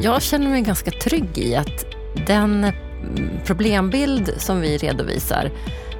jag 0.00 0.22
känner 0.22 0.48
mig 0.48 0.62
ganska 0.62 0.90
trygg 0.90 1.38
i 1.38 1.56
att 1.56 1.86
den 2.26 2.64
mm, 2.64 3.30
problembild 3.44 4.34
som 4.36 4.60
vi 4.60 4.76
redovisar 4.76 5.50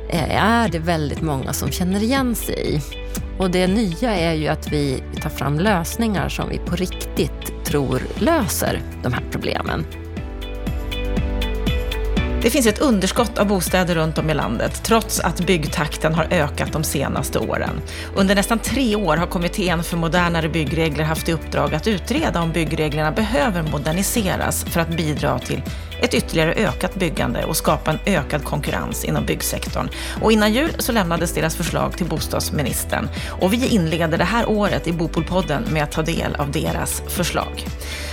eh, 0.08 0.44
är 0.44 0.68
det 0.68 0.78
väldigt 0.78 1.22
många 1.22 1.52
som 1.52 1.70
känner 1.70 2.02
igen 2.02 2.34
sig 2.34 2.74
i. 2.74 2.80
Och 3.38 3.50
det 3.50 3.66
nya 3.66 4.16
är 4.16 4.34
ju 4.34 4.48
att 4.48 4.72
vi 4.72 5.02
tar 5.20 5.30
fram 5.30 5.58
lösningar 5.58 6.28
som 6.28 6.48
vi 6.48 6.58
på 6.58 6.76
riktigt 6.76 7.64
tror 7.64 8.02
löser 8.18 8.80
de 9.02 9.12
här 9.12 9.22
problemen. 9.30 9.84
Det 12.42 12.50
finns 12.50 12.66
ett 12.66 12.78
underskott 12.78 13.38
av 13.38 13.46
bostäder 13.46 13.94
runt 13.94 14.18
om 14.18 14.30
i 14.30 14.34
landet, 14.34 14.80
trots 14.82 15.20
att 15.20 15.46
byggtakten 15.46 16.14
har 16.14 16.26
ökat 16.30 16.72
de 16.72 16.84
senaste 16.84 17.38
åren. 17.38 17.80
Under 18.14 18.34
nästan 18.34 18.58
tre 18.58 18.96
år 18.96 19.16
har 19.16 19.26
Kommittén 19.26 19.82
för 19.82 19.96
modernare 19.96 20.48
byggregler 20.48 21.04
haft 21.04 21.28
i 21.28 21.32
uppdrag 21.32 21.74
att 21.74 21.86
utreda 21.86 22.40
om 22.40 22.52
byggreglerna 22.52 23.12
behöver 23.12 23.62
moderniseras 23.62 24.64
för 24.64 24.80
att 24.80 24.96
bidra 24.96 25.38
till 25.38 25.62
ett 26.02 26.14
ytterligare 26.14 26.54
ökat 26.54 26.94
byggande 26.94 27.44
och 27.44 27.56
skapa 27.56 27.90
en 27.90 27.98
ökad 28.06 28.44
konkurrens 28.44 29.04
inom 29.04 29.26
byggsektorn. 29.26 29.88
Och 30.22 30.32
innan 30.32 30.52
jul 30.52 30.70
så 30.78 30.92
lämnades 30.92 31.32
deras 31.32 31.56
förslag 31.56 31.96
till 31.96 32.06
bostadsministern. 32.06 33.08
Och 33.40 33.52
vi 33.52 33.66
inleder 33.66 34.18
det 34.18 34.24
här 34.24 34.48
året 34.48 34.86
i 34.86 34.92
Bopolpodden 34.92 35.64
med 35.70 35.82
att 35.82 35.92
ta 35.92 36.02
del 36.02 36.34
av 36.36 36.50
deras 36.50 37.02
förslag. 37.08 37.66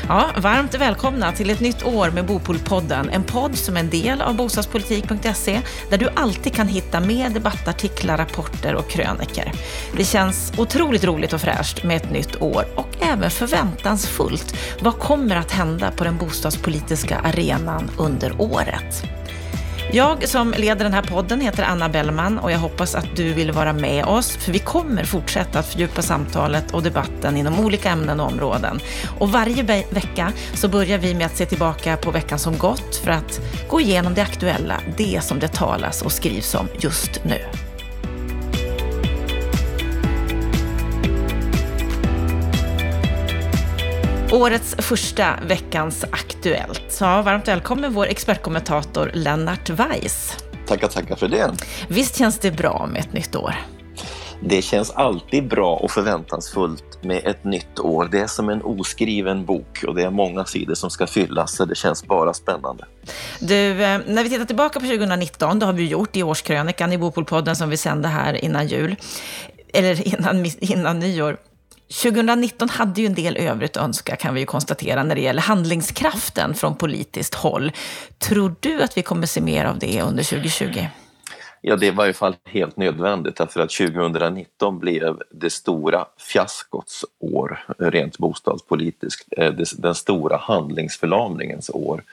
Ja, 0.07 0.29
varmt 0.37 0.75
välkomna 0.75 1.31
till 1.31 1.49
ett 1.49 1.59
nytt 1.59 1.83
år 1.83 2.09
med 2.09 2.25
Bopolpodden, 2.25 3.09
en 3.09 3.23
podd 3.23 3.57
som 3.57 3.75
är 3.75 3.79
en 3.79 3.89
del 3.89 4.21
av 4.21 4.35
bostadspolitik.se 4.35 5.61
där 5.89 5.97
du 5.97 6.09
alltid 6.15 6.53
kan 6.53 6.67
hitta 6.67 6.99
mer 6.99 7.29
debattartiklar, 7.29 8.17
rapporter 8.17 8.75
och 8.75 8.89
kröniker. 8.89 9.51
Det 9.97 10.05
känns 10.05 10.53
otroligt 10.57 11.03
roligt 11.03 11.33
och 11.33 11.41
fräscht 11.41 11.83
med 11.83 11.97
ett 11.97 12.11
nytt 12.11 12.41
år 12.41 12.65
och 12.75 12.87
även 13.01 13.31
förväntansfullt. 13.31 14.55
Vad 14.81 14.99
kommer 14.99 15.35
att 15.35 15.51
hända 15.51 15.91
på 15.91 16.03
den 16.03 16.17
bostadspolitiska 16.17 17.17
arenan 17.17 17.72
under 17.97 18.41
året? 18.41 19.03
Jag 19.91 20.27
som 20.27 20.53
leder 20.57 20.83
den 20.83 20.93
här 20.93 21.01
podden 21.01 21.41
heter 21.41 21.63
Anna 21.63 21.89
Bellman 21.89 22.39
och 22.39 22.51
jag 22.51 22.59
hoppas 22.59 22.95
att 22.95 23.15
du 23.15 23.33
vill 23.33 23.51
vara 23.51 23.73
med 23.73 24.05
oss, 24.05 24.37
för 24.37 24.51
vi 24.51 24.59
kommer 24.59 25.03
fortsätta 25.03 25.59
att 25.59 25.67
fördjupa 25.67 26.01
samtalet 26.01 26.71
och 26.71 26.83
debatten 26.83 27.37
inom 27.37 27.59
olika 27.59 27.89
ämnen 27.89 28.19
och 28.19 28.31
områden. 28.31 28.79
Och 29.19 29.31
varje 29.31 29.63
vecka 29.89 30.31
så 30.53 30.67
börjar 30.67 30.97
vi 30.97 31.13
med 31.13 31.25
att 31.25 31.37
se 31.37 31.45
tillbaka 31.45 31.97
på 31.97 32.11
veckan 32.11 32.39
som 32.39 32.57
gått 32.57 32.95
för 32.95 33.11
att 33.11 33.41
gå 33.69 33.81
igenom 33.81 34.13
det 34.13 34.21
aktuella, 34.21 34.75
det 34.97 35.23
som 35.23 35.39
det 35.39 35.47
talas 35.47 36.01
och 36.01 36.11
skrivs 36.11 36.55
om 36.55 36.67
just 36.79 37.23
nu. 37.23 37.39
Årets 44.33 44.75
första 44.79 45.39
Veckans 45.47 46.05
Aktuellt. 46.11 46.83
Så 46.89 47.05
varmt 47.05 47.47
välkommen 47.47 47.93
vår 47.93 48.05
expertkommentator 48.05 49.11
Lennart 49.13 49.69
Weiss. 49.69 50.37
Tackar, 50.67 50.87
tackar 50.87 51.15
för 51.15 51.27
det. 51.27 51.51
Visst 51.87 52.17
känns 52.17 52.39
det 52.39 52.51
bra 52.51 52.87
med 52.91 52.99
ett 52.99 53.13
nytt 53.13 53.35
år? 53.35 53.55
Det 54.41 54.61
känns 54.61 54.91
alltid 54.91 55.47
bra 55.47 55.75
och 55.75 55.91
förväntansfullt 55.91 57.03
med 57.03 57.25
ett 57.25 57.43
nytt 57.43 57.79
år. 57.79 58.09
Det 58.11 58.19
är 58.19 58.27
som 58.27 58.49
en 58.49 58.61
oskriven 58.61 59.45
bok 59.45 59.83
och 59.87 59.95
det 59.95 60.03
är 60.03 60.09
många 60.09 60.45
sidor 60.45 60.75
som 60.75 60.89
ska 60.89 61.07
fyllas 61.07 61.55
så 61.55 61.65
det 61.65 61.75
känns 61.75 62.03
bara 62.07 62.33
spännande. 62.33 62.85
Du, 63.39 63.83
eh, 63.83 63.99
när 64.07 64.23
vi 64.23 64.29
tittar 64.29 64.45
tillbaka 64.45 64.79
på 64.79 64.85
2019, 64.85 65.59
det 65.59 65.65
har 65.65 65.73
vi 65.73 65.87
gjort 65.87 66.15
i 66.15 66.23
årskrönikan 66.23 66.93
i 66.93 66.97
Bopolpodden 66.97 67.55
som 67.55 67.69
vi 67.69 67.77
sände 67.77 68.07
här 68.07 68.45
innan 68.45 68.67
jul, 68.67 68.95
eller 69.73 70.07
innan, 70.07 70.45
innan 70.59 70.99
nyår. 70.99 71.37
2019 71.87 72.69
hade 72.69 73.01
ju 73.01 73.07
en 73.07 73.13
del 73.13 73.37
övrigt 73.37 73.77
att 73.77 73.83
önska 73.83 74.15
kan 74.15 74.33
vi 74.33 74.39
ju 74.39 74.45
konstatera 74.45 75.03
när 75.03 75.15
det 75.15 75.21
gäller 75.21 75.41
handlingskraften 75.41 76.53
från 76.53 76.75
politiskt 76.75 77.35
håll. 77.35 77.71
Tror 78.17 78.55
du 78.59 78.83
att 78.83 78.97
vi 78.97 79.01
kommer 79.01 79.27
se 79.27 79.41
mer 79.41 79.65
av 79.65 79.79
det 79.79 80.01
under 80.01 80.23
2020? 80.23 80.87
Ja, 81.65 81.75
det 81.75 81.91
var 81.91 82.03
i 82.03 82.07
alla 82.07 82.13
fall 82.13 82.35
helt 82.45 82.77
nödvändigt 82.77 83.35
därför 83.35 83.59
att 83.59 83.69
2019 83.69 84.79
blev 84.79 85.21
det 85.31 85.49
stora 85.49 86.05
fiaskots 86.17 87.05
år 87.19 87.65
rent 87.79 88.17
bostadspolitiskt, 88.17 89.27
eh, 89.37 89.53
den 89.77 89.95
stora 89.95 90.37
handlingsförlamningens 90.37 91.69
år. 91.69 92.03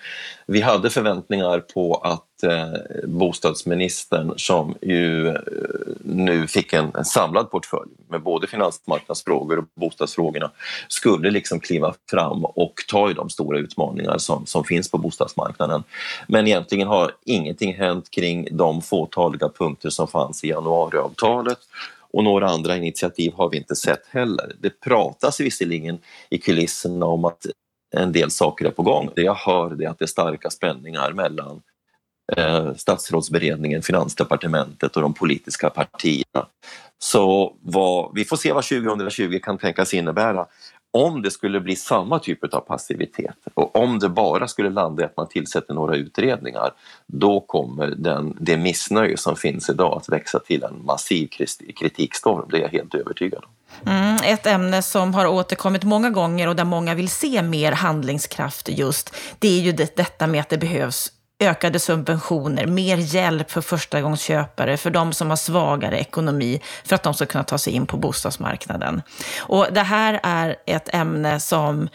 Vi 0.46 0.60
hade 0.60 0.90
förväntningar 0.90 1.58
på 1.58 1.94
att 1.94 2.29
eh, 2.44 2.72
bostadsministern 3.04 4.32
som 4.36 4.74
ju 4.82 5.28
eh, 5.28 5.34
nu 6.00 6.46
fick 6.46 6.72
en, 6.72 6.90
en, 6.94 7.04
samlad 7.04 7.50
portfölj 7.50 7.90
med 8.08 8.22
både 8.22 8.46
finansmarknadsfrågor 8.46 9.58
och 9.58 9.64
bostadsfrågorna 9.74 10.50
skulle 10.88 11.30
liksom 11.30 11.60
kliva 11.60 11.94
fram 12.10 12.44
och 12.44 12.74
ta 12.88 13.10
i 13.10 13.14
de 13.14 13.30
stora 13.30 13.58
utmaningar 13.58 14.18
som, 14.18 14.46
som 14.46 14.64
finns 14.64 14.90
på 14.90 14.98
bostadsmarknaden. 14.98 15.82
Men 16.28 16.46
egentligen 16.46 16.88
har 16.88 17.12
ingenting 17.24 17.74
hänt 17.74 18.10
kring 18.10 18.48
de 18.50 18.82
fåtaliga 18.82 19.48
punkter 19.48 19.90
som 19.90 20.08
fanns 20.08 20.44
i 20.44 20.48
januariavtalet 20.48 21.58
och 22.12 22.24
några 22.24 22.48
andra 22.48 22.76
initiativ 22.76 23.32
har 23.32 23.50
vi 23.50 23.56
inte 23.56 23.76
sett 23.76 24.06
heller. 24.06 24.52
Det 24.60 24.80
pratas 24.80 25.40
visserligen 25.40 25.98
i 26.30 26.38
kulisserna 26.38 27.06
om 27.06 27.24
att 27.24 27.46
en 27.96 28.12
del 28.12 28.30
saker 28.30 28.64
är 28.64 28.70
på 28.70 28.82
gång. 28.82 29.10
Det 29.14 29.22
jag 29.22 29.34
hör 29.34 29.82
är 29.82 29.88
att 29.88 29.98
det 29.98 30.04
är 30.04 30.06
starka 30.06 30.50
spänningar 30.50 31.12
mellan 31.12 31.62
eh, 32.36 32.74
statsrådsberedningen, 32.74 33.82
finansdepartementet 33.82 34.96
och 34.96 35.02
de 35.02 35.14
politiska 35.14 35.70
partierna. 35.70 36.46
Så 36.98 37.54
vad, 37.62 38.10
vi 38.14 38.24
får 38.24 38.36
se 38.36 38.52
vad 38.52 38.64
2020 38.64 39.38
kan 39.42 39.58
tänkas 39.58 39.94
innebära 39.94 40.46
om 40.92 41.22
det 41.22 41.30
skulle 41.30 41.60
bli 41.60 41.76
samma 41.76 42.18
typ 42.18 42.54
av 42.54 42.60
passivitet 42.60 43.36
och 43.54 43.76
om 43.76 43.98
det 43.98 44.08
bara 44.08 44.48
skulle 44.48 44.70
landa 44.70 45.02
i 45.02 45.06
att 45.06 45.16
man 45.16 45.28
tillsätter 45.28 45.74
några 45.74 45.96
utredningar, 45.96 46.70
då 47.06 47.40
kommer 47.40 47.86
den, 47.86 48.36
det 48.40 48.56
missnöje 48.56 49.16
som 49.16 49.36
finns 49.36 49.70
idag 49.70 49.96
att 49.96 50.08
växa 50.08 50.38
till 50.38 50.62
en 50.62 50.84
massiv 50.84 51.28
kritikstorm. 51.76 52.48
Det 52.50 52.56
är 52.56 52.60
jag 52.60 52.68
helt 52.68 52.94
övertygad 52.94 53.44
om. 53.44 53.50
Mm, 53.92 54.16
ett 54.24 54.46
ämne 54.46 54.82
som 54.82 55.14
har 55.14 55.26
återkommit 55.26 55.84
många 55.84 56.10
gånger 56.10 56.48
och 56.48 56.56
där 56.56 56.64
många 56.64 56.94
vill 56.94 57.08
se 57.08 57.42
mer 57.42 57.72
handlingskraft 57.72 58.68
just, 58.68 59.16
det 59.38 59.48
är 59.48 59.60
ju 59.60 59.72
det, 59.72 59.96
detta 59.96 60.26
med 60.26 60.40
att 60.40 60.48
det 60.48 60.58
behövs 60.58 61.12
ökade 61.40 61.78
subventioner, 61.78 62.66
mer 62.66 62.96
hjälp 62.96 63.50
för 63.50 63.60
förstagångsköpare, 63.60 64.76
för 64.76 64.90
de 64.90 65.12
som 65.12 65.28
har 65.28 65.36
svagare 65.36 65.98
ekonomi, 65.98 66.60
för 66.84 66.94
att 66.94 67.02
de 67.02 67.14
ska 67.14 67.26
kunna 67.26 67.44
ta 67.44 67.58
sig 67.58 67.72
in 67.72 67.86
på 67.86 67.96
bostadsmarknaden. 67.96 69.02
Och 69.38 69.66
det 69.72 69.82
här 69.82 70.20
är 70.22 70.56
ett 70.66 70.94
ämne 70.94 71.40
som 71.40 71.88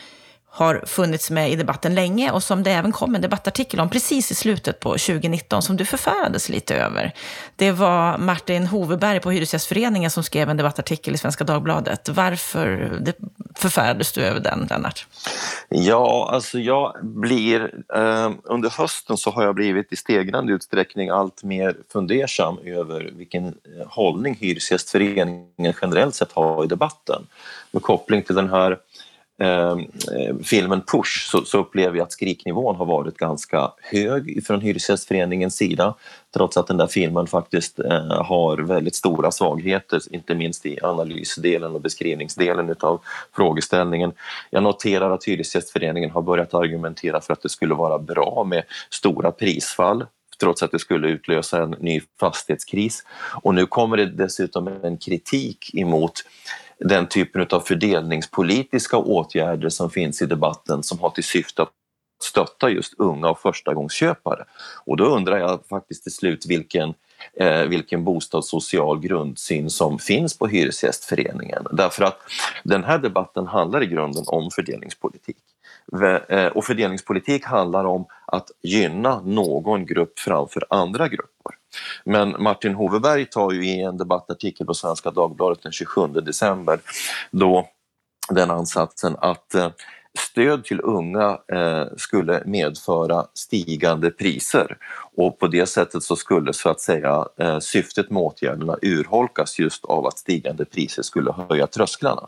har 0.56 0.84
funnits 0.86 1.32
med 1.32 1.52
i 1.52 1.56
debatten 1.56 1.96
länge 1.96 2.32
och 2.32 2.44
som 2.44 2.64
det 2.64 2.72
även 2.72 2.92
kom 2.92 3.16
en 3.16 3.22
debattartikel 3.22 3.80
om 3.80 3.90
precis 3.90 4.32
i 4.32 4.36
slutet 4.36 4.80
på 4.80 4.90
2019 4.90 5.62
som 5.62 5.78
du 5.78 5.86
förfärades 5.86 6.50
lite 6.50 6.76
över. 6.76 7.14
Det 7.56 7.72
var 7.72 8.18
Martin 8.18 8.68
Hoveberg 8.68 9.20
på 9.20 9.32
Hyresgästföreningen 9.32 10.12
som 10.12 10.24
skrev 10.24 10.50
en 10.50 10.58
debattartikel 10.58 11.16
i 11.16 11.18
Svenska 11.18 11.44
Dagbladet. 11.44 12.10
Varför 12.10 12.92
förfärades 13.56 14.12
du 14.12 14.22
över 14.22 14.40
den, 14.40 14.68
Lennart? 14.70 15.08
Ja, 15.70 16.30
alltså 16.32 16.60
jag 16.60 16.96
blir... 17.04 17.74
Eh, 17.96 18.32
under 18.44 18.70
hösten 18.70 19.18
så 19.18 19.30
har 19.30 19.44
jag 19.44 19.56
blivit 19.56 19.94
i 19.94 19.96
stegrande 19.96 20.54
utsträckning 20.54 21.10
allt 21.10 21.44
mer 21.44 21.76
fundersam 21.94 22.58
över 22.66 23.12
vilken 23.16 23.46
eh, 23.48 23.54
hållning 23.88 24.38
Hyresgästföreningen 24.40 25.74
generellt 25.82 26.16
sett 26.16 26.32
har 26.32 26.64
i 26.64 26.68
debatten 26.68 27.28
med 27.72 27.82
koppling 27.82 28.24
till 28.24 28.36
den 28.36 28.50
här 28.50 28.78
Ehm, 29.38 29.80
eh, 29.80 30.36
filmen 30.44 30.82
Push 30.82 31.30
så, 31.32 31.46
så, 31.46 31.58
upplever 31.58 31.98
jag 31.98 32.06
att 32.06 32.12
skriknivån 32.12 32.76
har 32.76 32.86
varit 32.86 33.18
ganska 33.18 33.72
hög 33.82 34.46
från 34.48 34.62
Hyresgästföreningens 34.62 35.56
sida 35.56 35.96
trots 36.34 36.58
att 36.58 36.68
den 36.68 36.78
där 36.78 36.88
filmen 36.88 37.28
faktiskt 37.28 37.80
eh, 37.80 38.24
har 38.24 38.58
väldigt 38.58 38.96
stora 38.96 39.32
svagheter, 39.32 40.02
inte 40.12 40.36
minst 40.36 40.66
i 40.66 40.80
analysdelen 40.82 41.76
och 41.76 41.82
beskrivningsdelen 41.82 42.70
utav 42.70 43.02
frågeställningen. 43.36 44.14
Jag 44.50 44.64
noterar 44.64 45.12
att 45.12 45.24
Hyresgästföreningen 45.24 46.12
har 46.12 46.22
börjat 46.22 46.54
argumentera 46.54 47.22
för 47.22 47.34
att 47.34 47.42
det 47.42 47.50
skulle 47.50 47.74
vara 47.74 48.00
bra 48.00 48.44
med 48.44 48.64
stora 48.90 49.32
prisfall 49.32 50.06
trots 50.40 50.64
att 50.64 50.72
det 50.72 50.80
skulle 50.80 51.08
utlösa 51.08 51.64
en 51.64 51.76
ny 51.80 52.02
fastighetskris. 52.20 53.04
Och 53.42 53.56
nu 53.56 53.66
kommer 53.66 53.98
det 53.98 54.06
dessutom 54.06 54.68
en 54.84 54.98
kritik 54.98 55.76
emot 55.76 56.14
den 56.80 57.08
typen 57.08 57.48
av 57.52 57.60
fördelningspolitiska 57.60 58.98
åtgärder 58.98 59.70
som 59.70 59.90
finns 59.90 60.22
i 60.22 60.26
debatten 60.26 60.84
som 60.84 61.00
har 61.00 61.10
till 61.10 61.24
syfte 61.24 61.62
att 61.62 61.72
stötta 62.24 62.70
just 62.70 62.94
unga 62.98 63.30
och 63.30 63.40
förstagångsköpare. 63.40 64.46
Och 64.86 64.98
då 64.98 65.06
undrar 65.06 65.38
jag 65.38 65.68
faktiskt 65.70 66.04
till 66.04 66.12
slut 66.12 66.46
vilken, 66.46 66.94
eh, 67.34 67.62
vilken 67.62 68.04
bostadssocial 68.04 69.00
grundsyn 69.00 69.70
som 69.70 70.00
finns 70.00 70.38
på 70.38 70.48
Hyresgästföreningen. 70.48 71.68
Därför 71.72 72.04
att 72.04 72.20
den 72.64 72.84
här 72.84 72.98
debatten 72.98 73.48
handlar 73.48 73.84
i 73.84 73.86
grunden 73.86 74.24
om 74.28 74.52
fördelningspolitik. 74.52 75.38
Eh, 76.30 76.48
och 76.48 76.66
fördelningspolitik 76.66 77.46
handlar 77.46 77.86
om 77.86 78.06
att 78.26 78.52
gynna 78.62 79.22
någon 79.22 79.86
grupp 79.86 80.20
framför 80.20 80.66
andra 80.70 81.08
grupper. 81.08 81.56
Men 82.04 82.36
Martin 82.40 82.76
Hoveberg 82.76 83.26
tar 83.26 83.52
ju 83.52 83.68
i 83.68 83.82
en 83.82 83.98
debattartikel 83.98 84.68
på 84.68 84.74
Svenska 84.74 85.12
Dagbladet 85.12 85.64
den 85.64 85.72
27 85.72 86.08
december 86.08 86.80
då 87.32 87.68
den 88.30 88.52
ansatsen 88.52 89.16
att 89.20 89.56
eh, 89.56 89.70
stöd 90.18 90.64
till 90.64 90.82
unga 90.82 91.40
eh, 91.54 91.86
skulle 91.98 92.44
medföra 92.46 93.26
stigande 93.34 94.12
priser 94.12 94.78
och 95.16 95.40
på 95.40 95.48
det 95.48 95.66
sättet 95.66 96.04
så 96.04 96.16
skulle 96.16 96.54
så 96.54 96.70
att 96.70 96.82
säga 96.82 97.26
eh, 97.38 97.60
syftet 97.60 98.10
med 98.10 98.22
åtgärderna 98.24 98.78
urholkas 98.82 99.60
just 99.60 99.86
av 99.86 100.06
att 100.06 100.18
stigande 100.18 100.66
priser 100.66 101.04
skulle 101.04 101.32
höja 101.32 101.68
trösklarna. 101.68 102.28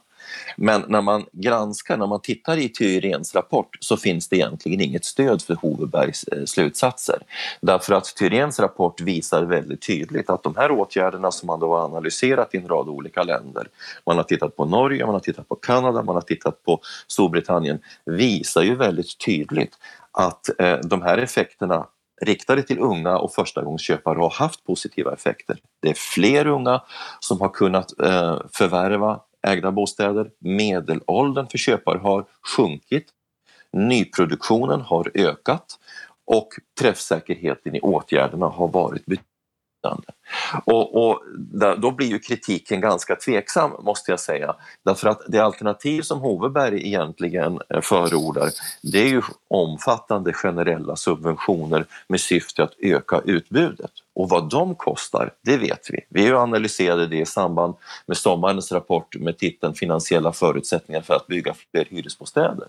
Men 0.57 0.83
när 0.87 1.01
man 1.01 1.25
granskar, 1.31 1.97
när 1.97 2.07
man 2.07 2.21
tittar 2.21 2.57
i 2.57 2.69
Thyréns 2.69 3.35
rapport 3.35 3.77
så 3.79 3.97
finns 3.97 4.29
det 4.29 4.35
egentligen 4.35 4.81
inget 4.81 5.05
stöd 5.05 5.41
för 5.41 5.55
Hovebergs 5.55 6.23
eh, 6.23 6.45
slutsatser. 6.45 7.19
Därför 7.61 7.93
att 7.93 8.05
Thyréns 8.05 8.59
rapport 8.59 9.01
visar 9.01 9.43
väldigt 9.43 9.81
tydligt 9.81 10.29
att 10.29 10.43
de 10.43 10.55
här 10.55 10.71
åtgärderna 10.71 11.31
som 11.31 11.47
man 11.47 11.59
då 11.59 11.75
har 11.75 11.85
analyserat 11.85 12.53
i 12.55 12.57
en 12.57 12.67
rad 12.67 12.89
olika 12.89 13.23
länder, 13.23 13.67
man 14.05 14.17
har 14.17 14.23
tittat 14.23 14.55
på 14.55 14.65
Norge, 14.65 15.05
man 15.05 15.13
har 15.13 15.19
tittat 15.19 15.49
på 15.49 15.55
Kanada, 15.55 16.03
man 16.03 16.15
har 16.15 16.21
tittat 16.21 16.63
på 16.63 16.79
Storbritannien, 17.07 17.79
visar 18.05 18.61
ju 18.61 18.75
väldigt 18.75 19.17
tydligt 19.25 19.73
att 20.11 20.61
eh, 20.61 20.77
de 20.77 21.01
här 21.01 21.17
effekterna 21.17 21.87
riktade 22.21 22.63
till 22.63 22.79
unga 22.79 23.17
och 23.17 23.33
förstagångsköpare 23.33 24.19
har 24.19 24.29
haft 24.29 24.65
positiva 24.65 25.13
effekter. 25.13 25.57
Det 25.81 25.89
är 25.89 25.93
fler 25.93 26.47
unga 26.47 26.81
som 27.19 27.41
har 27.41 27.49
kunnat 27.49 27.99
eh, 27.99 28.37
förvärva 28.53 29.19
ägda 29.47 29.71
bostäder. 29.71 30.29
Medelåldern 30.39 31.47
för 31.47 31.57
köpare 31.57 31.97
har 31.97 32.25
sjunkit. 32.57 33.09
Nyproduktionen 33.73 34.81
har 34.81 35.11
ökat 35.13 35.79
och 36.25 36.49
träffsäkerheten 36.79 37.75
i 37.75 37.79
åtgärderna 37.79 38.45
har 38.45 38.67
varit 38.67 39.05
betydande. 39.05 39.36
Och, 40.65 41.09
och 41.09 41.21
då 41.77 41.91
blir 41.91 42.07
ju 42.07 42.19
kritiken 42.19 42.81
ganska 42.81 43.15
tveksam 43.15 43.71
måste 43.79 44.11
jag 44.11 44.19
säga. 44.19 44.55
Därför 44.85 45.09
att 45.09 45.21
det 45.27 45.39
alternativ 45.39 46.01
som 46.01 46.19
Hoveberg 46.19 46.87
egentligen 46.87 47.59
eh, 47.69 47.81
förordar 47.81 48.49
det 48.83 48.99
är 48.99 49.07
ju 49.07 49.21
omfattande 49.47 50.33
generella 50.33 50.95
subventioner 50.95 51.85
med 52.07 52.19
syfte 52.19 52.63
att 52.63 52.73
öka 52.79 53.21
utbudet. 53.25 53.91
Och 54.15 54.29
vad 54.29 54.49
de 54.49 54.75
kostar, 54.75 55.33
det 55.43 55.57
vet 55.57 55.87
vi. 55.89 55.99
Vi 56.09 56.31
analyserade 56.31 57.07
det 57.07 57.17
i 57.17 57.25
samband 57.25 57.75
med 58.05 58.17
sommarens 58.17 58.71
rapport 58.71 59.15
med 59.15 59.37
titeln 59.37 59.73
Finansiella 59.73 60.33
förutsättningar 60.33 61.01
för 61.01 61.13
att 61.13 61.27
bygga 61.27 61.53
fler 61.71 61.85
hyresbostäder 61.89 62.67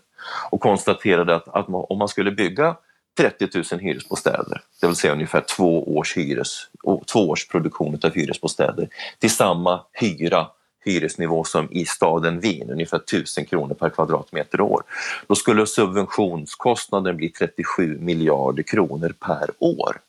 och 0.51 0.61
konstaterade 0.61 1.37
att, 1.37 1.49
att 1.49 1.67
om 1.69 1.99
man 1.99 2.09
skulle 2.09 2.31
bygga 2.31 2.77
30 3.19 3.49
000 3.73 3.81
hyresbostäder, 3.81 4.63
det 4.81 4.87
vill 4.87 4.97
säga 4.97 5.13
ungefär 5.13 5.41
två 5.41 5.97
års, 5.97 6.17
hyres, 6.17 6.67
två 7.13 7.29
års 7.29 7.49
produktion 7.49 8.01
av 8.03 8.15
hyresbostäder 8.15 8.89
till 9.19 9.31
samma 9.31 9.81
hyra 9.93 10.47
hyresnivå 10.85 11.45
som 11.45 11.69
i 11.71 11.85
staden 11.85 12.41
Wien, 12.41 12.71
ungefär 12.71 12.97
1000 12.97 13.45
kronor 13.45 13.75
per 13.75 13.91
kvadratmeter 13.91 14.61
och 14.61 14.73
år. 14.73 14.83
Då 15.27 15.35
skulle 15.35 15.67
subventionskostnaden 15.67 17.17
bli 17.17 17.29
37 17.29 17.99
miljarder 18.01 18.63
kronor 18.63 19.15
per 19.21 19.51
år. 19.59 20.01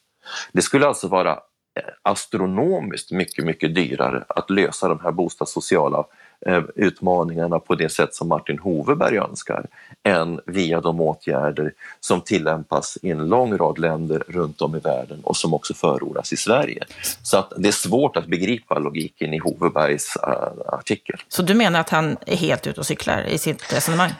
Det 0.52 0.62
skulle 0.62 0.88
alltså 0.88 1.08
vara 1.08 1.32
eh, 1.32 1.84
astronomiskt 2.02 3.12
mycket, 3.12 3.46
mycket 3.46 3.76
dyrare 3.76 4.24
att 4.28 4.50
lösa 4.50 4.88
de 4.88 5.00
här 5.00 5.12
bostadssociala 5.12 6.06
utmaningarna 6.76 7.60
på 7.60 7.76
det 7.76 7.90
sätt 7.90 8.16
som 8.16 8.28
Martin 8.28 8.60
Hoveberg 8.60 9.18
önskar 9.18 9.66
än 10.04 10.40
via 10.46 10.82
de 10.82 11.02
åtgärder 11.02 11.74
som 12.00 12.22
tillämpas 12.22 12.98
i 13.02 13.10
en 13.12 13.30
lång 13.30 13.58
rad 13.58 13.80
länder 13.80 14.24
runt 14.28 14.62
om 14.62 14.76
i 14.76 14.80
världen 14.80 15.20
och 15.24 15.38
som 15.38 15.54
också 15.54 15.74
förordas 15.74 16.34
i 16.34 16.38
Sverige. 16.38 16.84
Så 17.24 17.38
att 17.38 17.54
det 17.58 17.68
är 17.68 17.72
svårt 17.72 18.18
att 18.18 18.28
begripa 18.28 18.80
logiken 18.80 19.34
i 19.34 19.38
Hovebergs 19.38 20.18
uh, 20.28 20.74
artikel. 20.74 21.20
Så 21.28 21.42
du 21.42 21.54
menar 21.54 21.80
att 21.80 21.90
han 21.90 22.18
är 22.26 22.36
helt 22.36 22.68
ute 22.68 22.80
och 22.80 22.86
cyklar 22.86 23.24
i 23.24 23.38
sitt 23.38 23.74
resonemang? 23.74 24.12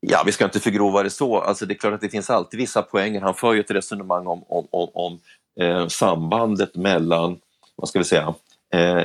Ja, 0.00 0.22
vi 0.26 0.32
ska 0.32 0.44
inte 0.44 0.60
förgrova 0.60 1.02
det 1.02 1.10
så. 1.10 1.40
Alltså, 1.40 1.66
det 1.66 1.74
är 1.74 1.78
klart 1.78 1.94
att 1.94 2.00
det 2.00 2.08
finns 2.08 2.30
alltid 2.30 2.60
vissa 2.60 2.82
poänger. 2.82 3.20
Han 3.20 3.34
för 3.34 3.52
ju 3.52 3.60
ett 3.60 3.70
resonemang 3.70 4.26
om, 4.26 4.44
om, 4.48 4.68
om, 4.70 4.88
om 4.94 5.20
eh, 5.60 5.86
sambandet 5.86 6.76
mellan, 6.76 7.38
vad 7.76 7.88
ska 7.88 7.98
vi 7.98 8.04
säga, 8.04 8.34
eh, 8.74 9.04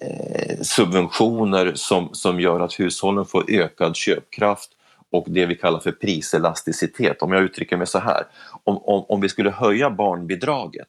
Eh, 0.00 0.60
subventioner 0.62 1.72
som, 1.74 2.08
som 2.12 2.40
gör 2.40 2.60
att 2.60 2.80
hushållen 2.80 3.24
får 3.24 3.50
ökad 3.50 3.96
köpkraft 3.96 4.70
och 5.10 5.26
det 5.28 5.46
vi 5.46 5.54
kallar 5.54 5.80
för 5.80 5.92
priselasticitet. 5.92 7.22
Om 7.22 7.32
jag 7.32 7.42
uttrycker 7.42 7.76
mig 7.76 7.86
så 7.86 7.98
här, 7.98 8.26
om, 8.64 8.78
om, 8.78 9.04
om 9.08 9.20
vi 9.20 9.28
skulle 9.28 9.50
höja 9.50 9.90
barnbidraget 9.90 10.88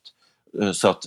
Eh, 0.62 0.72
så 0.72 0.88
att 0.90 1.04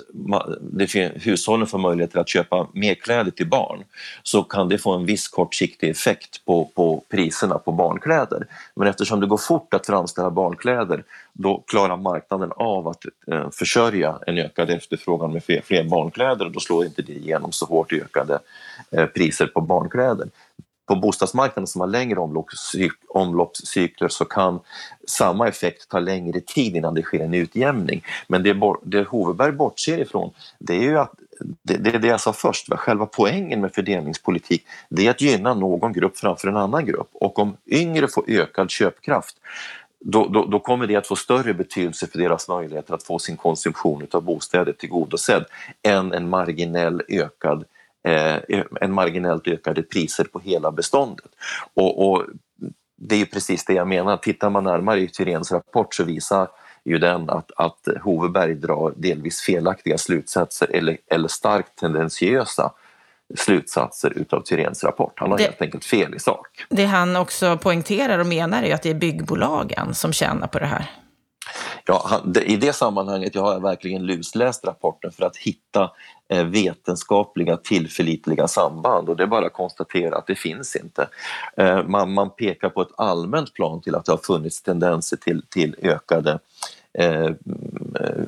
det, 0.61 0.95
hushållen 1.15 1.67
får 1.67 1.79
möjligheter 1.79 2.21
att 2.21 2.29
köpa 2.29 2.69
mer 2.73 2.95
kläder 2.95 3.31
till 3.31 3.49
barn 3.49 3.85
så 4.23 4.43
kan 4.43 4.69
det 4.69 4.79
få 4.79 4.93
en 4.93 5.07
viss 5.07 5.29
kortsiktig 5.29 5.91
effekt 5.91 6.45
på, 6.45 6.65
på 6.75 7.05
priserna 7.09 7.59
på 7.59 7.73
barnkläder. 7.73 8.47
Men 8.75 8.89
eftersom 8.89 9.21
det 9.21 9.27
går 9.27 9.37
fort 9.37 9.75
att 9.75 9.87
framställa 9.87 10.31
barnkläder 10.31 11.05
då 11.33 11.65
klarar 11.67 11.97
marknaden 11.97 12.53
av 12.57 12.89
att 12.89 13.05
eh, 13.27 13.51
försörja 13.51 14.19
en 14.27 14.39
ökad 14.39 14.71
efterfrågan 14.71 15.33
med 15.33 15.45
fler, 15.45 15.61
fler 15.65 15.85
barnkläder 15.85 16.45
och 16.45 16.53
då 16.53 16.61
slår 16.61 16.85
inte 16.85 17.03
det 17.03 17.13
igenom 17.13 17.53
så 17.53 17.67
hårt 17.67 17.93
i 17.93 18.01
ökade 18.01 18.39
eh, 18.91 19.07
priser 19.07 19.47
på 19.47 19.61
barnkläder 19.61 20.29
på 20.87 20.97
bostadsmarknaden 20.97 21.67
som 21.67 21.81
har 21.81 21.89
längre 21.89 22.19
omloppscykler 23.09 24.09
så 24.09 24.25
kan 24.25 24.61
samma 25.09 25.49
effekt 25.49 25.89
ta 25.89 25.99
längre 25.99 26.41
tid 26.41 26.77
innan 26.77 26.95
det 26.95 27.03
sker 27.03 27.21
en 27.21 27.35
utjämning. 27.35 28.05
Men 28.29 28.43
det, 28.43 28.57
det 28.83 29.03
Hoveberg 29.03 29.53
bortser 29.53 29.99
ifrån 29.99 30.31
det 30.59 30.75
är 30.75 30.83
ju 30.83 30.99
att 30.99 31.13
det, 31.63 31.77
det, 31.77 31.99
det 31.99 32.09
jag 32.09 32.21
sa 32.21 32.33
först, 32.33 32.69
va? 32.69 32.77
själva 32.77 33.07
poängen 33.07 33.61
med 33.61 33.75
fördelningspolitik 33.75 34.67
det 34.89 35.07
är 35.07 35.11
att 35.11 35.21
gynna 35.21 35.55
någon 35.55 35.93
grupp 35.93 36.17
framför 36.17 36.49
en 36.49 36.57
annan 36.57 36.87
grupp 36.87 37.09
och 37.13 37.39
om 37.39 37.57
yngre 37.67 38.09
får 38.09 38.25
ökad 38.29 38.71
köpkraft 38.71 39.37
då, 40.05 40.29
då, 40.29 40.45
då, 40.45 40.59
kommer 40.59 40.87
det 40.87 40.97
att 40.97 41.07
få 41.07 41.17
större 41.17 41.55
betydelse 41.55 42.07
för 42.07 42.19
deras 42.19 42.49
möjligheter 42.49 42.95
att 42.95 43.03
få 43.03 43.19
sin 43.19 43.37
konsumtion 43.37 44.07
av 44.11 44.23
bostäder 44.23 44.73
tillgodosedd 44.73 45.45
än 45.83 46.13
en 46.13 46.29
marginell 46.29 47.03
ökad 47.09 47.65
en 48.81 48.93
marginellt 48.93 49.49
ökade 49.49 49.83
priser 49.83 50.25
på 50.25 50.41
hela 50.41 50.73
beståndet. 50.73 51.31
Och, 51.75 52.13
och, 52.13 52.25
det 53.05 53.21
är 53.21 53.25
precis 53.25 53.65
det 53.65 53.73
jag 53.73 53.89
menar, 53.89 54.17
tittar 54.17 54.51
man 54.51 54.65
närmare 54.65 55.01
i 55.01 55.09
Tyréns 55.09 55.53
rapport 55.53 55.95
så 55.95 56.05
visar 56.05 56.49
ju 56.85 56.99
den 56.99 57.31
att, 57.31 57.51
att 57.57 57.89
Hoveberg 58.03 58.55
drar 58.55 58.93
delvis 58.97 59.41
felaktiga 59.41 59.99
slutsatser 59.99 60.69
eller, 60.73 60.99
eller 61.11 61.29
starkt 61.29 61.79
tendentiösa 61.79 62.73
slutsatser 63.35 64.13
utav 64.17 64.41
Tyréns 64.41 64.85
rapport. 64.85 65.13
Han 65.17 65.31
har 65.31 65.39
det, 65.39 65.45
helt 65.45 65.63
enkelt 65.63 65.85
fel 65.85 66.15
i 66.15 66.19
sak. 66.19 66.67
Det 66.69 66.85
han 66.85 67.17
också 67.17 67.59
poängterar 67.59 68.19
och 68.19 68.27
menar 68.27 68.63
är 68.63 68.75
att 68.75 68.83
det 68.83 68.91
är 68.91 68.95
byggbolagen 68.95 69.95
som 69.95 70.13
tjänar 70.13 70.47
på 70.47 70.59
det 70.59 70.67
här. 70.67 70.91
Ja, 71.85 72.21
I 72.43 72.57
det 72.57 72.73
sammanhanget 72.73 73.35
jag 73.35 73.43
har 73.43 73.53
jag 73.53 73.63
verkligen 73.63 74.07
lusläst 74.07 74.65
rapporten 74.65 75.13
för 75.13 75.25
att 75.25 75.37
hitta 75.37 75.91
eh, 76.29 76.45
vetenskapliga 76.45 77.57
tillförlitliga 77.57 78.49
samband 78.49 79.09
och 79.09 79.17
det 79.17 79.23
är 79.23 79.27
bara 79.27 79.47
att 79.47 79.53
konstatera 79.53 80.17
att 80.17 80.27
det 80.27 80.35
finns 80.35 80.77
inte. 80.77 81.09
Eh, 81.57 81.85
man, 81.85 82.13
man 82.13 82.31
pekar 82.31 82.69
på 82.69 82.83
ett 82.83 82.93
allmänt 82.97 83.55
plan 83.55 83.81
till 83.81 83.95
att 83.95 84.05
det 84.05 84.13
har 84.13 84.19
funnits 84.19 84.63
tendenser 84.63 85.17
till, 85.17 85.43
till 85.51 85.77
ökade 85.83 86.39
eh, 86.99 87.31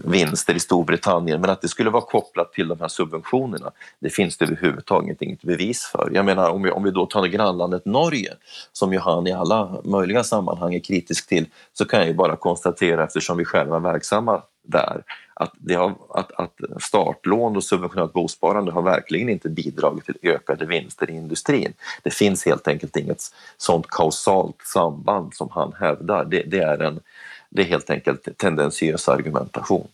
vinster 0.05 0.55
i 0.55 0.61
Storbritannien 0.61 1.41
men 1.41 1.51
att 1.51 1.61
det 1.61 1.69
skulle 1.69 1.91
vara 1.91 2.03
kopplat 2.03 2.53
till 2.53 2.69
de 2.69 2.81
här 2.81 2.89
subventionerna 2.89 3.71
det 4.01 4.11
finns 4.11 4.37
det 4.37 4.45
överhuvudtaget 4.45 5.23
inget 5.23 5.43
bevis 5.43 5.85
för. 5.85 6.11
Jag 6.15 6.25
menar 6.25 6.51
om 6.51 6.63
vi, 6.63 6.71
om 6.71 6.83
vi 6.83 6.91
då 6.91 7.07
tar 7.07 7.27
grannlandet 7.27 7.85
Norge 7.85 8.33
som 8.73 8.93
ju 8.93 8.99
han 8.99 9.27
i 9.27 9.33
alla 9.33 9.77
möjliga 9.85 10.25
sammanhang 10.25 10.75
är 10.75 10.81
kritisk 10.81 11.29
till 11.29 11.47
så 11.73 11.85
kan 11.85 11.99
jag 11.99 12.09
ju 12.09 12.15
bara 12.15 12.37
konstatera 12.37 13.05
eftersom 13.05 13.39
vi 13.39 13.45
själva 13.45 13.77
är 13.77 13.81
verksamma 13.81 14.43
där 14.63 15.03
att, 15.35 15.53
det 15.59 15.75
har, 15.75 15.95
att, 16.09 16.33
att 16.33 16.61
startlån 16.81 17.57
och 17.57 17.65
subventionerat 17.65 18.13
bosparande 18.13 18.73
har 18.73 18.83
verkligen 18.83 19.29
inte 19.29 19.49
bidragit 19.49 20.05
till 20.05 20.19
ökade 20.23 20.67
vinster 20.67 21.11
i 21.11 21.13
industrin. 21.13 21.73
Det 22.03 22.15
finns 22.15 22.45
helt 22.47 22.69
enkelt 22.69 22.97
inget 22.97 23.23
sånt 23.57 23.87
kausalt 23.89 24.57
samband 24.65 25.35
som 25.35 25.49
han 25.51 25.73
hävdar. 25.73 26.25
Det, 26.25 26.43
det 26.43 26.59
är 26.59 26.79
en 26.79 27.01
det 27.55 27.63
är 27.63 27.67
helt 27.67 27.91
enkelt 27.91 28.39
tendentiös 28.39 29.09
argumentation. 29.09 29.89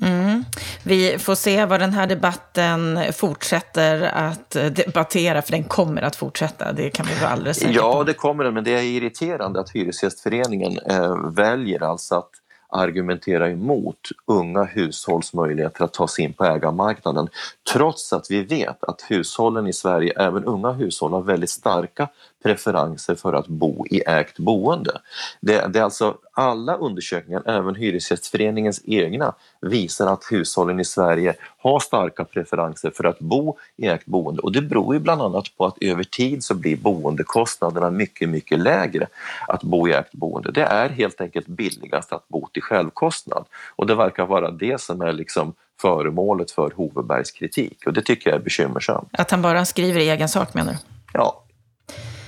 Mm. 0.00 0.44
Vi 0.84 1.18
får 1.18 1.34
se 1.34 1.64
vad 1.64 1.80
den 1.80 1.92
här 1.92 2.06
debatten 2.06 3.00
fortsätter 3.12 4.02
att 4.02 4.50
debattera, 4.50 5.42
för 5.42 5.52
den 5.52 5.64
kommer 5.64 6.02
att 6.02 6.16
fortsätta, 6.16 6.72
det 6.72 6.90
kan 6.90 7.06
vi 7.06 7.20
vara 7.20 7.30
alldeles 7.30 7.56
säkra 7.56 7.82
på. 7.82 7.88
Ja, 7.88 8.04
det 8.04 8.14
kommer 8.14 8.44
den, 8.44 8.54
men 8.54 8.64
det 8.64 8.70
är 8.70 8.82
irriterande 8.82 9.60
att 9.60 9.70
Hyresgästföreningen 9.70 10.78
eh, 10.78 11.16
väljer 11.30 11.82
alltså 11.82 12.14
att 12.14 12.30
argumentera 12.68 13.50
emot 13.50 14.08
unga 14.26 14.64
hushålls 14.64 15.34
möjligheter 15.34 15.84
att 15.84 15.92
ta 15.92 16.08
sig 16.08 16.24
in 16.24 16.32
på 16.32 16.44
ägarmarknaden 16.44 17.28
trots 17.72 18.12
att 18.12 18.30
vi 18.30 18.42
vet 18.42 18.84
att 18.84 19.04
hushållen 19.08 19.66
i 19.66 19.72
Sverige, 19.72 20.12
även 20.16 20.44
unga 20.44 20.72
hushåll, 20.72 21.12
har 21.12 21.22
väldigt 21.22 21.50
starka 21.50 22.08
preferenser 22.46 23.14
för 23.14 23.32
att 23.32 23.48
bo 23.48 23.86
i 23.86 24.02
ägt 24.06 24.38
boende. 24.38 25.00
Det, 25.40 25.66
det 25.72 25.78
är 25.78 25.82
alltså 25.82 26.16
alla 26.32 26.76
undersökningar, 26.76 27.42
även 27.46 27.74
Hyresgästföreningens 27.74 28.80
egna, 28.84 29.34
visar 29.60 30.06
att 30.06 30.24
hushållen 30.30 30.80
i 30.80 30.84
Sverige 30.84 31.34
har 31.58 31.80
starka 31.80 32.24
preferenser 32.24 32.90
för 32.90 33.04
att 33.04 33.18
bo 33.18 33.58
i 33.76 33.86
ägt 33.86 34.06
boende 34.06 34.42
och 34.42 34.52
det 34.52 34.62
beror 34.62 34.94
ju 34.94 35.00
bland 35.00 35.22
annat 35.22 35.56
på 35.56 35.66
att 35.66 35.78
över 35.80 36.04
tid 36.04 36.44
så 36.44 36.54
blir 36.54 36.76
boendekostnaderna 36.76 37.90
mycket, 37.90 38.28
mycket 38.28 38.58
lägre 38.58 39.06
att 39.48 39.62
bo 39.62 39.88
i 39.88 39.92
ägt 39.92 40.12
boende. 40.12 40.52
Det 40.52 40.62
är 40.62 40.88
helt 40.88 41.20
enkelt 41.20 41.46
billigast 41.46 42.12
att 42.12 42.28
bo 42.28 42.48
till 42.52 42.62
självkostnad 42.62 43.44
och 43.76 43.86
det 43.86 43.94
verkar 43.94 44.26
vara 44.26 44.50
det 44.50 44.80
som 44.80 45.00
är 45.00 45.12
liksom 45.12 45.54
föremålet 45.80 46.50
för 46.50 46.70
Hovebergs 46.76 47.30
kritik 47.30 47.86
och 47.86 47.92
det 47.92 48.02
tycker 48.02 48.30
jag 48.30 48.38
är 48.38 48.44
bekymmersamt. 48.44 49.08
Att 49.12 49.30
han 49.30 49.42
bara 49.42 49.64
skriver 49.64 50.00
i 50.00 50.08
egen 50.08 50.28
sak 50.28 50.54
menar 50.54 50.72
du? 50.72 50.78
Ja, 51.12 51.42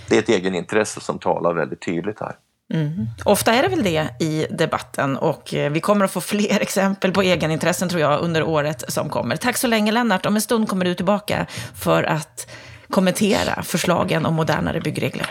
det 0.08 0.16
är 0.16 0.18
ett 0.18 0.28
egenintresse 0.28 1.00
som 1.00 1.18
talar 1.18 1.54
väldigt 1.54 1.80
tydligt 1.80 2.20
här. 2.20 2.36
Mm. 2.74 3.06
Ofta 3.24 3.52
är 3.52 3.62
det 3.62 3.68
väl 3.68 3.82
det 3.82 4.08
i 4.20 4.46
debatten 4.50 5.16
och 5.16 5.54
eh, 5.54 5.72
vi 5.72 5.80
kommer 5.80 6.04
att 6.04 6.10
få 6.10 6.20
fler 6.34 6.60
exempel 6.60 7.12
på 7.12 7.22
egenintressen 7.22 7.88
tror 7.88 8.00
jag 8.00 8.20
under 8.20 8.42
året 8.42 8.92
som 8.92 9.08
kommer. 9.08 9.36
Tack 9.36 9.56
så 9.56 9.66
länge 9.66 9.92
Lennart. 9.92 10.26
Om 10.26 10.34
en 10.34 10.42
stund 10.42 10.68
kommer 10.68 10.84
du 10.84 10.94
tillbaka 10.94 11.46
för 11.74 12.02
att 12.02 12.50
kommentera 12.90 13.62
förslagen 13.62 14.26
om 14.26 14.34
modernare 14.34 14.80
byggregler. 14.80 15.30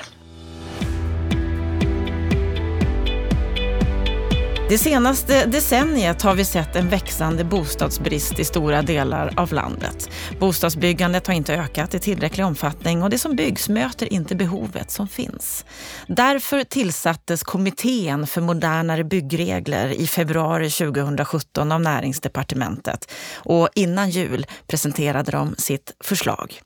Det 4.70 4.78
senaste 4.78 5.46
decenniet 5.46 6.22
har 6.22 6.36
vi 6.36 6.46
sett 6.46 6.76
en 6.76 6.90
växande 6.90 7.44
bostadsbrist 7.44 8.40
i 8.40 8.46
stora 8.46 8.82
delar 8.82 9.34
av 9.38 9.54
landet. 9.54 10.10
Bostadsbyggandet 10.40 11.28
har 11.28 11.34
inte 11.34 11.56
ökat 11.56 11.94
i 11.94 12.00
tillräcklig 12.00 12.46
omfattning 12.46 13.04
och 13.04 13.10
det 13.10 13.18
som 13.18 13.36
byggs 13.36 13.70
möter 13.70 14.14
inte 14.14 14.36
behovet 14.36 14.92
som 14.92 15.08
finns. 15.08 15.66
Därför 16.08 16.64
tillsattes 16.64 17.44
Kommittén 17.44 18.28
för 18.28 18.42
modernare 18.42 19.04
byggregler 19.04 19.90
i 19.90 20.08
februari 20.08 20.70
2017 20.70 21.72
av 21.72 21.82
Näringsdepartementet 21.82 23.12
och 23.36 23.70
innan 23.76 24.10
jul 24.10 24.46
presenterade 24.68 25.32
de 25.32 25.56
sitt 25.58 25.96
förslag. 26.04 26.62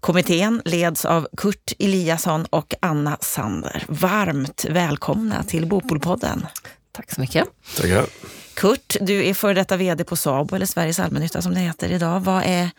Kommittén 0.00 0.62
leds 0.64 1.04
av 1.04 1.28
Kurt 1.36 1.72
Eliasson 1.78 2.46
och 2.50 2.74
Anna 2.80 3.16
Sander. 3.20 3.84
Varmt 3.88 4.64
välkomna 4.70 5.42
till 5.42 5.66
Bopolpodden. 5.66 6.46
Tack 6.94 7.12
så 7.12 7.20
mycket. 7.20 7.48
Tackar. 7.76 8.06
Kurt, 8.54 8.96
du 9.00 9.24
är 9.24 9.34
före 9.34 9.54
detta 9.54 9.76
vd 9.76 10.04
på 10.04 10.16
SABO, 10.16 10.56
eller 10.56 10.66
Sveriges 10.66 10.98
allmännytta 10.98 11.42
som 11.42 11.54
det 11.54 11.60
heter 11.60 11.88
idag. 11.92 12.20
Vad 12.20 12.42
är, 12.46 12.70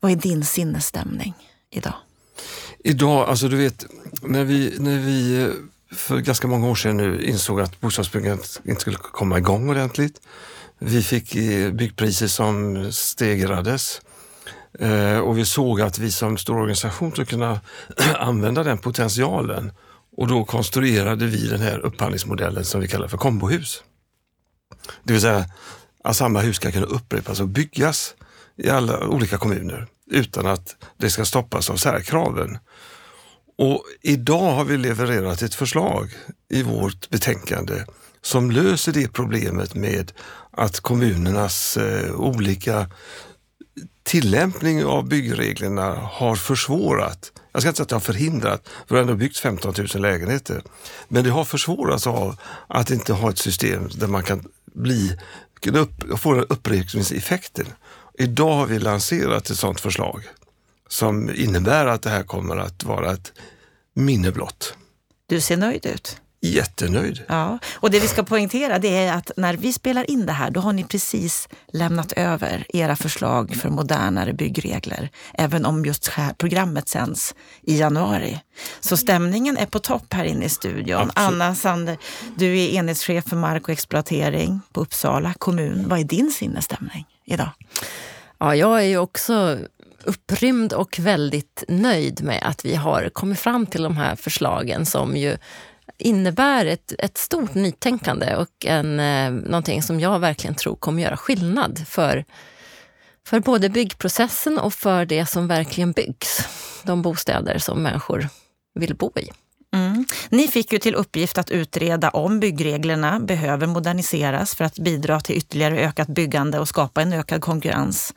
vad 0.00 0.12
är 0.12 0.16
din 0.16 0.44
sinnesstämning 0.44 1.34
idag? 1.70 1.94
Idag, 2.78 3.28
alltså 3.28 3.48
du 3.48 3.56
vet, 3.56 3.86
när 4.22 4.44
vi, 4.44 4.74
när 4.78 4.98
vi 4.98 5.42
eh, 5.42 5.48
för 5.96 6.18
ganska 6.18 6.46
många 6.46 6.68
år 6.68 6.74
sedan 6.74 6.96
nu 6.96 7.24
insåg 7.24 7.60
att 7.60 7.80
bostadsbyggandet 7.80 8.60
inte 8.64 8.80
skulle 8.80 8.96
komma 8.96 9.38
igång 9.38 9.70
ordentligt. 9.70 10.20
Vi 10.78 11.02
fick 11.02 11.36
eh, 11.36 11.72
byggpriser 11.72 12.26
som 12.26 12.86
stegrades 12.92 14.00
eh, 14.78 15.18
och 15.18 15.38
vi 15.38 15.44
såg 15.44 15.80
att 15.80 15.98
vi 15.98 16.10
som 16.12 16.38
stor 16.38 16.56
organisation 16.56 17.10
skulle 17.10 17.26
kunna 17.26 17.60
använda 18.18 18.62
den 18.62 18.78
potentialen 18.78 19.72
och 20.16 20.28
då 20.28 20.44
konstruerade 20.44 21.26
vi 21.26 21.48
den 21.48 21.60
här 21.60 21.78
upphandlingsmodellen 21.78 22.64
som 22.64 22.80
vi 22.80 22.88
kallar 22.88 23.08
för 23.08 23.18
kombohus. 23.18 23.82
Det 25.02 25.12
vill 25.12 25.22
säga 25.22 25.44
att 26.04 26.16
samma 26.16 26.40
hus 26.40 26.56
ska 26.56 26.70
kunna 26.70 26.86
upprepas 26.86 27.40
och 27.40 27.48
byggas 27.48 28.14
i 28.56 28.70
alla 28.70 29.08
olika 29.08 29.38
kommuner 29.38 29.86
utan 30.10 30.46
att 30.46 30.76
det 30.98 31.10
ska 31.10 31.24
stoppas 31.24 31.70
av 31.70 31.76
särkraven. 31.76 32.58
Och 33.58 33.84
idag 34.02 34.54
har 34.54 34.64
vi 34.64 34.76
levererat 34.76 35.42
ett 35.42 35.54
förslag 35.54 36.10
i 36.50 36.62
vårt 36.62 37.10
betänkande 37.10 37.84
som 38.22 38.50
löser 38.50 38.92
det 38.92 39.12
problemet 39.12 39.74
med 39.74 40.12
att 40.50 40.80
kommunernas 40.80 41.76
eh, 41.76 42.14
olika 42.14 42.90
tillämpning 44.02 44.84
av 44.84 45.08
byggreglerna 45.08 45.94
har 45.94 46.36
försvårat 46.36 47.32
jag 47.54 47.62
ska 47.62 47.68
inte 47.68 47.76
säga 47.76 47.82
att 47.82 47.88
det 47.88 47.94
har 47.94 48.00
förhindrat, 48.00 48.68
för 48.86 48.94
det 48.94 48.94
har 48.94 49.00
ändå 49.00 49.14
byggts 49.14 49.40
15 49.40 49.74
000 49.78 50.02
lägenheter. 50.02 50.62
Men 51.08 51.24
det 51.24 51.30
har 51.30 51.44
försvårats 51.44 52.06
av 52.06 52.36
att 52.66 52.90
inte 52.90 53.12
ha 53.12 53.30
ett 53.30 53.38
system 53.38 53.88
där 53.94 54.06
man 54.06 54.22
kan 54.22 54.48
bli, 54.64 55.18
kunna 55.60 55.78
upp, 55.78 56.20
få 56.20 56.32
den 56.32 56.44
upprepningseffekten. 56.44 57.66
Idag 58.18 58.54
har 58.54 58.66
vi 58.66 58.78
lanserat 58.78 59.50
ett 59.50 59.58
sådant 59.58 59.80
förslag 59.80 60.24
som 60.88 61.34
innebär 61.34 61.86
att 61.86 62.02
det 62.02 62.10
här 62.10 62.22
kommer 62.22 62.56
att 62.56 62.84
vara 62.84 63.12
ett 63.12 63.32
minne 63.94 64.30
blott. 64.30 64.74
Du 65.26 65.40
ser 65.40 65.56
nöjd 65.56 65.86
ut. 65.86 66.20
Jättenöjd. 66.46 67.22
Ja, 67.28 67.58
och 67.74 67.90
det 67.90 68.00
vi 68.00 68.08
ska 68.08 68.22
poängtera 68.22 68.78
det 68.78 68.96
är 68.96 69.12
att 69.12 69.30
när 69.36 69.56
vi 69.56 69.72
spelar 69.72 70.10
in 70.10 70.26
det 70.26 70.32
här, 70.32 70.50
då 70.50 70.60
har 70.60 70.72
ni 70.72 70.84
precis 70.84 71.48
lämnat 71.72 72.12
över 72.12 72.66
era 72.68 72.96
förslag 72.96 73.56
för 73.56 73.68
modernare 73.68 74.32
byggregler, 74.32 75.10
även 75.34 75.64
om 75.64 75.84
just 75.84 76.10
programmet 76.38 76.88
sänds 76.88 77.34
i 77.62 77.78
januari. 77.78 78.40
Så 78.80 78.96
stämningen 78.96 79.56
är 79.56 79.66
på 79.66 79.78
topp 79.78 80.12
här 80.12 80.24
inne 80.24 80.44
i 80.44 80.48
studion. 80.48 81.00
Absolut. 81.00 81.18
Anna 81.18 81.54
Sander, 81.54 81.98
du 82.36 82.58
är 82.60 82.68
enhetschef 82.68 83.24
för 83.24 83.36
mark 83.36 83.62
och 83.62 83.70
exploatering 83.70 84.60
på 84.72 84.80
Uppsala 84.80 85.34
kommun. 85.38 85.84
Vad 85.88 86.00
är 86.00 86.04
din 86.04 86.30
sinnesstämning 86.30 87.06
idag? 87.24 87.50
Ja, 88.38 88.56
jag 88.56 88.78
är 88.78 88.86
ju 88.86 88.98
också 88.98 89.58
upprymd 90.04 90.72
och 90.72 90.98
väldigt 90.98 91.64
nöjd 91.68 92.22
med 92.24 92.42
att 92.42 92.64
vi 92.64 92.74
har 92.74 93.08
kommit 93.08 93.40
fram 93.40 93.66
till 93.66 93.82
de 93.82 93.96
här 93.96 94.16
förslagen 94.16 94.86
som 94.86 95.16
ju 95.16 95.36
innebär 95.98 96.66
ett, 96.66 96.92
ett 96.98 97.18
stort 97.18 97.54
nytänkande 97.54 98.36
och 98.36 98.66
en, 98.66 99.00
eh, 99.00 99.30
någonting 99.30 99.82
som 99.82 100.00
jag 100.00 100.18
verkligen 100.18 100.54
tror 100.54 100.76
kommer 100.76 101.02
göra 101.02 101.16
skillnad 101.16 101.82
för, 101.88 102.24
för 103.26 103.40
både 103.40 103.68
byggprocessen 103.68 104.58
och 104.58 104.74
för 104.74 105.04
det 105.04 105.26
som 105.26 105.48
verkligen 105.48 105.92
byggs. 105.92 106.48
De 106.82 107.02
bostäder 107.02 107.58
som 107.58 107.82
människor 107.82 108.28
vill 108.74 108.94
bo 108.96 109.12
i. 109.16 109.30
Mm. 109.74 110.04
Ni 110.28 110.48
fick 110.48 110.72
ju 110.72 110.78
till 110.78 110.94
uppgift 110.94 111.38
att 111.38 111.50
utreda 111.50 112.10
om 112.10 112.40
byggreglerna 112.40 113.20
behöver 113.20 113.66
moderniseras 113.66 114.54
för 114.54 114.64
att 114.64 114.78
bidra 114.78 115.20
till 115.20 115.36
ytterligare 115.36 115.80
ökat 115.80 116.08
byggande 116.08 116.58
och 116.58 116.68
skapa 116.68 117.02
en 117.02 117.12
ökad 117.12 117.40
konkurrens. 117.40 118.14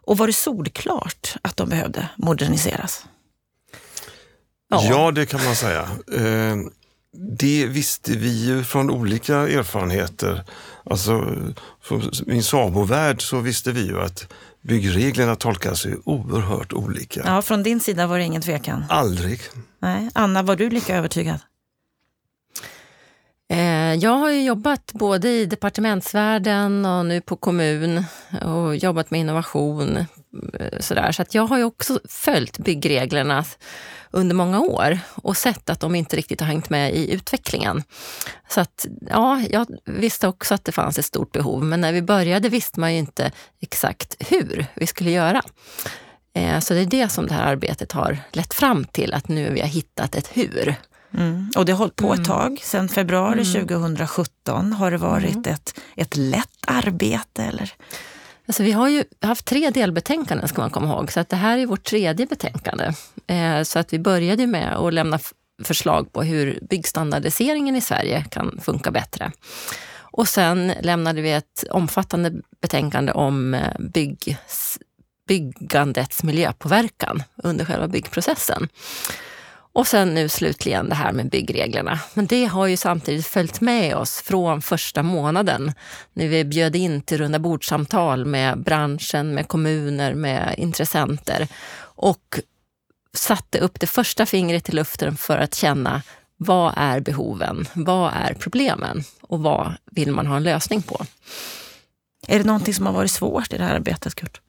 Och 0.00 0.18
var 0.18 0.26
det 0.26 0.32
solklart 0.32 1.36
att 1.42 1.56
de 1.56 1.68
behövde 1.68 2.08
moderniseras? 2.16 3.06
Ja, 4.68 4.84
ja 4.84 5.10
det 5.10 5.26
kan 5.26 5.44
man 5.44 5.56
säga. 5.56 5.88
Det 7.16 7.66
visste 7.66 8.12
vi 8.12 8.46
ju 8.46 8.64
från 8.64 8.90
olika 8.90 9.36
erfarenheter. 9.36 10.44
Alltså, 10.84 11.36
från 11.82 12.10
min 12.26 12.42
SABO-värld 12.42 13.22
så 13.22 13.40
visste 13.40 13.72
vi 13.72 13.86
ju 13.86 14.00
att 14.00 14.32
byggreglerna 14.60 15.36
tolkas 15.36 15.86
ju 15.86 15.96
oerhört 16.04 16.72
olika. 16.72 17.22
Ja, 17.24 17.42
från 17.42 17.62
din 17.62 17.80
sida 17.80 18.06
var 18.06 18.18
det 18.18 18.24
ingen 18.24 18.42
tvekan? 18.42 18.84
Aldrig. 18.88 19.40
Nej. 19.78 20.10
Anna, 20.14 20.42
var 20.42 20.56
du 20.56 20.70
lika 20.70 20.96
övertygad? 20.96 21.38
Eh, 23.50 23.94
jag 23.94 24.10
har 24.10 24.30
ju 24.30 24.44
jobbat 24.44 24.92
både 24.92 25.28
i 25.28 25.46
departementsvärlden 25.46 26.84
och 26.84 27.06
nu 27.06 27.20
på 27.20 27.36
kommun 27.36 28.04
och 28.42 28.76
jobbat 28.76 29.10
med 29.10 29.20
innovation. 29.20 29.96
Eh, 30.60 30.78
sådär. 30.80 31.12
Så 31.12 31.22
att 31.22 31.34
jag 31.34 31.46
har 31.46 31.58
ju 31.58 31.64
också 31.64 32.00
följt 32.08 32.58
byggreglerna 32.58 33.44
under 34.14 34.34
många 34.34 34.60
år 34.60 34.98
och 35.14 35.36
sett 35.36 35.70
att 35.70 35.80
de 35.80 35.94
inte 35.94 36.16
riktigt 36.16 36.40
har 36.40 36.46
hängt 36.46 36.70
med 36.70 36.94
i 36.94 37.12
utvecklingen. 37.12 37.82
Så 38.48 38.60
att, 38.60 38.86
ja, 39.10 39.42
jag 39.50 39.66
visste 39.84 40.28
också 40.28 40.54
att 40.54 40.64
det 40.64 40.72
fanns 40.72 40.98
ett 40.98 41.04
stort 41.04 41.32
behov, 41.32 41.64
men 41.64 41.80
när 41.80 41.92
vi 41.92 42.02
började 42.02 42.48
visste 42.48 42.80
man 42.80 42.92
ju 42.92 42.98
inte 42.98 43.32
exakt 43.60 44.16
hur 44.18 44.66
vi 44.74 44.86
skulle 44.86 45.10
göra. 45.10 45.42
Eh, 46.34 46.60
så 46.60 46.74
det 46.74 46.80
är 46.80 46.86
det 46.86 47.08
som 47.08 47.26
det 47.26 47.34
här 47.34 47.46
arbetet 47.52 47.92
har 47.92 48.18
lett 48.32 48.54
fram 48.54 48.84
till, 48.84 49.14
att 49.14 49.28
nu 49.28 49.50
vi 49.52 49.60
har 49.60 49.68
hittat 49.68 50.14
ett 50.14 50.30
hur. 50.32 50.74
Mm. 51.14 51.50
Och 51.56 51.64
det 51.64 51.72
har 51.72 51.78
hållit 51.78 51.96
på 51.96 52.12
ett 52.12 52.18
mm. 52.18 52.24
tag, 52.24 52.60
sedan 52.62 52.88
februari 52.88 53.40
mm. 53.40 53.68
2017. 53.68 54.72
Har 54.72 54.90
det 54.90 54.96
varit 54.96 55.34
mm. 55.34 55.54
ett, 55.54 55.80
ett 55.96 56.16
lätt 56.16 56.58
arbete? 56.66 57.42
Eller? 57.42 57.72
Alltså, 58.46 58.62
vi 58.62 58.72
har 58.72 58.88
ju 58.88 59.04
haft 59.20 59.44
tre 59.44 59.70
delbetänkanden 59.70 60.48
ska 60.48 60.60
man 60.60 60.70
komma 60.70 60.88
ihåg, 60.88 61.12
så 61.12 61.20
att 61.20 61.28
det 61.28 61.36
här 61.36 61.58
är 61.58 61.66
vårt 61.66 61.84
tredje 61.84 62.26
betänkande. 62.26 62.92
Eh, 63.26 63.62
så 63.62 63.78
att 63.78 63.92
vi 63.92 63.98
började 63.98 64.46
med 64.46 64.76
att 64.76 64.94
lämna 64.94 65.18
förslag 65.64 66.12
på 66.12 66.22
hur 66.22 66.58
byggstandardiseringen 66.70 67.76
i 67.76 67.80
Sverige 67.80 68.24
kan 68.30 68.60
funka 68.62 68.90
bättre. 68.90 69.32
Och 69.96 70.28
sen 70.28 70.72
lämnade 70.80 71.22
vi 71.22 71.32
ett 71.32 71.64
omfattande 71.70 72.32
betänkande 72.60 73.12
om 73.12 73.54
eh, 73.54 73.78
bygg, 73.78 74.36
byggandets 75.28 76.22
miljöpåverkan 76.22 77.22
under 77.36 77.64
själva 77.64 77.88
byggprocessen. 77.88 78.68
Och 79.74 79.86
sen 79.86 80.14
nu 80.14 80.28
slutligen 80.28 80.88
det 80.88 80.94
här 80.94 81.12
med 81.12 81.30
byggreglerna. 81.30 82.00
Men 82.14 82.26
det 82.26 82.44
har 82.44 82.66
ju 82.66 82.76
samtidigt 82.76 83.26
följt 83.26 83.60
med 83.60 83.96
oss 83.96 84.22
från 84.22 84.62
första 84.62 85.02
månaden 85.02 85.72
när 86.12 86.28
vi 86.28 86.44
bjöd 86.44 86.76
in 86.76 87.02
till 87.02 87.18
runda 87.18 87.38
bordsamtal 87.38 88.24
med 88.24 88.58
branschen, 88.58 89.34
med 89.34 89.48
kommuner, 89.48 90.14
med 90.14 90.54
intressenter 90.58 91.48
och 91.78 92.40
satte 93.16 93.58
upp 93.58 93.80
det 93.80 93.86
första 93.86 94.26
fingret 94.26 94.68
i 94.68 94.72
luften 94.72 95.16
för 95.16 95.38
att 95.38 95.54
känna 95.54 96.02
vad 96.36 96.74
är 96.76 97.00
behoven? 97.00 97.68
Vad 97.72 98.12
är 98.14 98.34
problemen? 98.34 99.04
Och 99.20 99.40
vad 99.40 99.74
vill 99.90 100.12
man 100.12 100.26
ha 100.26 100.36
en 100.36 100.42
lösning 100.42 100.82
på? 100.82 101.06
Är 102.26 102.38
det 102.38 102.44
någonting 102.44 102.74
som 102.74 102.86
har 102.86 102.92
varit 102.92 103.10
svårt 103.10 103.52
i 103.52 103.56
det 103.56 103.64
här 103.64 103.74
arbetet, 103.74 104.14
Kurt? 104.14 104.40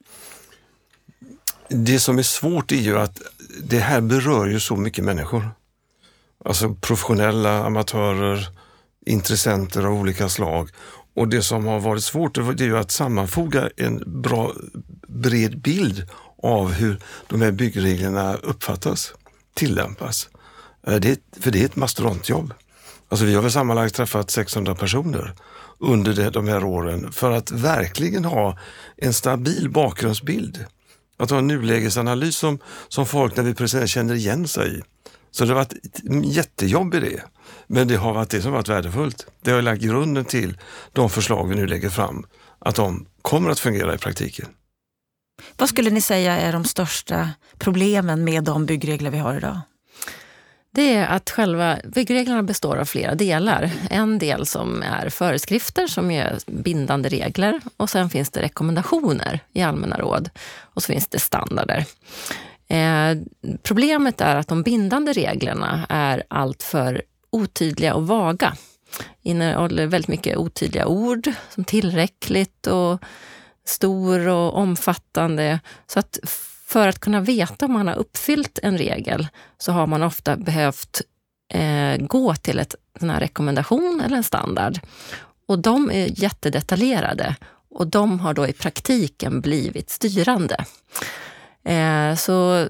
Det 1.68 1.98
som 1.98 2.18
är 2.18 2.22
svårt 2.22 2.72
är 2.72 2.76
ju 2.76 2.98
att 2.98 3.22
det 3.62 3.78
här 3.78 4.00
berör 4.00 4.46
ju 4.46 4.60
så 4.60 4.76
mycket 4.76 5.04
människor. 5.04 5.50
Alltså 6.44 6.74
professionella, 6.74 7.64
amatörer, 7.64 8.48
intressenter 9.06 9.84
av 9.84 9.92
olika 9.92 10.28
slag. 10.28 10.70
Och 11.14 11.28
det 11.28 11.42
som 11.42 11.66
har 11.66 11.80
varit 11.80 12.04
svårt 12.04 12.34
det 12.34 12.64
är 12.64 12.68
ju 12.68 12.78
att 12.78 12.90
sammanfoga 12.90 13.70
en 13.76 14.02
bra 14.22 14.52
bred 15.08 15.60
bild 15.60 16.08
av 16.42 16.72
hur 16.72 17.00
de 17.26 17.42
här 17.42 17.52
byggreglerna 17.52 18.34
uppfattas, 18.34 19.14
tillämpas. 19.54 20.28
Eh, 20.86 20.94
det 20.94 21.10
är, 21.10 21.40
för 21.40 21.50
det 21.50 21.60
är 21.60 21.64
ett 21.64 21.76
mastodontjobb. 21.76 22.54
Alltså 23.08 23.26
vi 23.26 23.34
har 23.34 23.42
väl 23.42 23.52
sammanlagt 23.52 23.94
träffat 23.94 24.30
600 24.30 24.74
personer 24.74 25.34
under 25.78 26.30
de 26.30 26.48
här 26.48 26.64
åren 26.64 27.12
för 27.12 27.30
att 27.30 27.50
verkligen 27.50 28.24
ha 28.24 28.58
en 28.96 29.12
stabil 29.12 29.70
bakgrundsbild. 29.70 30.64
Att 31.16 31.30
ha 31.30 31.38
en 31.38 31.46
nulägesanalys 31.46 32.36
som, 32.36 32.58
som 32.88 33.06
folk 33.06 33.36
när 33.36 33.44
vi 33.44 33.54
presenterar 33.54 33.86
känner 33.86 34.14
igen 34.14 34.48
sig 34.48 34.78
i. 34.78 34.82
Så 35.30 35.44
det 35.44 35.50
har 35.50 35.54
varit 35.54 35.74
jättejobb 36.24 36.94
i 36.94 37.00
det. 37.00 37.22
Men 37.66 37.88
det 37.88 37.96
har 37.96 38.14
varit 38.14 38.30
det 38.30 38.42
som 38.42 38.52
varit 38.52 38.68
värdefullt. 38.68 39.26
Det 39.42 39.50
har 39.50 39.62
lagt 39.62 39.82
grunden 39.82 40.24
till 40.24 40.58
de 40.92 41.10
förslag 41.10 41.48
vi 41.48 41.54
nu 41.54 41.66
lägger 41.66 41.90
fram, 41.90 42.26
att 42.58 42.74
de 42.74 43.06
kommer 43.22 43.50
att 43.50 43.60
fungera 43.60 43.94
i 43.94 43.98
praktiken. 43.98 44.46
Vad 45.56 45.68
skulle 45.68 45.90
ni 45.90 46.00
säga 46.00 46.36
är 46.36 46.52
de 46.52 46.64
största 46.64 47.30
problemen 47.58 48.24
med 48.24 48.44
de 48.44 48.66
byggregler 48.66 49.10
vi 49.10 49.18
har 49.18 49.36
idag? 49.36 49.60
Det 50.76 50.94
är 50.94 51.06
att 51.06 51.30
själva 51.30 51.78
byggreglerna 51.84 52.42
består 52.42 52.76
av 52.76 52.84
flera 52.84 53.14
delar. 53.14 53.70
En 53.90 54.18
del 54.18 54.46
som 54.46 54.82
är 54.82 55.08
föreskrifter 55.08 55.86
som 55.86 56.10
är 56.10 56.38
bindande 56.46 57.08
regler 57.08 57.60
och 57.76 57.90
sen 57.90 58.10
finns 58.10 58.30
det 58.30 58.42
rekommendationer 58.42 59.40
i 59.52 59.62
allmänna 59.62 59.98
råd 59.98 60.30
och 60.60 60.82
så 60.82 60.86
finns 60.92 61.06
det 61.06 61.18
standarder. 61.18 61.84
Eh, 62.68 63.16
problemet 63.62 64.20
är 64.20 64.36
att 64.36 64.48
de 64.48 64.62
bindande 64.62 65.12
reglerna 65.12 65.86
är 65.88 66.22
alltför 66.28 67.02
otydliga 67.30 67.94
och 67.94 68.06
vaga. 68.06 68.56
Innehåller 69.22 69.86
väldigt 69.86 70.08
mycket 70.08 70.36
otydliga 70.36 70.86
ord 70.86 71.30
som 71.54 71.64
tillräckligt 71.64 72.66
och 72.66 73.00
stor 73.64 74.28
och 74.28 74.54
omfattande. 74.56 75.60
Så 75.86 75.98
att 75.98 76.18
för 76.76 76.88
att 76.88 76.98
kunna 76.98 77.20
veta 77.20 77.66
om 77.66 77.72
man 77.72 77.88
har 77.88 77.94
uppfyllt 77.94 78.58
en 78.62 78.78
regel 78.78 79.28
så 79.58 79.72
har 79.72 79.86
man 79.86 80.02
ofta 80.02 80.36
behövt 80.36 81.02
eh, 81.54 81.96
gå 81.96 82.34
till 82.34 82.58
ett, 82.58 82.74
en 83.00 83.20
rekommendation 83.20 84.02
eller 84.04 84.16
en 84.16 84.22
standard. 84.22 84.78
Och 85.48 85.58
de 85.58 85.90
är 85.90 86.22
jättedetaljerade 86.22 87.36
och 87.70 87.86
de 87.86 88.20
har 88.20 88.34
då 88.34 88.46
i 88.46 88.52
praktiken 88.52 89.40
blivit 89.40 89.90
styrande. 89.90 90.64
Eh, 91.64 92.14
så, 92.14 92.68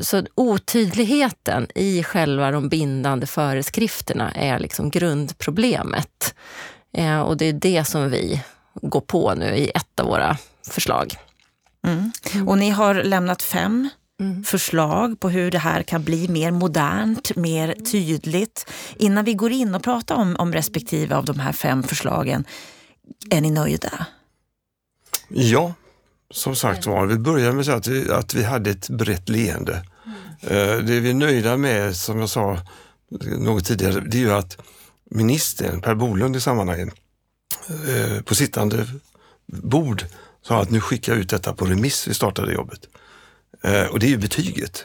så 0.00 0.22
otydligheten 0.34 1.66
i 1.74 2.02
själva 2.02 2.50
de 2.50 2.68
bindande 2.68 3.26
föreskrifterna 3.26 4.30
är 4.30 4.58
liksom 4.58 4.90
grundproblemet. 4.90 6.34
Eh, 6.92 7.20
och 7.20 7.36
det 7.36 7.44
är 7.44 7.52
det 7.52 7.84
som 7.84 8.10
vi 8.10 8.42
går 8.74 9.00
på 9.00 9.34
nu 9.34 9.56
i 9.56 9.70
ett 9.74 10.00
av 10.00 10.06
våra 10.06 10.36
förslag. 10.70 11.16
Mm. 11.86 12.48
Och 12.48 12.58
ni 12.58 12.70
har 12.70 12.94
lämnat 12.94 13.42
fem 13.42 13.88
mm. 14.20 14.44
förslag 14.44 15.20
på 15.20 15.30
hur 15.30 15.50
det 15.50 15.58
här 15.58 15.82
kan 15.82 16.04
bli 16.04 16.28
mer 16.28 16.50
modernt, 16.50 17.36
mer 17.36 17.74
tydligt. 17.74 18.70
Innan 18.96 19.24
vi 19.24 19.34
går 19.34 19.52
in 19.52 19.74
och 19.74 19.82
pratar 19.82 20.14
om, 20.14 20.36
om 20.36 20.52
respektive 20.52 21.16
av 21.16 21.24
de 21.24 21.40
här 21.40 21.52
fem 21.52 21.82
förslagen, 21.82 22.44
är 23.30 23.40
ni 23.40 23.50
nöjda? 23.50 24.06
Ja, 25.28 25.74
som 26.30 26.56
sagt 26.56 26.86
var. 26.86 27.06
Vi 27.06 27.18
börjar 27.18 27.52
med 27.52 27.68
att 27.68 27.86
vi, 27.86 28.10
att 28.10 28.34
vi 28.34 28.44
hade 28.44 28.70
ett 28.70 28.88
brett 28.88 29.28
leende. 29.28 29.84
Mm. 30.46 30.86
Det 30.86 31.00
vi 31.00 31.10
är 31.10 31.14
nöjda 31.14 31.56
med, 31.56 31.96
som 31.96 32.20
jag 32.20 32.28
sa 32.28 32.58
något 33.38 33.64
tidigare, 33.64 34.00
det 34.00 34.16
är 34.16 34.20
ju 34.20 34.32
att 34.32 34.58
ministern 35.10 35.80
Per 35.80 35.94
Bolund 35.94 36.36
i 36.36 36.40
sammanhanget 36.40 36.94
eh, 37.68 38.22
på 38.22 38.34
sittande 38.34 38.86
bord 39.46 40.04
sa 40.42 40.60
att 40.60 40.70
nu 40.70 40.80
skickar 40.80 41.12
jag 41.12 41.20
ut 41.20 41.30
detta 41.30 41.52
på 41.52 41.64
remiss, 41.64 42.08
vi 42.08 42.14
startade 42.14 42.52
jobbet. 42.52 42.80
Eh, 43.62 43.84
och 43.84 43.98
det 43.98 44.06
är 44.06 44.10
ju 44.10 44.18
betyget. 44.18 44.84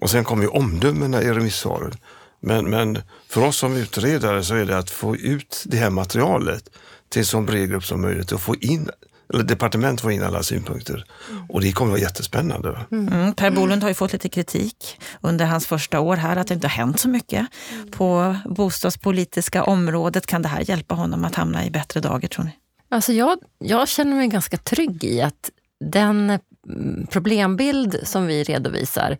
Och 0.00 0.10
sen 0.10 0.24
kommer 0.24 0.42
ju 0.42 0.48
omdömena 0.48 1.22
i 1.22 1.32
remissvaren. 1.32 1.92
Men, 2.40 2.70
men 2.70 3.02
för 3.28 3.44
oss 3.44 3.56
som 3.56 3.76
utredare 3.76 4.44
så 4.44 4.54
är 4.54 4.64
det 4.64 4.78
att 4.78 4.90
få 4.90 5.16
ut 5.16 5.64
det 5.66 5.76
här 5.76 5.90
materialet 5.90 6.70
till 7.08 7.26
så 7.26 7.40
bred 7.40 7.68
grupp 7.70 7.84
som 7.84 8.00
möjligt 8.00 8.32
och 8.32 8.40
få 8.40 8.54
in 8.56 8.90
eller 9.32 9.44
departement 9.44 10.00
får 10.00 10.12
in 10.12 10.22
alla 10.22 10.42
synpunkter. 10.42 11.04
Och 11.48 11.60
det 11.60 11.72
kommer 11.72 11.92
att 11.92 12.00
vara 12.00 12.08
jättespännande. 12.08 12.86
Mm. 12.90 13.08
mm. 13.08 13.34
Per 13.34 13.50
Bolund 13.50 13.82
har 13.82 13.90
ju 13.90 13.94
fått 13.94 14.12
lite 14.12 14.28
kritik 14.28 15.00
under 15.20 15.44
hans 15.46 15.66
första 15.66 16.00
år 16.00 16.16
här, 16.16 16.36
att 16.36 16.46
det 16.46 16.54
inte 16.54 16.66
har 16.66 16.72
hänt 16.72 17.00
så 17.00 17.08
mycket 17.08 17.46
på 17.90 18.36
bostadspolitiska 18.44 19.64
området. 19.64 20.26
Kan 20.26 20.42
det 20.42 20.48
här 20.48 20.70
hjälpa 20.70 20.94
honom 20.94 21.24
att 21.24 21.34
hamna 21.34 21.64
i 21.64 21.70
bättre 21.70 22.00
dagar 22.00 22.28
tror 22.28 22.44
ni? 22.44 22.50
Alltså 22.94 23.12
jag, 23.12 23.38
jag 23.58 23.88
känner 23.88 24.16
mig 24.16 24.28
ganska 24.28 24.56
trygg 24.56 25.04
i 25.04 25.20
att 25.20 25.50
den 25.80 26.38
mm, 26.68 27.06
problembild 27.10 28.00
som 28.04 28.26
vi 28.26 28.44
redovisar 28.44 29.18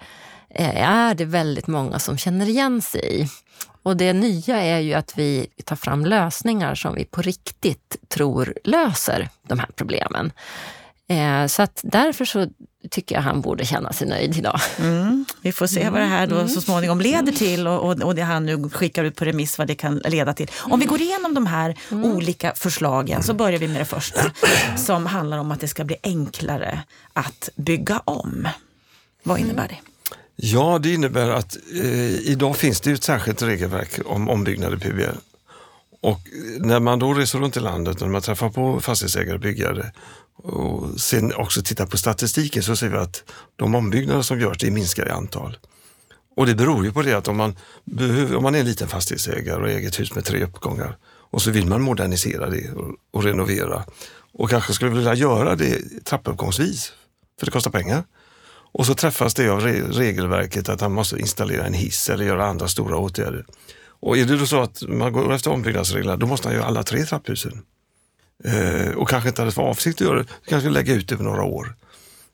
eh, 0.51 0.83
är 0.83 1.15
det 1.15 1.25
väldigt 1.25 1.67
många 1.67 1.99
som 1.99 2.19
känner 2.19 2.49
igen 2.49 2.83
sig 2.83 3.23
i. 3.23 3.29
Och 3.83 3.97
det 3.97 4.13
nya 4.13 4.63
är 4.63 4.79
ju 4.79 4.95
att 4.95 5.19
vi 5.19 5.47
tar 5.65 5.77
fram 5.77 6.07
lösningar 6.07 6.75
som 6.75 6.95
vi 6.95 7.05
på 7.05 7.23
riktigt 7.23 7.97
tror 8.09 8.55
löser 8.65 9.29
de 9.43 9.59
här 9.59 9.71
problemen. 9.77 10.33
Eh, 11.09 11.47
så 11.47 11.63
att 11.63 11.81
därför 11.83 12.25
så 12.25 12.47
tycker 12.91 13.15
jag 13.15 13.23
han 13.23 13.41
borde 13.41 13.65
känna 13.65 13.93
sig 13.93 14.09
nöjd 14.09 14.37
idag. 14.37 14.61
Mm. 14.79 15.25
Vi 15.43 15.53
får 15.53 15.67
se 15.67 15.91
vad 15.91 16.01
det 16.01 16.07
här 16.07 16.27
då 16.27 16.37
mm. 16.37 16.49
så 16.49 16.61
småningom 16.61 17.01
leder 17.01 17.33
till 17.33 17.67
och, 17.67 17.91
och, 17.91 18.03
och, 18.03 18.15
det 18.15 18.23
han 18.23 18.47
nu 18.47 18.69
skickar 18.71 19.05
ut 19.05 19.17
på 19.17 19.25
remiss, 19.25 19.59
vad 19.59 19.67
det 19.67 19.75
kan 19.75 19.99
leda 19.99 20.35
till. 20.35 20.51
Om 20.55 20.81
vi 20.81 20.87
går 20.87 21.01
igenom 21.01 21.35
de 21.35 21.47
här 21.47 21.79
mm. 21.91 22.05
olika 22.05 22.53
förslagen 22.57 23.23
så 23.23 23.35
börjar 23.35 23.59
vi 23.59 23.69
med 23.69 23.81
det 23.81 23.85
första 23.85 24.21
som 24.77 25.07
handlar 25.07 25.39
om 25.39 25.51
att 25.51 25.61
det 25.61 25.69
ska 25.69 25.85
bli 25.85 25.97
enklare 26.03 26.83
att 27.13 27.49
bygga 27.57 28.03
om. 28.05 28.49
Vad 29.23 29.39
innebär 29.39 29.69
det? 29.69 29.79
Ja, 30.37 30.79
det 30.79 30.95
innebär 30.95 31.31
att 31.31 31.57
eh, 31.73 32.29
idag 32.31 32.57
finns 32.57 32.81
det 32.81 32.93
ett 32.93 33.05
särskilt 33.05 33.43
regelverk 33.43 33.99
om 34.07 34.29
ombyggnad 34.29 34.75
i 34.75 34.77
PBL. 34.77 35.19
Och 36.05 36.21
när 36.59 36.81
man 36.81 36.99
då 36.99 37.15
reser 37.15 37.39
runt 37.39 37.57
i 37.57 37.61
landet, 37.61 38.01
när 38.01 38.09
man 38.09 38.23
träffar 38.23 38.51
på 38.51 38.81
fastighetsägare 38.81 39.35
och 39.35 39.41
byggare 39.41 39.93
och 40.37 41.01
sen 41.01 41.35
också 41.35 41.63
tittar 41.63 41.87
på 41.87 41.99
statistiken 41.99 42.63
så 42.63 42.77
ser 42.77 42.89
vi 42.89 42.97
att 42.97 43.25
de 43.57 43.75
ombyggnader 43.75 44.23
som 44.23 44.41
görs 44.41 44.59
det 44.59 44.71
minskar 44.71 45.09
i 45.09 45.11
antal. 45.11 45.57
Och 46.37 46.47
det 46.47 46.55
beror 46.55 46.85
ju 46.85 46.93
på 46.93 47.03
det 47.03 47.15
att 47.15 47.29
om 47.29 47.37
man, 47.37 47.57
behöver, 47.85 48.37
om 48.37 48.43
man 48.43 48.55
är 48.55 48.61
en 48.61 48.67
liten 48.67 48.89
fastighetsägare 48.89 49.63
och 49.63 49.69
äger 49.69 49.89
ett 49.89 50.01
hus 50.01 50.15
med 50.15 50.25
tre 50.25 50.45
uppgångar 50.45 50.97
och 51.07 51.43
så 51.43 51.51
vill 51.51 51.67
man 51.67 51.83
modernisera 51.83 52.51
det 52.51 52.71
och, 52.71 52.95
och 53.11 53.25
renovera 53.25 53.85
och 54.33 54.51
kanske 54.51 54.73
skulle 54.73 54.91
vilja 54.91 55.15
göra 55.15 55.55
det 55.55 56.05
trappuppgångsvis, 56.05 56.93
för 57.39 57.47
det 57.47 57.53
kostar 57.53 57.71
pengar. 57.71 58.05
Och 58.73 58.87
så 58.87 58.95
träffas 58.95 59.35
det 59.35 59.49
av 59.49 59.61
regelverket 59.61 60.69
att 60.69 60.81
man 60.81 60.93
måste 60.93 61.19
installera 61.19 61.67
en 61.67 61.75
hiss 61.75 62.11
eller 62.11 62.25
göra 62.25 62.47
andra 62.47 62.69
stora 62.69 62.97
åtgärder. 62.97 63.45
Och 64.05 64.19
är 64.19 64.25
det 64.25 64.37
då 64.37 64.47
så 64.47 64.61
att 64.61 64.83
man 64.89 65.13
går 65.13 65.33
efter 65.33 65.51
ombyggnadsreglerna, 65.51 66.17
då 66.17 66.27
måste 66.27 66.49
man 66.49 66.55
göra 66.55 66.67
alla 66.67 66.83
tre 66.83 67.05
trapphusen. 67.05 67.63
Eh, 68.45 68.91
och 68.91 69.09
kanske 69.09 69.29
inte 69.29 69.43
hade 69.43 69.53
för 69.53 69.63
avsikt 69.63 70.01
att 70.01 70.07
göra 70.07 70.19
det, 70.19 70.27
kanske 70.47 70.71
lägga 70.71 70.95
ut 70.95 71.09
det 71.09 71.15
över 71.15 71.25
några 71.25 71.43
år. 71.43 71.75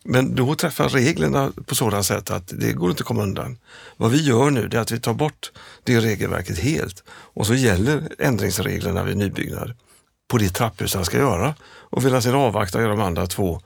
Men 0.04 0.34
då 0.34 0.54
träffar 0.54 0.88
reglerna 0.88 1.52
på 1.66 1.74
sådant 1.74 2.06
sätt 2.06 2.30
att 2.30 2.52
det 2.56 2.72
går 2.72 2.90
inte 2.90 3.00
att 3.00 3.06
komma 3.06 3.22
undan. 3.22 3.58
Vad 3.96 4.10
vi 4.10 4.22
gör 4.22 4.50
nu 4.50 4.64
är 4.72 4.76
att 4.76 4.90
vi 4.90 5.00
tar 5.00 5.14
bort 5.14 5.52
det 5.84 6.00
regelverket 6.00 6.58
helt 6.58 7.04
och 7.10 7.46
så 7.46 7.54
gäller 7.54 8.08
ändringsreglerna 8.18 9.04
vid 9.04 9.16
nybyggnad 9.16 9.72
på 10.30 10.38
det 10.38 10.48
trapphus 10.48 10.94
han 10.94 11.04
ska 11.04 11.18
göra. 11.18 11.54
Och 11.64 12.06
vill 12.06 12.12
han 12.12 12.22
sedan 12.22 12.34
avvakta 12.34 12.78
och 12.78 12.84
göra 12.84 12.96
de 12.96 13.02
andra 13.02 13.26
två, 13.26 13.60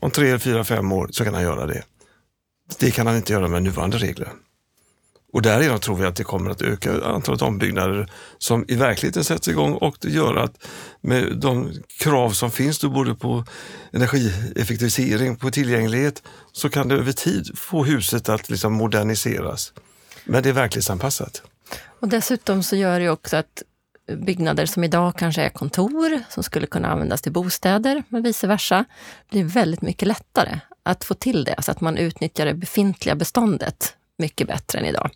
om 0.00 0.10
tre, 0.10 0.38
fyra, 0.38 0.64
fem 0.64 0.92
år 0.92 1.08
så 1.10 1.24
kan 1.24 1.34
han 1.34 1.42
göra 1.42 1.66
det. 1.66 1.82
Det 2.78 2.90
kan 2.90 3.06
han 3.06 3.16
inte 3.16 3.32
göra 3.32 3.48
med 3.48 3.62
nuvarande 3.62 3.98
regler. 3.98 4.32
Och 5.36 5.42
därigenom 5.42 5.80
tror 5.80 5.96
vi 5.96 6.04
att 6.04 6.16
det 6.16 6.24
kommer 6.24 6.50
att 6.50 6.62
öka 6.62 7.04
antalet 7.04 7.42
ombyggnader 7.42 8.10
som 8.38 8.64
i 8.68 8.74
verkligheten 8.74 9.24
sätts 9.24 9.48
igång 9.48 9.74
och 9.74 9.96
det 10.00 10.08
gör 10.08 10.34
att 10.34 10.66
med 11.00 11.36
de 11.36 11.72
krav 11.98 12.30
som 12.30 12.50
finns 12.50 12.78
då 12.78 12.88
både 12.88 13.14
på 13.14 13.44
energieffektivisering, 13.92 15.36
på 15.36 15.50
tillgänglighet, 15.50 16.22
så 16.52 16.68
kan 16.68 16.88
det 16.88 16.94
över 16.94 17.12
tid 17.12 17.58
få 17.58 17.84
huset 17.84 18.28
att 18.28 18.50
liksom 18.50 18.72
moderniseras. 18.72 19.72
Men 20.24 20.42
det 20.42 20.48
är 20.48 20.52
verklighetsanpassat. 20.52 21.42
Och 22.00 22.08
dessutom 22.08 22.62
så 22.62 22.76
gör 22.76 23.00
det 23.00 23.10
också 23.10 23.36
att 23.36 23.62
byggnader 24.26 24.66
som 24.66 24.84
idag 24.84 25.16
kanske 25.18 25.42
är 25.42 25.48
kontor, 25.48 26.22
som 26.30 26.42
skulle 26.42 26.66
kunna 26.66 26.88
användas 26.88 27.22
till 27.22 27.32
bostäder, 27.32 28.02
men 28.08 28.22
vice 28.22 28.46
versa, 28.46 28.84
blir 29.30 29.44
väldigt 29.44 29.82
mycket 29.82 30.08
lättare 30.08 30.60
att 30.82 31.04
få 31.04 31.14
till 31.14 31.44
det, 31.44 31.62
så 31.62 31.70
att 31.70 31.80
man 31.80 31.98
utnyttjar 31.98 32.46
det 32.46 32.54
befintliga 32.54 33.14
beståndet 33.14 33.96
mycket 34.18 34.48
bättre 34.48 34.78
än 34.78 34.84
idag. 34.84 35.10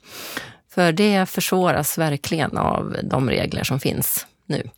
För 0.68 0.92
det 0.92 1.26
försvåras 1.28 1.98
verkligen 1.98 2.56
av 2.56 2.96
de 3.02 3.30
regler 3.30 3.64
som 3.64 3.80
finns 3.80 4.26
nu. 4.46 4.70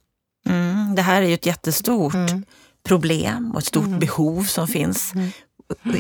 Mm, 0.47 0.95
det 0.95 1.03
här 1.03 1.23
är 1.23 1.27
ju 1.27 1.35
ett 1.35 1.47
jättestort 1.47 2.15
mm. 2.15 2.45
problem 2.83 3.53
och 3.53 3.59
ett 3.59 3.67
stort 3.67 3.87
mm. 3.87 3.99
behov 3.99 4.45
som 4.45 4.69
finns 4.69 5.15
mm. 5.15 5.31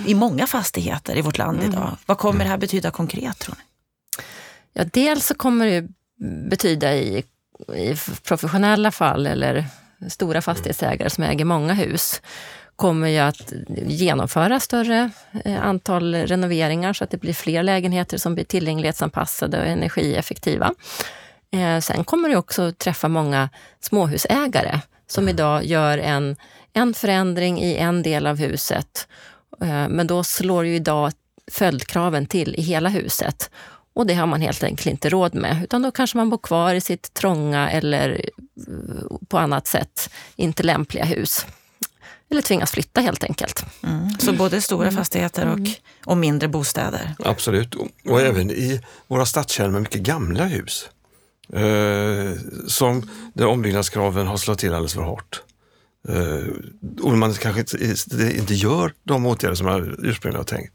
i 0.06 0.14
många 0.14 0.46
fastigheter 0.46 1.18
i 1.18 1.20
vårt 1.20 1.38
land 1.38 1.58
mm. 1.58 1.70
idag. 1.70 1.96
Vad 2.06 2.18
kommer 2.18 2.44
det 2.44 2.50
här 2.50 2.58
betyda 2.58 2.90
konkret 2.90 3.38
tror 3.38 3.54
ni? 3.54 3.62
Ja, 4.72 4.84
dels 4.92 5.26
så 5.26 5.34
kommer 5.34 5.66
det 5.66 5.88
betyda 6.48 6.94
i, 6.94 7.24
i 7.74 7.96
professionella 8.22 8.90
fall 8.90 9.26
eller 9.26 9.66
stora 10.08 10.42
fastighetsägare 10.42 11.10
som 11.10 11.24
äger 11.24 11.44
många 11.44 11.72
hus 11.72 12.22
kommer 12.76 13.08
ju 13.08 13.18
att 13.18 13.52
genomföra 13.86 14.60
större 14.60 15.10
eh, 15.44 15.64
antal 15.64 16.14
renoveringar 16.14 16.92
så 16.92 17.04
att 17.04 17.10
det 17.10 17.20
blir 17.20 17.32
fler 17.32 17.62
lägenheter 17.62 18.18
som 18.18 18.34
blir 18.34 18.44
tillgänglighetsanpassade 18.44 19.60
och 19.60 19.66
energieffektiva. 19.66 20.74
Eh, 21.52 21.80
sen 21.80 22.04
kommer 22.04 22.28
det 22.28 22.36
också 22.36 22.72
träffa 22.72 23.08
många 23.08 23.50
småhusägare 23.80 24.80
som 25.06 25.28
idag 25.28 25.64
gör 25.64 25.98
en, 25.98 26.36
en 26.72 26.94
förändring 26.94 27.62
i 27.62 27.76
en 27.76 28.02
del 28.02 28.26
av 28.26 28.36
huset. 28.36 29.08
Eh, 29.60 29.88
men 29.88 30.06
då 30.06 30.24
slår 30.24 30.66
ju 30.66 30.74
idag 30.74 31.12
följdkraven 31.50 32.26
till 32.26 32.54
i 32.54 32.62
hela 32.62 32.88
huset. 32.88 33.50
Och 33.94 34.06
det 34.06 34.14
har 34.14 34.26
man 34.26 34.40
helt 34.40 34.62
enkelt 34.62 34.86
inte 34.86 35.08
råd 35.08 35.34
med, 35.34 35.62
utan 35.64 35.82
då 35.82 35.90
kanske 35.90 36.16
man 36.16 36.30
bor 36.30 36.38
kvar 36.38 36.74
i 36.74 36.80
sitt 36.80 37.14
trånga 37.14 37.70
eller 37.70 38.20
på 39.28 39.38
annat 39.38 39.66
sätt 39.66 40.10
inte 40.36 40.62
lämpliga 40.62 41.04
hus 41.04 41.46
eller 42.32 42.42
tvingas 42.42 42.70
flytta 42.70 43.00
helt 43.00 43.24
enkelt. 43.24 43.64
Mm. 43.82 44.10
Så 44.18 44.32
både 44.32 44.60
stora 44.60 44.88
mm. 44.88 44.96
fastigheter 44.96 45.46
och, 45.46 45.58
mm. 45.58 45.72
och 46.04 46.16
mindre 46.16 46.48
bostäder? 46.48 47.14
Absolut, 47.18 47.74
och, 47.74 47.88
och 48.04 48.20
även 48.20 48.50
i 48.50 48.80
våra 49.06 49.26
stadskärnor 49.26 49.70
med 49.70 49.82
mycket 49.82 50.02
gamla 50.02 50.44
hus. 50.44 50.88
Eh, 51.52 52.32
som 52.66 53.10
där 53.34 53.46
ombyggnadskraven 53.46 54.26
har 54.26 54.36
slagit 54.36 54.60
till 54.60 54.74
alldeles 54.74 54.94
för 54.94 55.02
hårt. 55.02 55.42
Eh, 56.08 56.46
och 57.02 57.18
man 57.18 57.34
kanske 57.34 57.60
inte, 57.60 58.38
inte 58.38 58.54
gör 58.54 58.92
de 59.02 59.26
åtgärder 59.26 59.54
som 59.54 59.66
man 59.66 59.96
ursprungligen 60.02 60.40
har 60.40 60.44
tänkt. 60.44 60.72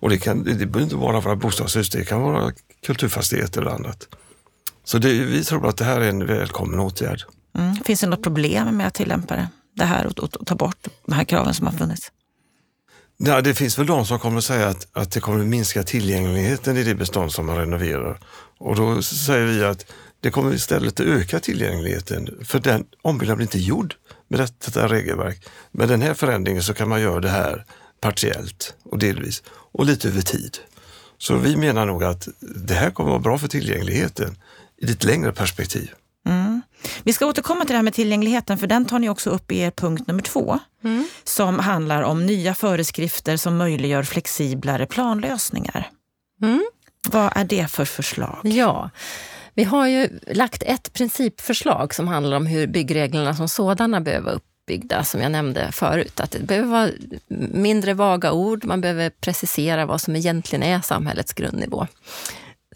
Och 0.00 0.10
det, 0.10 0.18
kan, 0.18 0.44
det 0.44 0.54
behöver 0.54 0.82
inte 0.82 0.96
bara 0.96 1.20
vara 1.20 1.36
bostadshus, 1.36 1.90
det 1.90 2.04
kan 2.04 2.22
vara 2.22 2.52
kulturfastigheter 2.86 3.60
eller 3.60 3.70
annat. 3.70 4.08
Så 4.84 4.98
det, 4.98 5.12
vi 5.12 5.44
tror 5.44 5.68
att 5.68 5.76
det 5.76 5.84
här 5.84 6.00
är 6.00 6.08
en 6.08 6.26
välkommen 6.26 6.80
åtgärd. 6.80 7.22
Mm. 7.58 7.76
Finns 7.76 8.00
det 8.00 8.06
något 8.06 8.22
problem 8.22 8.76
med 8.76 8.86
att 8.86 8.94
tillämpa 8.94 9.36
det? 9.36 9.48
Det 9.76 9.84
här 9.84 10.06
och, 10.06 10.18
och, 10.18 10.36
och 10.36 10.46
ta 10.46 10.54
bort 10.54 10.88
de 11.06 11.12
här 11.12 11.24
kraven 11.24 11.54
som 11.54 11.66
har 11.66 11.74
funnits? 11.74 12.12
Ja, 13.16 13.40
det 13.40 13.54
finns 13.54 13.78
väl 13.78 13.86
de 13.86 14.06
som 14.06 14.18
kommer 14.18 14.38
att 14.38 14.44
säga 14.44 14.68
att, 14.68 14.86
att 14.92 15.10
det 15.10 15.20
kommer 15.20 15.40
att 15.40 15.46
minska 15.46 15.82
tillgängligheten 15.82 16.76
i 16.76 16.82
det 16.82 16.94
bestånd 16.94 17.32
som 17.32 17.46
man 17.46 17.56
renoverar. 17.56 18.20
Och 18.58 18.76
då 18.76 19.02
säger 19.02 19.46
vi 19.46 19.64
att 19.64 19.86
det 20.20 20.30
kommer 20.30 20.54
istället 20.54 21.00
att 21.00 21.06
öka 21.06 21.40
tillgängligheten, 21.40 22.28
för 22.44 22.58
den 22.58 22.84
ombyggnaden 23.02 23.36
blir 23.36 23.46
inte 23.46 23.58
gjord 23.58 23.94
med 24.28 24.40
detta 24.40 24.88
regelverk. 24.88 25.46
Med 25.70 25.88
den 25.88 26.02
här 26.02 26.14
förändringen 26.14 26.62
så 26.62 26.74
kan 26.74 26.88
man 26.88 27.00
göra 27.00 27.20
det 27.20 27.28
här 27.28 27.64
partiellt 28.00 28.74
och 28.82 28.98
delvis 28.98 29.42
och 29.48 29.84
lite 29.84 30.08
över 30.08 30.22
tid. 30.22 30.58
Så 31.18 31.36
vi 31.36 31.56
menar 31.56 31.86
nog 31.86 32.04
att 32.04 32.28
det 32.40 32.74
här 32.74 32.90
kommer 32.90 33.10
att 33.10 33.12
vara 33.12 33.22
bra 33.22 33.38
för 33.38 33.48
tillgängligheten 33.48 34.36
i 34.76 34.90
ett 34.90 35.04
längre 35.04 35.32
perspektiv. 35.32 35.90
Mm. 36.26 36.62
Vi 37.02 37.12
ska 37.12 37.26
återkomma 37.26 37.60
till 37.60 37.72
det 37.72 37.76
här 37.76 37.82
med 37.82 37.94
tillgängligheten, 37.94 38.58
för 38.58 38.66
den 38.66 38.84
tar 38.84 38.98
ni 38.98 39.08
också 39.08 39.30
upp 39.30 39.52
i 39.52 39.58
er 39.58 39.70
punkt 39.70 40.06
nummer 40.06 40.22
två, 40.22 40.58
mm. 40.84 41.08
som 41.24 41.58
handlar 41.58 42.02
om 42.02 42.26
nya 42.26 42.54
föreskrifter 42.54 43.36
som 43.36 43.56
möjliggör 43.56 44.02
flexiblare 44.02 44.86
planlösningar. 44.86 45.90
Mm. 46.42 46.64
Vad 47.08 47.32
är 47.36 47.44
det 47.44 47.70
för 47.70 47.84
förslag? 47.84 48.40
Ja, 48.42 48.90
vi 49.54 49.64
har 49.64 49.86
ju 49.86 50.08
lagt 50.26 50.62
ett 50.62 50.92
principförslag 50.92 51.94
som 51.94 52.08
handlar 52.08 52.36
om 52.36 52.46
hur 52.46 52.66
byggreglerna 52.66 53.34
som 53.34 53.48
sådana 53.48 54.00
behöver 54.00 54.24
vara 54.24 54.34
uppbyggda, 54.34 55.04
som 55.04 55.20
jag 55.20 55.32
nämnde 55.32 55.72
förut. 55.72 56.20
Att 56.20 56.30
det 56.30 56.42
behöver 56.42 56.68
vara 56.68 56.90
mindre 57.52 57.94
vaga 57.94 58.32
ord, 58.32 58.64
man 58.64 58.80
behöver 58.80 59.10
precisera 59.10 59.86
vad 59.86 60.00
som 60.00 60.16
egentligen 60.16 60.62
är 60.62 60.80
samhällets 60.80 61.32
grundnivå. 61.32 61.86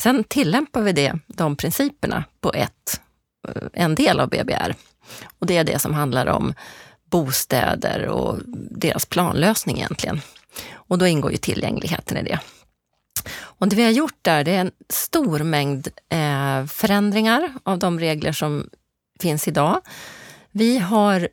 Sen 0.00 0.24
tillämpar 0.24 0.83
vi 0.83 0.92
det, 0.92 1.18
de 1.26 1.57
principerna 1.57 2.24
på 2.40 2.52
ett 2.52 3.00
Eh, 3.48 3.62
en 3.72 3.94
del 3.94 4.20
av 4.20 4.28
BBR. 4.28 4.74
Och 5.38 5.46
det 5.46 5.57
är 5.57 5.64
det 5.64 5.78
som 5.78 5.94
handlar 5.94 6.26
om 6.26 6.54
bostäder 7.11 8.07
och 8.07 8.38
deras 8.70 9.07
planlösning 9.07 9.76
egentligen. 9.76 10.20
Och 10.72 10.98
då 10.98 11.07
ingår 11.07 11.30
ju 11.30 11.37
tillgängligheten 11.37 12.16
i 12.16 12.22
det. 12.22 12.38
Och 13.37 13.68
det 13.68 13.76
vi 13.76 13.85
har 13.85 13.90
gjort 13.90 14.18
där, 14.22 14.44
det 14.44 14.50
är 14.50 14.61
en 14.61 14.72
stor 14.88 15.38
mängd 15.38 15.88
eh, 16.09 16.66
förändringar 16.66 17.52
av 17.62 17.78
de 17.78 18.00
regler 18.00 18.33
som 18.33 18.70
finns 19.20 19.48
idag. 19.48 19.80
Vi 20.50 20.78
har 20.78 21.28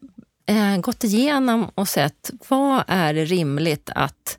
eh, 0.46 0.78
gått 0.78 1.04
igenom 1.04 1.72
och 1.76 1.88
sett 1.88 2.32
vad 2.48 2.84
är 2.88 3.14
det 3.14 3.26
rimligt 3.26 3.90
att 3.96 4.38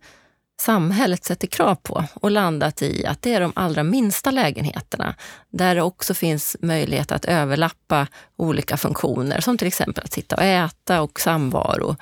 samhället 0.62 1.24
sätter 1.24 1.46
krav 1.46 1.74
på 1.74 2.04
och 2.14 2.30
landat 2.30 2.82
i 2.82 3.06
att 3.06 3.22
det 3.22 3.34
är 3.34 3.40
de 3.40 3.52
allra 3.56 3.82
minsta 3.82 4.30
lägenheterna 4.30 5.14
där 5.50 5.74
det 5.74 5.82
också 5.82 6.14
finns 6.14 6.56
möjlighet 6.60 7.12
att 7.12 7.24
överlappa 7.24 8.06
olika 8.36 8.76
funktioner 8.76 9.40
som 9.40 9.58
till 9.58 9.68
exempel 9.68 10.04
att 10.04 10.12
sitta 10.12 10.36
och 10.36 10.42
äta 10.42 11.02
och 11.02 11.20
samvaro 11.20 11.96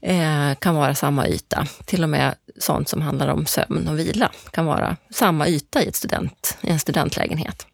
eh, 0.00 0.54
kan 0.58 0.74
vara 0.74 0.94
samma 0.94 1.28
yta. 1.28 1.66
Till 1.84 2.02
och 2.02 2.08
med 2.08 2.34
sånt 2.58 2.88
som 2.88 3.02
handlar 3.02 3.28
om 3.28 3.46
sömn 3.46 3.88
och 3.88 3.98
vila 3.98 4.30
kan 4.50 4.66
vara 4.66 4.96
samma 5.10 5.48
yta 5.48 5.82
i, 5.82 5.88
ett 5.88 5.96
student, 5.96 6.58
i 6.60 6.70
en 6.70 6.78
studentlägenhet. 6.78 7.66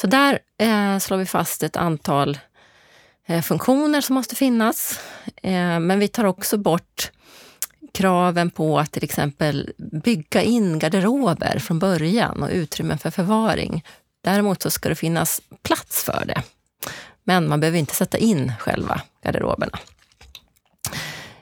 Så 0.00 0.06
där 0.06 0.38
eh, 0.58 0.98
slår 0.98 1.16
vi 1.16 1.26
fast 1.26 1.62
ett 1.62 1.76
antal 1.76 2.38
eh, 3.26 3.42
funktioner 3.42 4.00
som 4.00 4.14
måste 4.14 4.36
finnas. 4.36 5.00
Eh, 5.42 5.80
men 5.80 5.98
vi 5.98 6.08
tar 6.08 6.24
också 6.24 6.56
bort 6.56 7.10
kraven 7.92 8.50
på 8.50 8.78
att 8.78 8.92
till 8.92 9.04
exempel 9.04 9.72
bygga 10.04 10.42
in 10.42 10.78
garderober 10.78 11.58
från 11.58 11.78
början 11.78 12.42
och 12.42 12.50
utrymmen 12.52 12.98
för 12.98 13.10
förvaring. 13.10 13.84
Däremot 14.24 14.62
så 14.62 14.70
ska 14.70 14.88
det 14.88 14.94
finnas 14.94 15.40
plats 15.62 16.04
för 16.04 16.24
det. 16.26 16.42
Men 17.24 17.48
man 17.48 17.60
behöver 17.60 17.78
inte 17.78 17.94
sätta 17.94 18.18
in 18.18 18.52
själva 18.58 19.02
garderoberna. 19.24 19.78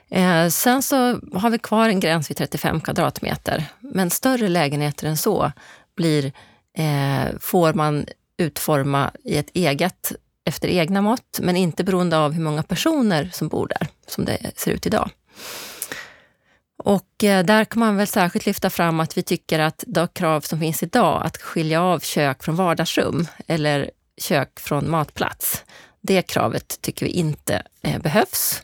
Eh, 0.09 0.47
sen 0.47 0.81
så 0.81 1.19
har 1.33 1.49
vi 1.49 1.59
kvar 1.59 1.89
en 1.89 1.99
gräns 1.99 2.29
vid 2.29 2.37
35 2.37 2.81
kvadratmeter, 2.81 3.65
men 3.79 4.09
större 4.09 4.47
lägenheter 4.47 5.07
än 5.07 5.17
så 5.17 5.51
blir, 5.95 6.25
eh, 6.77 7.39
får 7.39 7.73
man 7.73 8.05
utforma 8.37 9.11
i 9.23 9.37
ett 9.37 9.49
eget, 9.53 10.11
efter 10.45 10.67
egna 10.67 11.01
mått, 11.01 11.39
men 11.41 11.57
inte 11.57 11.83
beroende 11.83 12.17
av 12.17 12.31
hur 12.31 12.43
många 12.43 12.63
personer 12.63 13.29
som 13.33 13.47
bor 13.47 13.67
där, 13.67 13.87
som 14.07 14.25
det 14.25 14.51
ser 14.55 14.71
ut 14.71 14.85
idag. 14.85 15.09
Och 16.83 17.23
eh, 17.23 17.45
där 17.45 17.65
kan 17.65 17.79
man 17.79 17.95
väl 17.95 18.07
särskilt 18.07 18.45
lyfta 18.45 18.69
fram 18.69 18.99
att 18.99 19.17
vi 19.17 19.23
tycker 19.23 19.59
att 19.59 19.83
de 19.87 20.07
krav 20.07 20.41
som 20.41 20.59
finns 20.59 20.83
idag, 20.83 21.21
att 21.25 21.37
skilja 21.37 21.81
av 21.81 21.99
kök 21.99 22.43
från 22.43 22.55
vardagsrum 22.55 23.27
eller 23.47 23.91
kök 24.17 24.59
från 24.59 24.89
matplats, 24.89 25.63
det 26.01 26.21
kravet 26.21 26.81
tycker 26.81 27.05
vi 27.05 27.11
inte 27.11 27.63
eh, 27.81 28.01
behövs. 28.01 28.63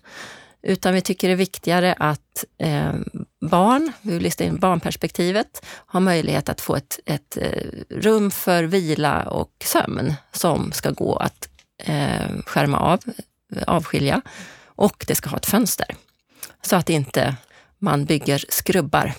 Utan 0.61 0.93
vi 0.93 1.01
tycker 1.01 1.27
det 1.27 1.33
är 1.33 1.35
viktigare 1.35 1.95
att 1.99 2.45
eh, 2.57 2.93
barn, 3.41 3.91
vi 4.01 4.17
vill 4.17 4.41
in 4.41 4.59
barnperspektivet, 4.59 5.65
har 5.69 5.99
möjlighet 5.99 6.49
att 6.49 6.61
få 6.61 6.75
ett, 6.75 6.99
ett 7.05 7.37
rum 7.89 8.31
för 8.31 8.63
vila 8.63 9.23
och 9.23 9.51
sömn 9.63 10.13
som 10.31 10.71
ska 10.71 10.91
gå 10.91 11.15
att 11.15 11.49
skärma 12.45 12.79
av, 12.79 12.99
avskilja. 13.67 14.21
Och 14.65 15.05
det 15.07 15.15
ska 15.15 15.29
ha 15.29 15.37
ett 15.37 15.45
fönster. 15.45 15.95
Så 16.61 16.75
att 16.75 16.89
inte 16.89 17.35
man 17.79 18.05
bygger 18.05 18.45
skrubbar. 18.49 19.13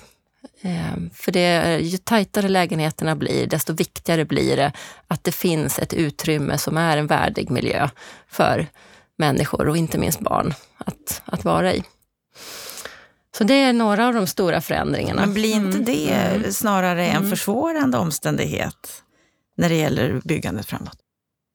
Ehm, 0.62 1.10
för 1.14 1.32
det, 1.32 1.78
ju 1.80 1.98
tajtare 1.98 2.48
lägenheterna 2.48 3.16
blir, 3.16 3.46
desto 3.46 3.72
viktigare 3.72 4.24
blir 4.24 4.56
det 4.56 4.72
att 5.08 5.24
det 5.24 5.32
finns 5.32 5.78
ett 5.78 5.94
utrymme 5.94 6.58
som 6.58 6.76
är 6.76 6.96
en 6.96 7.06
värdig 7.06 7.50
miljö 7.50 7.88
för 8.28 8.66
människor 9.18 9.68
och 9.68 9.76
inte 9.76 9.98
minst 9.98 10.20
barn 10.20 10.54
att, 10.78 11.22
att 11.24 11.44
vara 11.44 11.74
i. 11.74 11.82
Så 13.36 13.44
det 13.44 13.54
är 13.54 13.72
några 13.72 14.06
av 14.06 14.14
de 14.14 14.26
stora 14.26 14.60
förändringarna. 14.60 15.20
Men 15.20 15.34
blir 15.34 15.54
inte 15.54 15.78
mm. 15.78 15.84
det 15.84 16.10
mm. 16.10 16.52
snarare 16.52 17.06
en 17.06 17.16
mm. 17.16 17.30
försvårande 17.30 17.98
omständighet 17.98 19.02
när 19.56 19.68
det 19.68 19.74
gäller 19.74 20.20
byggandet 20.24 20.66
framåt? 20.66 20.98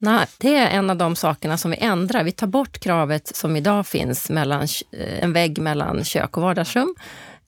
Nej, 0.04 0.26
det 0.38 0.56
är 0.56 0.70
en 0.70 0.90
av 0.90 0.98
de 0.98 1.16
sakerna 1.16 1.58
som 1.58 1.72
vi 1.72 1.78
ändrar. 1.78 2.24
Vi 2.24 2.32
tar 2.32 2.48
bort 2.48 2.80
kravet 2.80 3.36
som 3.36 3.56
idag 3.56 3.88
finns 3.88 4.30
mellan 4.30 4.62
eh, 4.92 5.24
en 5.24 5.34
vägg 5.34 5.60
mellan 5.60 6.04
kök 6.04 6.38
och 6.38 6.44
vardagsrum 6.44 6.96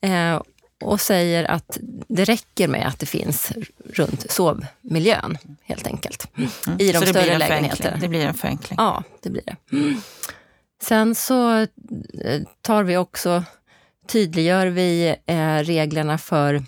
eh, 0.01 0.41
och 0.83 1.01
säger 1.01 1.43
att 1.43 1.77
det 2.07 2.23
räcker 2.23 2.67
med 2.67 2.87
att 2.87 2.99
det 2.99 3.05
finns 3.05 3.51
runt 3.93 4.31
sovmiljön, 4.31 5.37
helt 5.63 5.87
enkelt. 5.87 6.27
Mm. 6.37 6.49
I 6.79 6.91
de 6.91 6.99
så 6.99 7.05
större 7.05 7.37
lägenheterna. 7.37 7.97
Det 7.97 8.07
blir 8.07 8.25
en 8.25 8.33
förenkling? 8.33 8.75
Ja, 8.77 9.03
det 9.21 9.29
blir 9.29 9.43
det. 9.45 9.55
Mm. 9.71 10.01
Sen 10.81 11.15
så 11.15 11.59
eh, 11.59 11.67
tar 12.61 12.83
vi 12.83 12.97
också, 12.97 13.43
tydliggör 14.07 14.67
vi 14.67 15.15
eh, 15.25 15.57
reglerna 15.57 16.17
för 16.17 16.63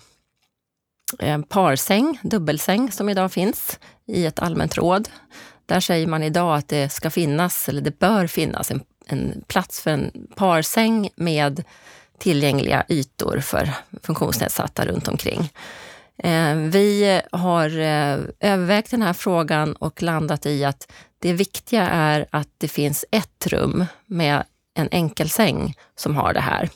en 1.18 1.42
parsäng, 1.42 2.20
dubbelsäng 2.22 2.92
som 2.92 3.08
idag 3.08 3.32
finns 3.32 3.78
i 4.06 4.26
ett 4.26 4.38
allmänt 4.38 4.76
råd. 4.76 5.08
Där 5.68 5.80
säger 5.80 6.06
man 6.06 6.22
idag 6.22 6.56
att 6.56 6.68
det 6.68 6.88
ska 6.88 7.10
finnas, 7.10 7.68
eller 7.68 7.80
det 7.80 7.98
bör 7.98 8.26
finnas, 8.26 8.70
en, 8.70 8.80
en 9.06 9.42
plats 9.46 9.80
för 9.80 9.90
en 9.90 10.10
parsäng 10.36 11.10
med 11.16 11.64
tillgängliga 12.18 12.84
ytor 12.88 13.40
för 13.40 13.70
funktionsnedsatta 14.02 14.86
runt 14.86 15.08
omkring. 15.08 15.52
Eh, 16.18 16.54
vi 16.54 17.20
har 17.32 17.78
eh, 17.78 18.18
övervägt 18.40 18.90
den 18.90 19.02
här 19.02 19.12
frågan 19.12 19.72
och 19.72 20.02
landat 20.02 20.46
i 20.46 20.64
att 20.64 20.92
det 21.18 21.32
viktiga 21.32 21.88
är 21.88 22.26
att 22.30 22.48
det 22.58 22.68
finns 22.68 23.04
ett 23.10 23.46
rum 23.46 23.84
med 24.06 24.44
en 24.74 24.88
enkelsäng 24.90 25.74
som 25.96 26.16
har 26.16 26.32
det 26.32 26.40
här. 26.40 26.70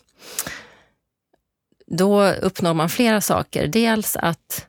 Då 1.86 2.26
uppnår 2.26 2.74
man 2.74 2.88
flera 2.88 3.20
saker. 3.20 3.66
Dels 3.66 4.16
att 4.16 4.66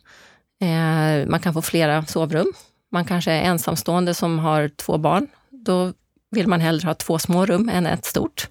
eh, 0.62 1.27
man 1.27 1.39
kan 1.39 1.53
få 1.53 1.62
flera 1.62 2.05
sovrum. 2.05 2.53
Man 2.93 3.06
kanske 3.06 3.32
är 3.32 3.41
ensamstående 3.41 4.13
som 4.13 4.39
har 4.39 4.67
två 4.67 4.97
barn. 4.97 5.27
Då 5.49 5.93
vill 6.32 6.47
man 6.47 6.62
hellre 6.62 6.88
ha 6.88 6.93
två 6.93 7.19
små 7.19 7.45
rum 7.45 7.69
än 7.69 7.86
ett 7.86 8.06
stort. 8.06 8.47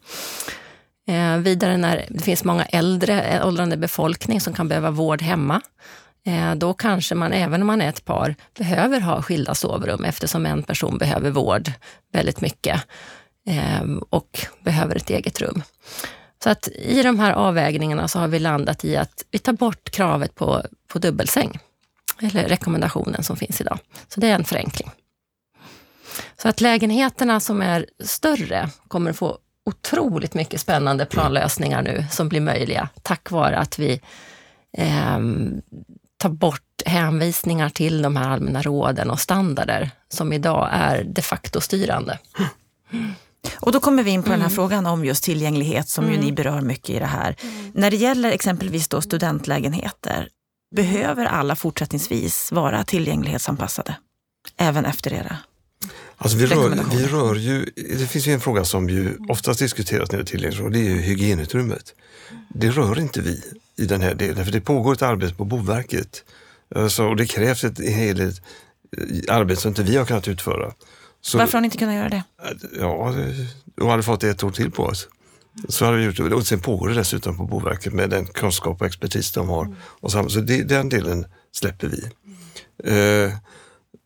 Eh, 1.08 1.36
vidare 1.36 1.76
när 1.76 2.06
det 2.08 2.20
finns 2.20 2.44
många 2.44 2.64
äldre, 2.64 3.22
eh, 3.22 3.46
åldrande 3.46 3.76
befolkning 3.76 4.40
som 4.40 4.52
kan 4.52 4.68
behöva 4.68 4.90
vård 4.90 5.22
hemma. 5.22 5.60
Eh, 6.26 6.54
då 6.54 6.74
kanske 6.74 7.14
man, 7.14 7.32
även 7.32 7.60
om 7.60 7.66
man 7.66 7.80
är 7.80 7.88
ett 7.88 8.04
par, 8.04 8.34
behöver 8.58 9.00
ha 9.00 9.22
skilda 9.22 9.54
sovrum 9.54 10.04
eftersom 10.04 10.46
en 10.46 10.62
person 10.62 10.98
behöver 10.98 11.30
vård 11.30 11.72
väldigt 12.12 12.40
mycket 12.40 12.80
eh, 13.48 13.82
och 14.10 14.46
behöver 14.64 14.96
ett 14.96 15.10
eget 15.10 15.40
rum. 15.40 15.62
Så 16.42 16.50
att 16.50 16.68
i 16.68 17.02
de 17.02 17.18
här 17.18 17.32
avvägningarna 17.32 18.08
så 18.08 18.18
har 18.18 18.28
vi 18.28 18.38
landat 18.38 18.84
i 18.84 18.96
att 18.96 19.24
vi 19.30 19.38
tar 19.38 19.52
bort 19.52 19.90
kravet 19.90 20.34
på, 20.34 20.62
på 20.88 20.98
dubbelsäng, 20.98 21.58
eller 22.22 22.48
rekommendationen 22.48 23.22
som 23.22 23.36
finns 23.36 23.60
idag. 23.60 23.78
Så 24.08 24.20
det 24.20 24.28
är 24.28 24.34
en 24.34 24.44
förenkling. 24.44 24.90
Så 26.42 26.48
att 26.48 26.60
lägenheterna 26.60 27.40
som 27.40 27.62
är 27.62 27.86
större 28.04 28.70
kommer 28.88 29.10
att 29.10 29.16
få 29.16 29.38
otroligt 29.66 30.34
mycket 30.34 30.60
spännande 30.60 31.06
planlösningar 31.06 31.82
nu 31.82 32.04
som 32.10 32.28
blir 32.28 32.40
möjliga 32.40 32.88
tack 33.02 33.30
vare 33.30 33.58
att 33.58 33.78
vi 33.78 34.00
eh, 34.78 35.18
tar 36.16 36.28
bort 36.28 36.82
hänvisningar 36.86 37.68
till 37.68 38.02
de 38.02 38.16
här 38.16 38.28
allmänna 38.28 38.62
råden 38.62 39.10
och 39.10 39.20
standarder 39.20 39.90
som 40.08 40.32
idag 40.32 40.68
är 40.72 41.04
de 41.04 41.22
facto 41.22 41.60
styrande. 41.60 42.18
Och 43.60 43.72
då 43.72 43.80
kommer 43.80 44.02
vi 44.02 44.10
in 44.10 44.22
på 44.22 44.28
mm. 44.28 44.38
den 44.38 44.40
här 44.40 44.56
mm. 44.56 44.56
frågan 44.56 44.86
om 44.86 45.04
just 45.04 45.24
tillgänglighet 45.24 45.88
som 45.88 46.04
mm. 46.04 46.16
ju 46.16 46.22
ni 46.22 46.32
berör 46.32 46.60
mycket 46.60 46.90
i 46.90 46.98
det 46.98 47.06
här. 47.06 47.36
Mm. 47.42 47.72
När 47.74 47.90
det 47.90 47.96
gäller 47.96 48.32
exempelvis 48.32 48.88
då 48.88 49.00
studentlägenheter, 49.00 50.28
behöver 50.72 51.26
alla 51.26 51.56
fortsättningsvis 51.56 52.52
vara 52.52 52.84
tillgänglighetsanpassade? 52.84 53.96
Även 54.56 54.84
efter 54.84 55.12
era 55.12 55.36
Alltså 56.16 56.38
vi, 56.38 56.46
rör, 56.46 56.96
vi 56.96 57.06
rör 57.06 57.34
ju, 57.34 57.64
det 57.74 58.06
finns 58.06 58.26
ju 58.26 58.32
en 58.32 58.40
fråga 58.40 58.64
som 58.64 58.88
ju 58.88 59.16
oftast 59.28 59.58
diskuteras 59.58 60.12
när 60.12 60.18
det 60.18 60.24
tillgänglighet 60.24 60.64
och 60.64 60.72
det 60.72 60.78
är 60.78 60.90
ju 60.90 61.00
hygienutrymmet. 61.00 61.94
Det 62.48 62.70
rör 62.70 62.98
inte 63.00 63.20
vi 63.20 63.42
i 63.76 63.86
den 63.86 64.00
här 64.00 64.14
delen, 64.14 64.44
för 64.44 64.52
det 64.52 64.60
pågår 64.60 64.92
ett 64.92 65.02
arbete 65.02 65.34
på 65.34 65.44
Boverket. 65.44 66.24
Alltså, 66.74 67.04
och 67.04 67.16
det 67.16 67.26
krävs 67.26 67.64
ett 67.64 67.80
hel 67.80 68.20
eh, 68.20 68.28
arbete 69.28 69.60
som 69.60 69.68
inte 69.68 69.82
vi 69.82 69.96
har 69.96 70.04
kunnat 70.04 70.28
utföra. 70.28 70.72
Så, 71.20 71.38
Varför 71.38 71.52
har 71.52 71.60
ni 71.60 71.66
inte 71.66 71.78
kunnat 71.78 71.94
göra 71.94 72.08
det? 72.08 72.22
Ja, 72.80 73.14
vi 73.76 73.88
hade 73.88 74.02
fått 74.02 74.24
ett 74.24 74.44
år 74.44 74.50
till 74.50 74.70
på 74.70 74.82
oss. 74.82 75.08
Så 75.68 75.84
har 75.84 75.92
vi 75.92 76.04
gjort 76.04 76.16
det. 76.16 76.34
Och 76.34 76.46
sen 76.46 76.60
pågår 76.60 76.88
det 76.88 76.94
dessutom 76.94 77.36
på 77.36 77.44
Boverket 77.44 77.92
med 77.92 78.10
den 78.10 78.26
kunskap 78.26 78.80
och 78.80 78.86
expertis 78.86 79.32
de 79.32 79.48
har. 79.48 79.76
Och 79.80 80.12
så, 80.12 80.28
så 80.28 80.40
det, 80.40 80.62
den 80.62 80.88
delen 80.88 81.26
släpper 81.52 81.88
vi. 81.88 82.04
Eh, 82.84 83.32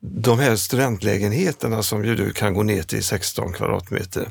de 0.00 0.38
här 0.38 0.56
studentlägenheterna 0.56 1.82
som 1.82 2.04
ju 2.04 2.16
du 2.16 2.32
kan 2.32 2.54
gå 2.54 2.62
ner 2.62 2.82
till 2.82 3.04
16 3.04 3.52
kvadratmeter. 3.52 4.30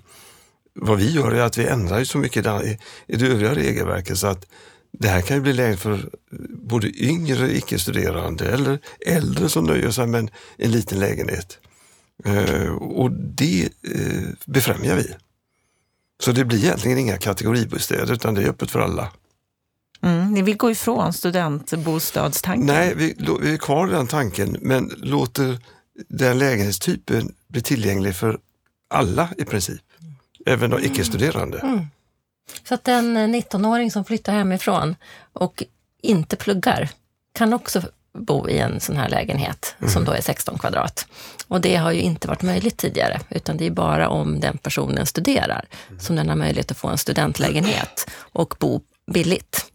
Vad 0.73 0.97
vi 0.97 1.11
gör 1.11 1.31
är 1.31 1.41
att 1.41 1.57
vi 1.57 1.65
ändrar 1.65 2.03
så 2.03 2.17
mycket 2.17 2.45
i, 2.45 2.77
i 3.07 3.15
det 3.15 3.27
övriga 3.27 3.55
regelverket 3.55 4.17
så 4.17 4.27
att 4.27 4.45
det 4.91 5.07
här 5.07 5.21
kan 5.21 5.37
ju 5.37 5.41
bli 5.41 5.53
läge 5.53 5.77
för 5.77 6.09
både 6.49 6.87
yngre 6.87 7.57
icke-studerande 7.57 8.45
eller 8.51 8.79
äldre 9.05 9.49
som 9.49 9.63
nöjer 9.65 9.91
sig 9.91 10.07
med 10.07 10.19
en, 10.19 10.29
en 10.57 10.71
liten 10.71 10.99
lägenhet. 10.99 11.57
Eh, 12.25 12.71
och 12.75 13.11
det 13.11 13.69
eh, 13.83 14.23
befrämjar 14.45 14.95
vi. 14.95 15.15
Så 16.23 16.31
det 16.31 16.45
blir 16.45 16.63
egentligen 16.63 16.97
inga 16.97 17.17
kategoribostäder 17.17 18.13
utan 18.13 18.33
det 18.33 18.43
är 18.43 18.49
öppet 18.49 18.71
för 18.71 18.79
alla. 18.79 19.11
Mm, 20.01 20.33
ni 20.33 20.41
vill 20.41 20.57
gå 20.57 20.71
ifrån 20.71 21.13
studentbostadstanken? 21.13 22.65
Nej, 22.65 22.93
vi, 22.95 23.15
vi 23.41 23.53
är 23.53 23.57
kvar 23.57 23.87
i 23.87 23.91
den 23.91 24.07
tanken 24.07 24.57
men 24.61 24.91
låter 24.97 25.59
den 26.09 26.37
lägenhetstypen 26.37 27.35
bli 27.47 27.61
tillgänglig 27.61 28.15
för 28.15 28.39
alla 28.87 29.29
i 29.37 29.45
princip. 29.45 29.81
Även 30.45 30.69
de 30.69 30.83
icke-studerande. 30.83 31.59
Mm. 31.59 31.85
Så 32.67 32.73
att 32.73 32.87
en 32.87 33.17
19-åring 33.17 33.91
som 33.91 34.05
flyttar 34.05 34.33
hemifrån 34.33 34.95
och 35.33 35.63
inte 36.01 36.35
pluggar 36.35 36.89
kan 37.33 37.53
också 37.53 37.81
bo 38.15 38.49
i 38.49 38.57
en 38.57 38.79
sån 38.79 38.97
här 38.97 39.09
lägenhet 39.09 39.75
mm. 39.79 39.93
som 39.93 40.05
då 40.05 40.11
är 40.11 40.21
16 40.21 40.57
kvadrat. 40.57 41.07
Och 41.47 41.61
det 41.61 41.75
har 41.75 41.91
ju 41.91 42.01
inte 42.01 42.27
varit 42.27 42.41
möjligt 42.41 42.77
tidigare, 42.77 43.19
utan 43.29 43.57
det 43.57 43.65
är 43.65 43.71
bara 43.71 44.09
om 44.09 44.39
den 44.39 44.57
personen 44.57 45.05
studerar 45.05 45.65
mm. 45.87 45.99
som 45.99 46.15
den 46.15 46.29
har 46.29 46.35
möjlighet 46.35 46.71
att 46.71 46.77
få 46.77 46.87
en 46.87 46.97
studentlägenhet 46.97 48.09
och 48.19 48.55
bo 48.59 48.81
billigt. 49.11 49.65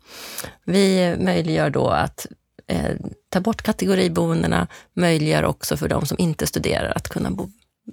Vi 0.65 1.17
möjliggör 1.19 1.71
då 1.71 1.89
att 1.89 2.27
eh, 2.67 2.97
ta 3.29 3.41
bort 3.41 3.63
kategoriboendena, 3.63 4.67
möjliggör 4.95 5.45
också 5.45 5.77
för 5.77 5.89
de 5.89 6.07
som 6.07 6.19
inte 6.19 6.47
studerar 6.47 6.93
att 6.97 7.09
kunna 7.09 7.31
bo 7.31 7.51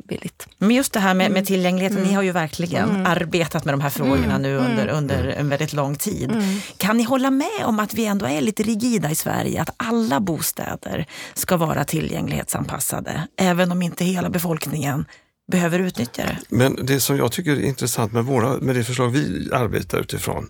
billigt. 0.09 0.47
Men 0.57 0.71
just 0.71 0.93
det 0.93 0.99
här 0.99 1.13
med, 1.13 1.31
med 1.31 1.37
mm. 1.37 1.45
tillgängligheten, 1.45 1.97
mm. 1.97 2.09
ni 2.09 2.15
har 2.15 2.23
ju 2.23 2.31
verkligen 2.31 2.89
mm. 2.89 3.05
arbetat 3.05 3.65
med 3.65 3.73
de 3.73 3.81
här 3.81 3.89
frågorna 3.89 4.35
mm. 4.35 4.41
nu 4.41 4.55
under, 4.55 4.83
mm. 4.83 4.95
under 4.95 5.27
en 5.27 5.49
väldigt 5.49 5.73
lång 5.73 5.95
tid. 5.95 6.31
Mm. 6.31 6.59
Kan 6.77 6.97
ni 6.97 7.03
hålla 7.03 7.31
med 7.31 7.65
om 7.65 7.79
att 7.79 7.93
vi 7.93 8.05
ändå 8.05 8.25
är 8.25 8.41
lite 8.41 8.63
rigida 8.63 9.11
i 9.11 9.15
Sverige, 9.15 9.61
att 9.61 9.69
alla 9.77 10.19
bostäder 10.19 11.05
ska 11.33 11.57
vara 11.57 11.83
tillgänglighetsanpassade, 11.83 13.27
även 13.37 13.71
om 13.71 13.81
inte 13.81 14.05
hela 14.05 14.29
befolkningen 14.29 15.05
behöver 15.51 15.79
utnyttja 15.79 16.23
det? 16.23 16.37
Men 16.49 16.85
det 16.85 16.99
som 16.99 17.17
jag 17.17 17.31
tycker 17.31 17.51
är 17.51 17.61
intressant 17.61 18.13
med, 18.13 18.25
våra, 18.25 18.57
med 18.57 18.75
det 18.75 18.83
förslag 18.83 19.09
vi 19.09 19.49
arbetar 19.53 19.99
utifrån, 19.99 20.49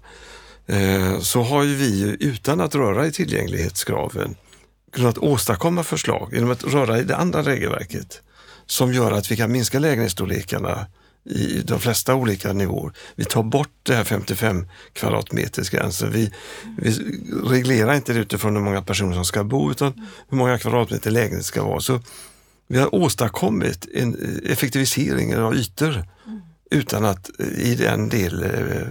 eh, 0.65 1.19
så 1.19 1.41
har 1.41 1.63
ju 1.63 1.75
vi 1.75 2.17
utan 2.19 2.61
att 2.61 2.75
röra 2.75 3.07
i 3.07 3.11
tillgänglighetskraven 3.11 4.35
kunnat 4.91 5.17
åstadkomma 5.17 5.83
förslag 5.83 6.29
genom 6.33 6.51
att 6.51 6.63
röra 6.63 6.99
i 6.99 7.03
det 7.03 7.15
andra 7.15 7.41
regelverket 7.41 8.21
som 8.67 8.93
gör 8.93 9.11
att 9.11 9.31
vi 9.31 9.37
kan 9.37 9.51
minska 9.51 9.79
lägenhetsstorlekarna 9.79 10.87
i 11.29 11.61
de 11.61 11.79
flesta 11.79 12.15
olika 12.15 12.53
nivåer. 12.53 12.93
Vi 13.15 13.25
tar 13.25 13.43
bort 13.43 13.71
det 13.83 13.95
här 13.95 14.03
55 14.03 14.67
kvadratmetersgränsen. 14.93 16.11
Vi, 16.11 16.31
vi 16.77 16.91
reglerar 17.43 17.93
inte 17.93 18.13
det 18.13 18.19
utifrån 18.19 18.55
hur 18.55 18.63
många 18.63 18.81
personer 18.81 19.13
som 19.13 19.25
ska 19.25 19.43
bo 19.43 19.71
utan 19.71 19.93
hur 20.29 20.37
många 20.37 20.57
kvadratmeter 20.57 21.11
lägenhet 21.11 21.45
ska 21.45 21.63
vara. 21.63 21.79
Så 21.79 22.01
vi 22.67 22.77
har 22.79 22.95
åstadkommit 22.95 23.87
en 23.93 24.41
effektivisering 24.45 25.37
av 25.37 25.55
ytor 25.55 26.03
utan 26.71 27.05
att 27.05 27.29
i 27.57 27.75
den 27.75 28.09
del 28.09 28.43
eh, 28.43 28.87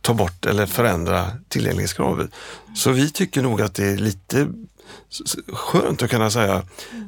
ta 0.00 0.14
bort 0.14 0.46
eller 0.46 0.66
förändra 0.66 1.30
tillgänglighetskravet. 1.48 2.30
Så 2.76 2.92
vi 2.92 3.10
tycker 3.10 3.42
nog 3.42 3.62
att 3.62 3.74
det 3.74 3.86
är 3.86 3.96
lite 3.96 4.48
skönt 5.52 6.02
att 6.02 6.10
kunna 6.10 6.30
säga 6.30 6.62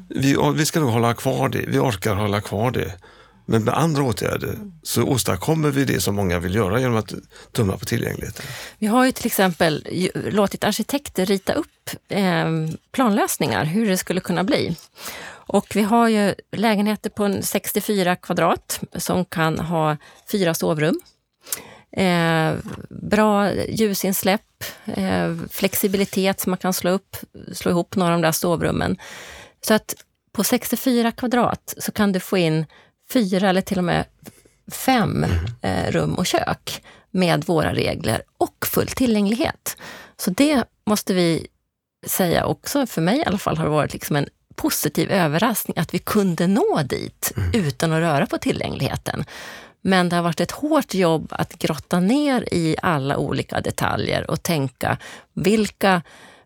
vi, 0.09 0.37
vi 0.55 0.67
ska 0.67 0.81
nog 0.81 0.91
hålla 0.91 1.15
kvar 1.15 1.49
det, 1.49 1.65
vi 1.69 1.79
orkar 1.79 2.15
hålla 2.15 2.41
kvar 2.41 2.71
det. 2.71 2.95
Men 3.47 3.65
med 3.65 3.75
andra 3.75 4.03
åtgärder 4.03 4.59
så 4.83 5.03
åstadkommer 5.03 5.71
vi 5.71 5.85
det 5.85 6.01
som 6.01 6.15
många 6.15 6.39
vill 6.39 6.55
göra 6.55 6.81
genom 6.81 6.97
att 6.97 7.15
tumma 7.53 7.77
på 7.77 7.85
tillgängligheten. 7.85 8.45
Vi 8.79 8.87
har 8.87 9.05
ju 9.05 9.13
till 9.13 9.27
exempel 9.27 9.87
låtit 10.15 10.65
arkitekter 10.65 11.27
rita 11.27 11.53
upp 11.53 11.91
ehm, 12.09 12.69
planlösningar, 12.93 13.65
hur 13.65 13.89
det 13.89 13.97
skulle 13.97 14.21
kunna 14.21 14.45
bli. 14.45 14.77
Och 15.29 15.67
vi 15.75 15.83
har 15.83 16.09
ju 16.09 16.35
lägenheter 16.53 17.11
på 17.11 17.39
64 17.43 18.17
kvadrat 18.17 18.81
som 18.97 19.25
kan 19.25 19.59
ha 19.59 19.97
fyra 20.33 20.55
sovrum. 20.55 21.01
Eh, 21.97 22.55
bra 22.91 23.53
ljusinsläpp, 23.53 24.65
eh, 24.85 25.37
flexibilitet 25.51 26.41
så 26.41 26.51
man 26.51 26.59
kan 26.59 26.73
slå, 26.73 26.91
upp, 26.91 27.17
slå 27.53 27.71
ihop 27.71 27.97
några 27.97 28.15
av 28.15 28.21
de 28.21 28.27
där 28.27 28.33
sovrummen. 28.33 28.97
Så 29.67 29.75
att 29.75 29.95
på 30.33 30.45
64 30.45 31.13
kvadrat 31.13 31.75
så 31.79 31.93
kan 31.93 32.13
du 32.13 32.21
få 32.21 32.39
in 32.39 32.67
fyra 33.13 33.49
eller 33.49 33.61
till 33.61 33.79
och 33.79 33.85
med 33.85 34.05
fem 34.73 35.25
mm. 35.25 35.45
eh, 35.63 35.93
rum 35.93 36.15
och 36.15 36.27
kök 36.27 36.83
med 37.11 37.45
våra 37.45 37.75
regler 37.75 38.23
och 38.39 38.67
full 38.67 38.89
tillgänglighet. 38.89 39.77
Så 40.17 40.31
det 40.31 40.65
måste 40.87 41.15
vi 41.15 41.47
säga 42.07 42.47
också, 42.47 42.87
för 42.87 43.01
mig 43.01 43.19
i 43.19 43.25
alla 43.25 43.39
fall, 43.39 43.57
har 43.57 43.65
det 43.65 43.71
varit 43.71 43.93
liksom 43.93 44.17
en 44.17 44.29
positiv 44.55 45.11
överraskning 45.11 45.79
att 45.79 45.95
vi 45.95 45.99
kunde 45.99 46.47
nå 46.47 46.81
dit 46.85 47.33
mm. 47.37 47.67
utan 47.67 47.93
att 47.93 48.01
röra 48.01 48.27
på 48.27 48.39
tillgängligheten. 48.39 49.25
Men 49.83 50.09
det 50.09 50.17
har 50.17 50.23
varit 50.23 50.41
ett 50.41 50.51
hårt 50.51 50.95
jobb 50.95 51.27
att 51.31 51.59
grotta 51.59 52.01
ner 52.01 52.49
i 52.55 52.77
alla 52.83 53.17
olika 53.17 53.61
detaljer 53.61 54.31
och 54.31 54.43
tänka 54.43 54.99
vilka 55.33 56.03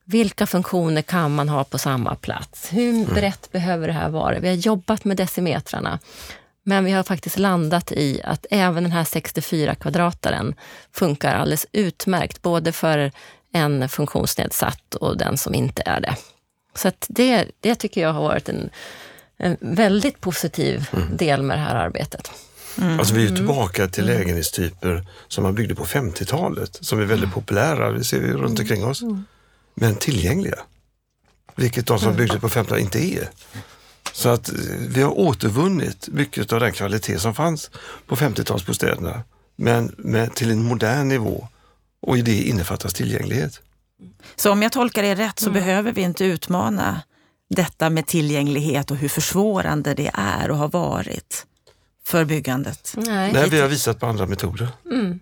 vilka 0.08 0.46
funktioner 0.46 1.02
kan 1.02 1.34
man 1.34 1.48
ha 1.48 1.64
på 1.64 1.78
samma 1.78 2.14
plats? 2.14 2.72
Hur 2.72 3.06
brett 3.14 3.52
behöver 3.52 3.86
det 3.86 3.92
här 3.92 4.08
vara? 4.08 4.38
Vi 4.38 4.48
har 4.48 4.54
jobbat 4.54 5.04
med 5.04 5.16
decimetrarna. 5.16 5.98
Men 6.62 6.84
vi 6.84 6.92
har 6.92 7.02
faktiskt 7.02 7.38
landat 7.38 7.92
i 7.92 8.20
att 8.24 8.46
även 8.50 8.82
den 8.82 8.92
här 8.92 9.04
64 9.04 9.74
kvadrataren 9.74 10.54
funkar 10.92 11.34
alldeles 11.34 11.66
utmärkt, 11.72 12.42
både 12.42 12.72
för 12.72 13.12
en 13.52 13.88
funktionsnedsatt 13.88 14.94
och 14.94 15.16
den 15.16 15.36
som 15.38 15.54
inte 15.54 15.82
är 15.86 16.00
det. 16.00 16.16
Så 16.74 16.92
det, 17.08 17.50
det 17.60 17.74
tycker 17.74 18.00
jag 18.00 18.12
har 18.12 18.22
varit 18.22 18.48
en, 18.48 18.70
en 19.36 19.56
väldigt 19.60 20.20
positiv 20.20 20.88
del 21.12 21.42
med 21.42 21.58
det 21.58 21.62
här 21.62 21.74
arbetet. 21.74 22.30
Mm. 22.78 22.98
Alltså 22.98 23.14
vi 23.14 23.26
är 23.26 23.36
tillbaka 23.36 23.88
till 23.88 24.04
mm. 24.04 24.18
lägenhetstyper 24.18 25.06
som 25.28 25.44
man 25.44 25.54
byggde 25.54 25.74
på 25.74 25.84
50-talet, 25.84 26.78
som 26.80 27.00
är 27.00 27.04
väldigt 27.04 27.32
populära, 27.32 27.90
det 27.90 28.04
ser 28.04 28.20
vi 28.20 28.32
runt 28.32 28.60
omkring 28.60 28.84
oss, 28.84 29.02
men 29.74 29.94
tillgängliga. 29.94 30.58
Vilket 31.56 31.86
de 31.86 31.98
som 31.98 32.16
byggde 32.16 32.40
på 32.40 32.48
50-talet 32.48 32.84
inte 32.84 32.98
är. 32.98 33.30
Så 34.12 34.28
att 34.28 34.48
eh, 34.48 34.54
vi 34.88 35.02
har 35.02 35.18
återvunnit 35.18 36.08
mycket 36.08 36.52
av 36.52 36.60
den 36.60 36.72
kvalitet 36.72 37.18
som 37.18 37.34
fanns 37.34 37.70
på 38.06 38.16
50-talsbostäderna, 38.16 39.20
men 39.56 39.94
med, 39.98 40.34
till 40.34 40.50
en 40.50 40.62
modern 40.62 41.08
nivå 41.08 41.48
och 42.00 42.18
i 42.18 42.22
det 42.22 42.42
innefattas 42.42 42.94
tillgänglighet. 42.94 43.60
Så 44.36 44.52
om 44.52 44.62
jag 44.62 44.72
tolkar 44.72 45.02
det 45.02 45.14
rätt 45.14 45.38
så 45.38 45.50
mm. 45.50 45.60
behöver 45.60 45.92
vi 45.92 46.00
inte 46.00 46.24
utmana 46.24 47.02
detta 47.50 47.90
med 47.90 48.06
tillgänglighet 48.06 48.90
och 48.90 48.96
hur 48.96 49.08
försvårande 49.08 49.94
det 49.94 50.10
är 50.14 50.50
och 50.50 50.56
har 50.56 50.68
varit 50.68 51.46
för 52.06 52.24
byggandet? 52.24 52.94
Nej, 52.96 53.32
Nej 53.32 53.48
vi 53.50 53.60
har 53.60 53.68
visat 53.68 54.00
på 54.00 54.06
andra 54.06 54.26
metoder. 54.26 54.68
Mm. 54.90 55.20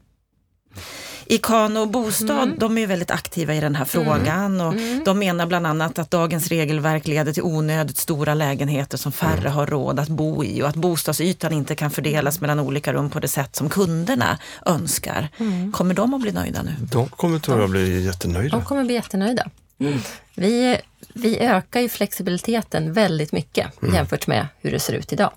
Ikano 1.27 1.87
Bostad 1.87 2.42
mm. 2.42 2.59
de 2.59 2.79
är 2.79 2.87
väldigt 2.87 3.11
aktiva 3.11 3.55
i 3.55 3.61
den 3.61 3.75
här 3.75 3.85
frågan 3.85 4.55
mm. 4.55 4.66
och 4.66 4.73
mm. 4.73 5.05
de 5.05 5.18
menar 5.18 5.47
bland 5.47 5.66
annat 5.66 5.99
att 5.99 6.11
dagens 6.11 6.49
regelverk 6.49 7.07
leder 7.07 7.33
till 7.33 7.42
onödigt 7.42 7.97
stora 7.97 8.35
lägenheter 8.35 8.99
som 8.99 9.12
färre 9.12 9.38
mm. 9.38 9.53
har 9.53 9.66
råd 9.66 10.01
att 10.01 10.09
bo 10.09 10.44
i 10.44 10.62
och 10.62 10.68
att 10.68 10.75
bostadsytan 10.75 11.53
inte 11.53 11.75
kan 11.75 11.90
fördelas 11.90 12.40
mellan 12.40 12.61
olika 12.61 12.92
rum 12.92 13.11
på 13.11 13.20
det 13.20 13.29
sätt 13.29 13.57
som 13.57 13.68
kunderna 13.68 14.38
önskar. 14.66 15.29
Mm. 15.38 15.73
Kommer 15.73 15.94
de 15.94 16.14
att 16.14 16.20
bli 16.20 16.33
nöjda 16.33 16.62
nu? 16.62 16.75
De 16.92 17.09
kommer 17.09 17.38
tror 17.38 17.61
jag 17.61 17.70
bli 17.70 18.05
jättenöjda. 18.05 18.57
De 18.57 18.64
kommer 18.64 18.85
bli 18.85 18.94
jättenöjda. 18.94 19.51
Mm. 19.79 19.99
Vi, 20.35 20.77
vi 21.14 21.38
ökar 21.38 21.81
ju 21.81 21.88
flexibiliteten 21.88 22.92
väldigt 22.92 23.33
mycket 23.33 23.66
jämfört 23.94 24.27
med 24.27 24.47
hur 24.61 24.70
det 24.70 24.81
ser 24.81 24.92
ut 24.92 25.12
idag. 25.12 25.31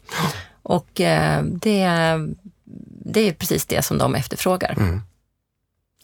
Och 0.68 1.02
eh, 1.02 1.44
det, 1.44 1.90
det 3.06 3.20
är 3.20 3.34
precis 3.34 3.66
det 3.66 3.82
som 3.82 3.98
de 3.98 4.16
efterfrågar. 4.16 4.72
Mm. 4.78 5.02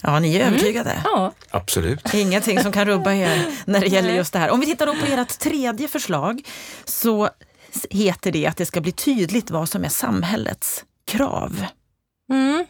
Ja, 0.01 0.19
ni 0.19 0.35
är 0.35 0.41
mm. 0.41 0.53
övertygade? 0.53 0.89
Mm. 0.89 1.03
Ja. 1.03 1.33
Absolut. 1.49 2.13
Ingenting 2.13 2.59
som 2.59 2.71
kan 2.71 2.85
rubba 2.85 3.13
er 3.13 3.45
när 3.65 3.79
det 3.79 3.87
gäller 3.87 4.15
just 4.15 4.33
det 4.33 4.39
här. 4.39 4.49
Om 4.49 4.59
vi 4.59 4.65
tittar 4.65 4.85
då 4.85 4.93
på 4.93 5.05
ert 5.05 5.39
tredje 5.39 5.87
förslag 5.87 6.41
så 6.85 7.29
heter 7.89 8.31
det 8.31 8.47
att 8.47 8.57
det 8.57 8.65
ska 8.65 8.81
bli 8.81 8.91
tydligt 8.91 9.51
vad 9.51 9.69
som 9.69 9.83
är 9.85 9.89
samhällets 9.89 10.85
krav. 11.05 11.65
Mm. 12.31 12.65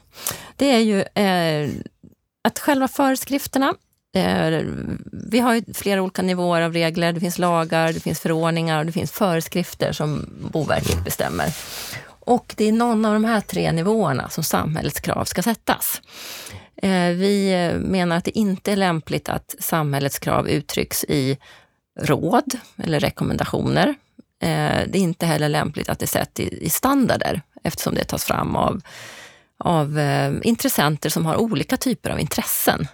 Det 0.56 0.72
är 0.72 0.80
ju 0.80 1.02
eh, 1.02 1.70
att 2.44 2.60
själva 2.60 2.88
föreskrifterna 2.88 3.74
vi 5.12 5.40
har 5.40 5.74
flera 5.74 6.02
olika 6.02 6.22
nivåer 6.22 6.62
av 6.62 6.74
regler. 6.74 7.14
Det 7.14 7.20
finns 7.20 7.40
lagar, 7.40 7.94
det 7.94 8.00
finns 8.00 8.20
förordningar 8.20 8.80
och 8.80 8.86
det 8.86 8.92
finns 8.92 9.12
föreskrifter 9.12 9.92
som 9.92 10.30
Boverket 10.52 10.92
mm. 10.92 11.04
bestämmer. 11.04 11.54
Och 12.06 12.54
det 12.58 12.68
är 12.68 12.72
någon 12.72 13.06
av 13.06 13.14
de 13.14 13.26
här 13.26 13.42
tre 13.42 13.72
nivåerna 13.72 14.30
som 14.30 14.44
samhällets 14.44 15.00
krav 15.00 15.26
ska 15.26 15.44
sättas. 15.44 16.02
Eh, 16.76 17.10
vi 17.10 17.72
menar 17.80 18.18
att 18.18 18.26
det 18.26 18.38
inte 18.38 18.72
är 18.72 18.76
lämpligt 18.76 19.30
att 19.30 19.56
samhällets 19.60 20.20
krav 20.20 20.50
uttrycks 20.50 21.04
i 21.04 21.38
råd 22.00 22.58
eller 22.78 23.00
rekommendationer. 23.00 23.88
Eh, 24.42 24.82
det 24.88 24.98
är 24.98 25.02
inte 25.02 25.26
heller 25.26 25.50
lämpligt 25.50 25.90
att 25.90 26.00
det 26.00 26.08
sätts 26.08 26.40
i 26.40 26.70
standarder 26.70 27.42
eftersom 27.64 27.96
det 27.96 28.04
tas 28.04 28.24
fram 28.26 28.56
av, 28.56 28.82
av 29.58 30.00
eh, 30.00 30.34
intressenter 30.44 31.10
som 31.10 31.26
har 31.26 31.36
olika 31.36 31.78
typer 31.78 32.10
av 32.10 32.20
intressen 32.20 32.88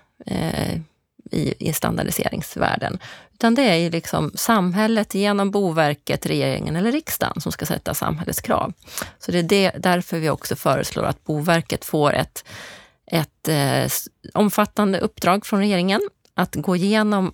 i, 1.31 1.69
i 1.69 1.73
standardiseringsvärlden. 1.73 2.99
Utan 3.33 3.55
det 3.55 3.69
är 3.69 3.75
ju 3.75 3.89
liksom 3.89 4.31
samhället 4.35 5.15
genom 5.15 5.51
Boverket, 5.51 6.25
regeringen 6.25 6.75
eller 6.75 6.91
riksdagen 6.91 7.41
som 7.41 7.51
ska 7.51 7.65
sätta 7.65 7.93
samhällets 7.93 8.41
krav. 8.41 8.73
Så 9.19 9.31
det 9.31 9.39
är 9.39 9.43
det, 9.43 9.71
därför 9.77 10.19
vi 10.19 10.29
också 10.29 10.55
föreslår 10.55 11.03
att 11.03 11.23
Boverket 11.23 11.85
får 11.85 12.13
ett 12.13 12.43
ett 13.11 13.47
eh, 13.47 13.91
omfattande 14.33 14.99
uppdrag 14.99 15.45
från 15.45 15.59
regeringen 15.59 16.01
att 16.33 16.55
gå 16.55 16.75
igenom 16.75 17.31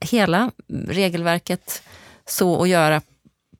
hela 0.00 0.50
regelverket 0.88 1.82
så 2.26 2.52
och 2.52 2.68
göra 2.68 3.02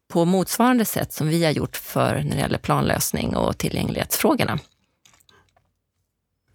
på 0.08 0.24
motsvarande 0.24 0.84
sätt 0.84 1.12
som 1.12 1.28
vi 1.28 1.44
har 1.44 1.52
gjort 1.52 1.76
för 1.76 2.14
när 2.14 2.36
det 2.36 2.40
gäller 2.40 2.58
planlösning 2.58 3.36
och 3.36 3.58
tillgänglighetsfrågorna. 3.58 4.58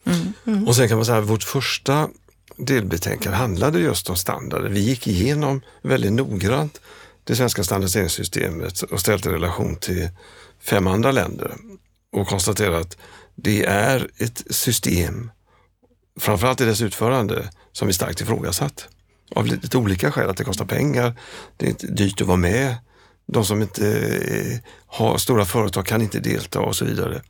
Mm. 0.06 0.34
Mm. 0.46 0.68
Och 0.68 0.76
sen 0.76 0.88
kan 0.88 0.98
man 0.98 1.06
säga 1.06 1.18
att 1.18 1.30
vårt 1.30 1.44
första 1.44 2.10
delbetänkande 2.58 3.38
handlade 3.38 3.80
just 3.80 4.10
om 4.10 4.16
standarder. 4.16 4.70
Vi 4.70 4.80
gick 4.80 5.08
igenom 5.08 5.62
väldigt 5.82 6.14
noggrant 6.14 6.82
det 7.24 7.36
svenska 7.36 7.64
standardiseringssystemet 7.64 8.82
och 8.82 9.00
ställde 9.00 9.30
i 9.30 9.34
relation 9.34 9.76
till 9.76 10.10
fem 10.60 10.88
andra 10.88 11.12
länder 11.12 11.56
och 12.12 12.28
konstaterade 12.28 12.80
att 12.80 12.98
det 13.36 13.66
är 13.66 14.10
ett 14.18 14.44
system, 14.50 15.32
framförallt 16.20 16.62
i 16.62 16.66
dess 16.66 16.82
utförande, 16.82 17.50
som 17.72 17.88
är 17.88 17.92
starkt 17.92 18.22
ifrågasatt. 18.22 18.88
Av 19.36 19.46
lite 19.46 19.78
olika 19.78 20.12
skäl, 20.12 20.30
att 20.30 20.38
det 20.38 20.44
kostar 20.44 20.66
pengar, 20.66 21.14
det 21.58 21.84
är 21.84 21.88
dyrt 21.88 22.22
att 22.22 22.28
vara 22.28 22.38
med, 22.38 22.76
de 23.26 23.46
som 23.46 23.62
inte 23.62 23.88
eh, 23.88 24.60
har 24.88 25.18
stora 25.18 25.46
företag 25.46 25.86
kan 25.86 26.02
inte 26.02 26.20
delta 26.20 26.60
och 26.60 26.76
så 26.76 26.86
vidare. 26.86 27.22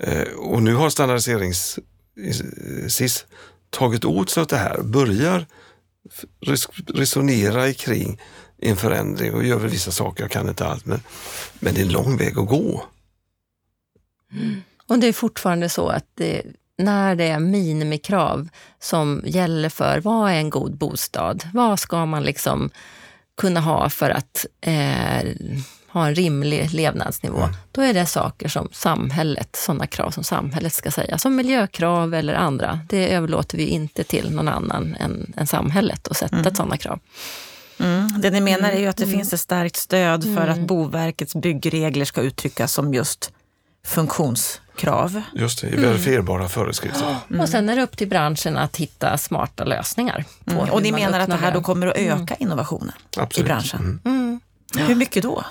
Eh, 0.00 0.22
och 0.22 0.62
nu 0.62 0.74
har 0.74 0.90
standardiserings 0.90 1.78
eh, 2.20 2.88
SIS 2.88 3.26
tagit 3.70 4.04
åt 4.04 4.30
sig 4.30 4.40
av 4.40 4.46
det 4.46 4.56
här, 4.56 4.82
börjar 4.82 5.46
resonera 6.86 7.72
kring 7.72 8.20
en 8.58 8.76
förändring 8.76 9.34
och 9.34 9.44
gör 9.44 9.58
väl 9.58 9.70
vissa 9.70 9.90
saker, 9.90 10.24
jag 10.24 10.30
kan 10.30 10.48
inte 10.48 10.66
allt, 10.66 10.86
men, 10.86 11.00
men 11.60 11.74
det 11.74 11.80
är 11.80 11.84
en 11.84 11.92
lång 11.92 12.16
väg 12.16 12.38
att 12.38 12.48
gå. 12.48 12.84
Mm. 14.32 14.62
Och 14.86 14.98
det 14.98 15.06
är 15.06 15.12
fortfarande 15.12 15.68
så 15.68 15.88
att 15.88 16.06
det, 16.14 16.42
när 16.78 17.14
det 17.14 17.24
är 17.24 17.38
minimikrav 17.38 18.48
som 18.80 19.22
gäller 19.26 19.68
för 19.68 20.00
vad 20.00 20.30
är 20.30 20.34
en 20.34 20.50
god 20.50 20.76
bostad? 20.76 21.48
Vad 21.52 21.80
ska 21.80 22.06
man 22.06 22.22
liksom 22.22 22.70
kunna 23.36 23.60
ha 23.60 23.90
för 23.90 24.10
att 24.10 24.46
eh, 24.60 25.24
ha 26.00 26.08
en 26.08 26.14
rimlig 26.14 26.72
levnadsnivå? 26.72 27.38
Mm. 27.38 27.56
Då 27.72 27.80
är 27.80 27.94
det 27.94 28.06
saker 28.06 28.48
som 28.48 28.68
samhället, 28.72 29.56
sådana 29.56 29.86
krav 29.86 30.10
som 30.10 30.24
samhället 30.24 30.72
ska 30.72 30.90
säga, 30.90 31.18
som 31.18 31.36
miljökrav 31.36 32.14
eller 32.14 32.34
andra. 32.34 32.80
Det 32.88 33.14
överlåter 33.14 33.58
vi 33.58 33.66
inte 33.66 34.04
till 34.04 34.30
någon 34.30 34.48
annan 34.48 34.96
än, 35.00 35.32
än 35.36 35.46
samhället 35.46 36.08
att 36.08 36.16
sätta 36.16 36.36
mm. 36.36 36.54
sådana 36.54 36.76
krav. 36.76 37.00
Mm. 37.78 38.20
Det 38.20 38.30
ni 38.30 38.40
menar 38.40 38.70
är 38.70 38.78
ju 38.78 38.86
att 38.86 38.96
det 38.96 39.04
mm. 39.04 39.16
finns 39.16 39.32
ett 39.32 39.40
starkt 39.40 39.76
stöd 39.76 40.24
för 40.24 40.48
att 40.48 40.56
mm. 40.56 40.66
Boverkets 40.66 41.34
byggregler 41.34 42.04
ska 42.04 42.20
uttryckas 42.20 42.72
som 42.72 42.94
just 42.94 43.32
funktionskrav. 43.86 45.22
Just 45.34 45.60
det, 45.60 45.68
i 45.68 45.76
verifierbara 45.76 46.38
mm. 46.38 46.48
föreskrifter. 46.48 47.16
Mm. 47.30 47.40
Och 47.40 47.48
sen 47.48 47.68
är 47.68 47.76
det 47.76 47.82
upp 47.82 47.96
till 47.96 48.08
branschen 48.08 48.56
att 48.56 48.76
hitta 48.76 49.18
smarta 49.18 49.64
lösningar. 49.64 50.24
Mm. 50.46 50.70
Och 50.70 50.82
ni 50.82 50.92
menar 50.92 51.20
att 51.20 51.30
det 51.30 51.36
här 51.36 51.52
då 51.52 51.62
kommer 51.62 51.86
att 51.86 51.96
öka 51.96 52.14
mm. 52.14 52.36
innovationen 52.38 52.92
Absolut. 53.16 53.46
i 53.46 53.48
branschen? 53.48 54.00
Mm. 54.04 54.40
mm. 54.74 54.88
Hur 54.88 54.94
mycket 54.94 55.22
då? 55.22 55.44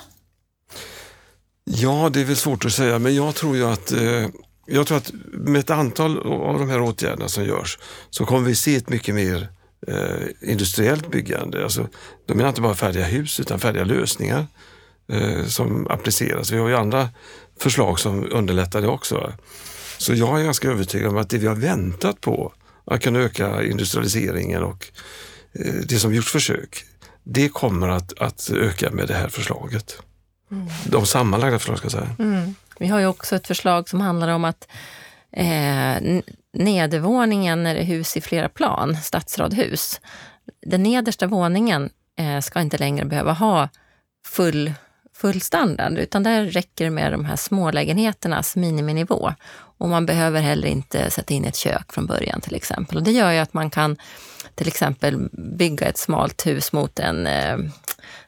Ja, 1.78 2.10
det 2.12 2.20
är 2.20 2.24
väl 2.24 2.36
svårt 2.36 2.64
att 2.64 2.72
säga, 2.72 2.98
men 2.98 3.14
jag 3.14 3.34
tror 3.34 3.56
ju 3.56 3.64
att 3.66 3.92
eh, 3.92 4.26
jag 4.66 4.86
tror 4.86 4.98
att 4.98 5.12
med 5.32 5.60
ett 5.60 5.70
antal 5.70 6.18
av 6.18 6.58
de 6.58 6.70
här 6.70 6.80
åtgärderna 6.80 7.28
som 7.28 7.44
görs 7.44 7.78
så 8.10 8.26
kommer 8.26 8.48
vi 8.48 8.54
se 8.54 8.76
ett 8.76 8.88
mycket 8.88 9.14
mer 9.14 9.48
eh, 9.86 10.50
industriellt 10.50 11.10
byggande. 11.10 11.62
Alltså, 11.62 11.88
de 12.26 12.34
menar 12.34 12.48
inte 12.48 12.60
bara 12.60 12.74
färdiga 12.74 13.04
hus 13.04 13.40
utan 13.40 13.60
färdiga 13.60 13.84
lösningar 13.84 14.46
eh, 15.12 15.44
som 15.44 15.86
appliceras. 15.86 16.52
Vi 16.52 16.58
har 16.58 16.68
ju 16.68 16.76
andra 16.76 17.08
förslag 17.60 17.98
som 17.98 18.32
underlättar 18.32 18.80
det 18.80 18.88
också. 18.88 19.32
Så 19.98 20.14
jag 20.14 20.40
är 20.40 20.44
ganska 20.44 20.68
övertygad 20.68 21.08
om 21.08 21.16
att 21.16 21.30
det 21.30 21.38
vi 21.38 21.46
har 21.46 21.54
väntat 21.54 22.20
på, 22.20 22.52
att 22.84 23.02
kunna 23.02 23.18
öka 23.18 23.62
industrialiseringen 23.64 24.62
och 24.62 24.86
eh, 25.52 25.74
det 25.74 25.98
som 25.98 26.14
gjorts 26.14 26.32
försök, 26.32 26.84
det 27.24 27.48
kommer 27.48 27.88
att, 27.88 28.18
att 28.18 28.50
öka 28.50 28.90
med 28.90 29.08
det 29.08 29.14
här 29.14 29.28
förslaget. 29.28 30.02
Mm. 30.50 30.68
De 30.86 31.06
sammanlagda 31.06 31.58
förslagen 31.58 31.78
ska 31.78 31.84
jag 31.84 31.92
säga. 31.92 32.16
Mm. 32.18 32.54
Vi 32.78 32.86
har 32.86 32.98
ju 32.98 33.06
också 33.06 33.36
ett 33.36 33.46
förslag 33.46 33.88
som 33.88 34.00
handlar 34.00 34.28
om 34.28 34.44
att 34.44 34.68
eh, 35.32 36.20
nedervåningen 36.52 37.66
är 37.66 37.74
det 37.74 37.82
hus 37.82 38.16
i 38.16 38.20
flera 38.20 38.48
plan, 38.48 38.96
stadsradhus. 38.96 40.00
Den 40.66 40.82
nedersta 40.82 41.26
våningen 41.26 41.90
eh, 42.18 42.40
ska 42.40 42.60
inte 42.60 42.78
längre 42.78 43.04
behöva 43.04 43.32
ha 43.32 43.68
full 44.26 44.72
full 45.16 45.40
standard, 45.40 45.98
utan 45.98 46.22
där 46.22 46.44
räcker 46.44 46.84
det 46.84 46.90
med 46.90 47.12
de 47.12 47.24
här 47.24 47.36
smålägenheternas 47.36 48.56
miniminivå. 48.56 49.32
Och 49.78 49.88
man 49.88 50.06
behöver 50.06 50.40
heller 50.40 50.68
inte 50.68 51.10
sätta 51.10 51.34
in 51.34 51.44
ett 51.44 51.56
kök 51.56 51.92
från 51.92 52.06
början 52.06 52.40
till 52.40 52.54
exempel. 52.54 52.96
Och 52.96 53.02
det 53.02 53.12
gör 53.12 53.32
ju 53.32 53.38
att 53.38 53.54
man 53.54 53.70
kan 53.70 53.96
till 54.54 54.68
exempel 54.68 55.28
bygga 55.32 55.86
ett 55.86 55.98
smalt 55.98 56.46
hus 56.46 56.72
mot 56.72 56.98
en 56.98 57.26
eh, 57.26 57.56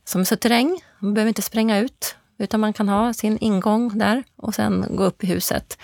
som 0.08 0.20
är 0.20 0.36
terräng. 0.36 0.80
Man 0.98 1.14
behöver 1.14 1.28
inte 1.28 1.42
spränga 1.42 1.78
ut, 1.78 2.16
utan 2.38 2.60
man 2.60 2.72
kan 2.72 2.88
ha 2.88 3.12
sin 3.12 3.38
ingång 3.38 3.98
där 3.98 4.24
och 4.36 4.54
sen 4.54 4.86
gå 4.90 5.04
upp 5.04 5.24
i 5.24 5.26
huset. 5.26 5.78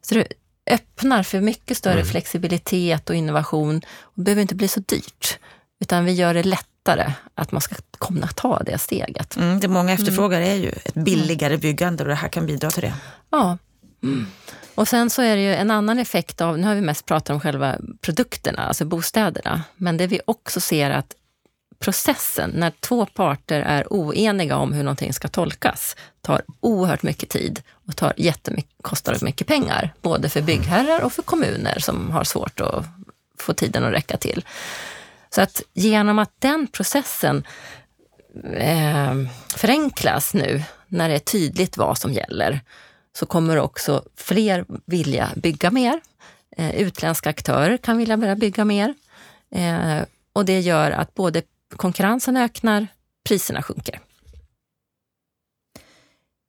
Så 0.00 0.14
det 0.14 0.28
öppnar 0.70 1.22
för 1.22 1.40
mycket 1.40 1.76
större 1.76 2.00
mm. 2.00 2.06
flexibilitet 2.06 3.10
och 3.10 3.16
innovation. 3.16 3.80
Det 4.14 4.22
behöver 4.22 4.42
inte 4.42 4.54
bli 4.54 4.68
så 4.68 4.80
dyrt, 4.80 5.38
utan 5.80 6.04
vi 6.04 6.12
gör 6.12 6.34
det 6.34 6.42
lättare 6.42 7.12
att 7.34 7.52
man 7.52 7.60
ska 7.60 7.74
kunna 7.98 8.26
ta 8.26 8.58
det 8.58 8.78
steget. 8.78 9.36
Mm, 9.36 9.60
det 9.60 9.68
många 9.68 9.92
efterfrågar 9.92 10.40
är 10.40 10.54
ju 10.54 10.68
ett 10.68 10.94
billigare 10.94 11.56
byggande 11.56 12.02
och 12.02 12.08
det 12.08 12.14
här 12.14 12.28
kan 12.28 12.46
bidra 12.46 12.70
till 12.70 12.82
det. 12.82 12.94
Ja. 13.30 13.58
Mm. 14.02 14.26
Och 14.74 14.88
sen 14.88 15.10
så 15.10 15.22
är 15.22 15.36
det 15.36 15.42
ju 15.42 15.54
en 15.54 15.70
annan 15.70 15.98
effekt 15.98 16.40
av, 16.40 16.58
nu 16.58 16.66
har 16.66 16.74
vi 16.74 16.80
mest 16.80 17.06
pratat 17.06 17.30
om 17.30 17.40
själva 17.40 17.76
produkterna, 18.00 18.62
alltså 18.62 18.84
bostäderna, 18.84 19.62
men 19.76 19.96
det 19.96 20.06
vi 20.06 20.20
också 20.24 20.60
ser 20.60 20.90
att 20.90 21.14
processen, 21.82 22.50
när 22.50 22.72
två 22.80 23.06
parter 23.06 23.60
är 23.60 23.86
oeniga 23.90 24.56
om 24.56 24.72
hur 24.72 24.82
någonting 24.82 25.12
ska 25.12 25.28
tolkas, 25.28 25.96
tar 26.20 26.42
oerhört 26.60 27.02
mycket 27.02 27.28
tid 27.28 27.62
och 27.86 27.96
tar 27.96 28.12
jättemycket, 28.16 28.82
kostar 28.82 29.18
mycket 29.22 29.46
pengar. 29.46 29.94
Både 30.02 30.28
för 30.28 30.42
byggherrar 30.42 31.02
och 31.04 31.12
för 31.12 31.22
kommuner 31.22 31.78
som 31.78 32.10
har 32.10 32.24
svårt 32.24 32.60
att 32.60 32.84
få 33.38 33.52
tiden 33.52 33.84
att 33.84 33.92
räcka 33.92 34.16
till. 34.16 34.44
Så 35.34 35.42
att 35.42 35.62
genom 35.72 36.18
att 36.18 36.30
den 36.38 36.66
processen 36.66 37.46
eh, 38.54 39.14
förenklas 39.56 40.34
nu, 40.34 40.62
när 40.88 41.08
det 41.08 41.14
är 41.14 41.18
tydligt 41.18 41.76
vad 41.76 41.98
som 41.98 42.12
gäller, 42.12 42.60
så 43.18 43.26
kommer 43.26 43.58
också 43.58 44.02
fler 44.16 44.64
vilja 44.86 45.30
bygga 45.36 45.70
mer. 45.70 46.00
Eh, 46.56 46.74
utländska 46.74 47.30
aktörer 47.30 47.76
kan 47.76 47.98
vilja 47.98 48.16
börja 48.16 48.36
bygga 48.36 48.64
mer. 48.64 48.94
Eh, 49.54 50.02
och 50.32 50.44
det 50.44 50.60
gör 50.60 50.90
att 50.90 51.14
både 51.14 51.42
konkurrensen 51.76 52.36
ökar, 52.36 52.86
priserna 53.24 53.62
sjunker. 53.62 54.00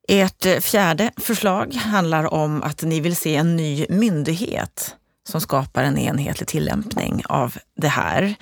Ert 0.08 0.64
fjärde 0.64 1.12
förslag 1.18 1.74
handlar 1.74 2.34
om 2.34 2.64
att 2.64 2.82
ni 2.82 3.00
vill 3.00 3.16
se 3.16 3.36
en 3.36 3.56
ny 3.56 3.86
myndighet 3.90 4.96
som 5.28 5.42
skapar 5.42 5.84
en 5.84 5.98
enhetlig 5.98 6.48
tillämpning 6.48 7.24
av 7.26 7.58
det 7.78 7.88
här. 7.88 8.36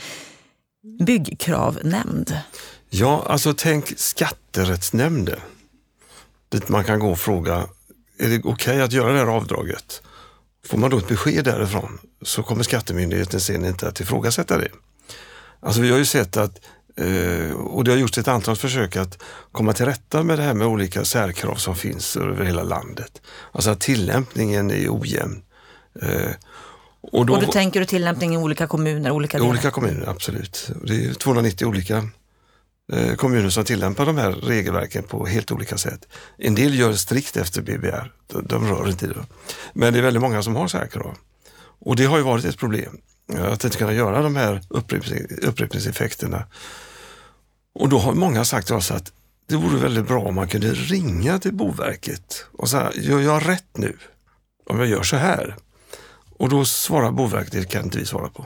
Byggkravnämnd. 1.06 2.38
Ja, 2.90 3.26
alltså 3.28 3.54
tänk 3.58 4.00
skatterättsnämnden. 4.00 5.40
Dit 6.50 6.70
man 6.70 6.84
kan 6.84 7.00
gå 7.00 7.12
och 7.12 7.20
fråga, 7.20 7.68
är 8.18 8.30
det 8.30 8.38
okej 8.38 8.52
okay 8.52 8.82
att 8.82 8.92
göra 8.92 9.14
det 9.14 9.20
här 9.20 9.28
avdraget? 9.28 10.02
Får 10.66 10.78
man 10.78 10.90
då 10.90 10.98
ett 10.98 11.08
besked 11.08 11.46
därifrån 11.46 12.00
så 12.22 12.44
kommer 12.44 12.64
skattemyndigheten 12.64 13.40
sen 13.40 13.66
inte 13.66 13.88
att 13.88 14.00
ifrågasätta 14.00 14.58
det. 14.58 14.70
Alltså 15.62 15.82
vi 15.82 15.92
har 15.92 15.98
ju 15.98 16.06
sett 16.06 16.38
att 16.38 16.60
eh, 16.98 17.52
och 17.52 17.84
det 17.84 17.92
har 17.92 17.98
gjorts 17.98 18.18
ett 18.18 18.28
antal 18.28 18.56
försök 18.56 18.96
att 18.96 19.24
komma 19.52 19.74
till 19.74 19.86
rätta 19.86 20.24
med 20.24 20.40
det 20.40 20.44
här 20.44 20.54
med 20.54 20.68
olika 20.68 21.06
särkrav 21.06 21.56
som 21.56 21.76
finns 21.76 22.18
över 22.18 22.46
hela 22.46 22.64
landet. 22.64 23.22
Alltså 23.52 23.70
att 23.70 23.80
tillämpningen 23.80 24.72
är 24.72 24.90
ojämn. 24.90 25.44
Eh, 26.02 26.32
och, 27.02 27.26
då, 27.26 27.34
och 27.34 27.42
du 27.42 27.48
tänker 27.48 27.80
du 27.80 27.86
tillämpning 27.86 28.34
i 28.34 28.38
olika 28.38 28.68
kommuner? 28.68 29.12
Olika, 29.12 29.38
delar? 29.38 29.50
olika 29.50 29.72
kommuner, 29.72 30.10
absolut. 30.10 30.70
Det 30.84 31.06
är 31.06 31.14
290 31.14 31.68
olika 31.68 32.08
eh, 32.94 33.16
kommuner 33.16 33.50
som 33.50 33.64
tillämpar 33.64 34.06
de 34.06 34.18
här 34.18 34.32
regelverken 34.32 35.04
på 35.04 35.26
helt 35.26 35.52
olika 35.52 35.78
sätt. 35.78 36.08
En 36.38 36.56
del 36.56 36.80
gör 36.80 36.94
strikt 36.94 37.38
efter 37.38 37.62
BBR, 37.62 38.12
de, 38.28 38.48
de 38.48 38.68
rör 38.68 38.90
inte 38.90 39.08
det. 39.08 39.26
Men 39.74 39.94
det 39.94 40.00
är 40.00 40.04
väldigt 40.04 40.22
många 40.22 40.44
som 40.44 40.56
har 40.56 40.68
särkrav. 40.68 41.18
Och 41.80 41.96
det 41.96 42.06
har 42.06 42.18
ju 42.18 42.24
varit 42.24 42.46
ett 42.46 42.58
problem. 42.58 42.98
Att 43.38 43.64
inte 43.64 43.78
kunna 43.78 43.94
göra 43.94 44.22
de 44.22 44.36
här 44.36 44.62
upprepningseffekterna. 45.42 46.44
Och 47.74 47.90
då 47.90 47.98
har 47.98 48.14
många 48.14 48.46
sagt 48.46 48.68
till 48.68 48.76
oss 48.76 48.92
att 48.92 49.12
det 49.48 49.56
vore 49.56 49.78
väldigt 49.78 50.08
bra 50.08 50.22
om 50.22 50.36
man 50.36 50.48
kunde 50.48 50.74
ringa 50.74 51.40
till 51.40 51.54
Boverket 51.54 52.46
och 52.52 52.70
säga, 52.70 52.92
gör 52.96 53.20
jag 53.20 53.50
rätt 53.50 53.78
nu 53.78 53.98
om 54.66 54.80
jag 54.80 54.88
gör 54.88 55.04
så 55.04 55.16
här? 55.16 55.56
Och 56.38 56.50
då 56.50 56.66
svarar 56.66 57.12
Boverket, 57.12 57.52
det 57.52 57.70
kan 57.70 57.84
inte 57.84 57.98
vi 57.98 58.06
svara 58.06 58.30
på. 58.30 58.46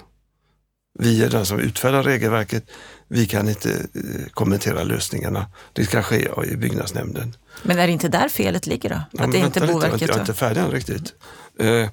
Vi 0.99 1.23
är 1.23 1.30
den 1.30 1.45
som 1.45 1.59
utfärdar 1.59 2.03
regelverket. 2.03 2.65
Vi 3.07 3.26
kan 3.26 3.49
inte 3.49 3.71
eh, 3.71 4.30
kommentera 4.32 4.84
lösningarna. 4.84 5.45
Det 5.73 5.86
ska 5.86 6.01
ske 6.01 6.30
i 6.45 6.57
byggnadsnämnden. 6.57 7.36
Men 7.63 7.80
är 7.80 7.88
det 7.88 7.93
inte 7.93 8.07
där 8.07 8.30
felet 8.30 8.67
ligger 8.67 8.89
då? 8.89 8.95
Att 8.95 9.07
ja, 9.11 9.28
det 9.28 9.39
är 9.39 9.45
inte 9.45 9.67
Boverket? 9.67 10.01
jag 10.01 10.15
är 10.15 10.19
inte 10.19 10.34
färdig 10.34 10.61
än 10.61 10.71
riktigt. 10.71 11.13
Eh, 11.59 11.89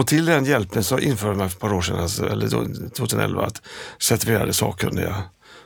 och 0.00 0.06
till 0.06 0.24
den 0.24 0.44
hjälpen 0.44 0.84
så 0.84 0.98
införde 0.98 1.36
man 1.36 1.50
för 1.50 1.56
ett 1.56 1.60
par 1.60 1.72
år 1.72 1.82
sedan, 1.82 2.00
alltså, 2.00 2.28
eller 2.28 2.48
2011, 2.88 3.46
att 3.46 3.62
certifierade 3.98 4.52
sakkunniga 4.52 5.22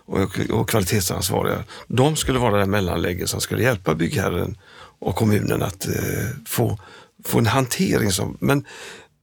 och, 0.06 0.40
och 0.50 0.68
kvalitetsansvariga, 0.68 1.64
de 1.88 2.16
skulle 2.16 2.38
vara 2.38 2.58
det 2.58 2.66
mellanlägget 2.66 3.28
som 3.28 3.40
skulle 3.40 3.62
hjälpa 3.62 3.94
byggherren 3.94 4.58
och 4.98 5.16
kommunen 5.16 5.62
att 5.62 5.86
eh, 5.86 6.28
få, 6.46 6.78
få 7.24 7.38
en 7.38 7.46
hantering 7.46 8.12
som, 8.12 8.36
men 8.40 8.64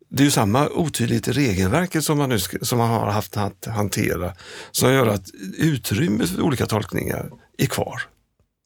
det 0.10 0.24
är 0.24 0.26
ju 0.26 0.32
samma 0.32 0.70
otydlighet 0.70 1.28
i 1.28 1.32
regelverket 1.32 2.04
som 2.04 2.18
man, 2.18 2.30
nu, 2.30 2.40
som 2.40 2.78
man 2.78 2.90
har 2.90 3.12
haft 3.12 3.38
att 3.38 3.66
hantera 3.66 4.34
som 4.72 4.94
gör 4.94 5.08
att 5.08 5.30
utrymmet 5.58 6.30
för 6.30 6.42
olika 6.42 6.66
tolkningar 6.66 7.30
är 7.58 7.66
kvar 7.66 8.02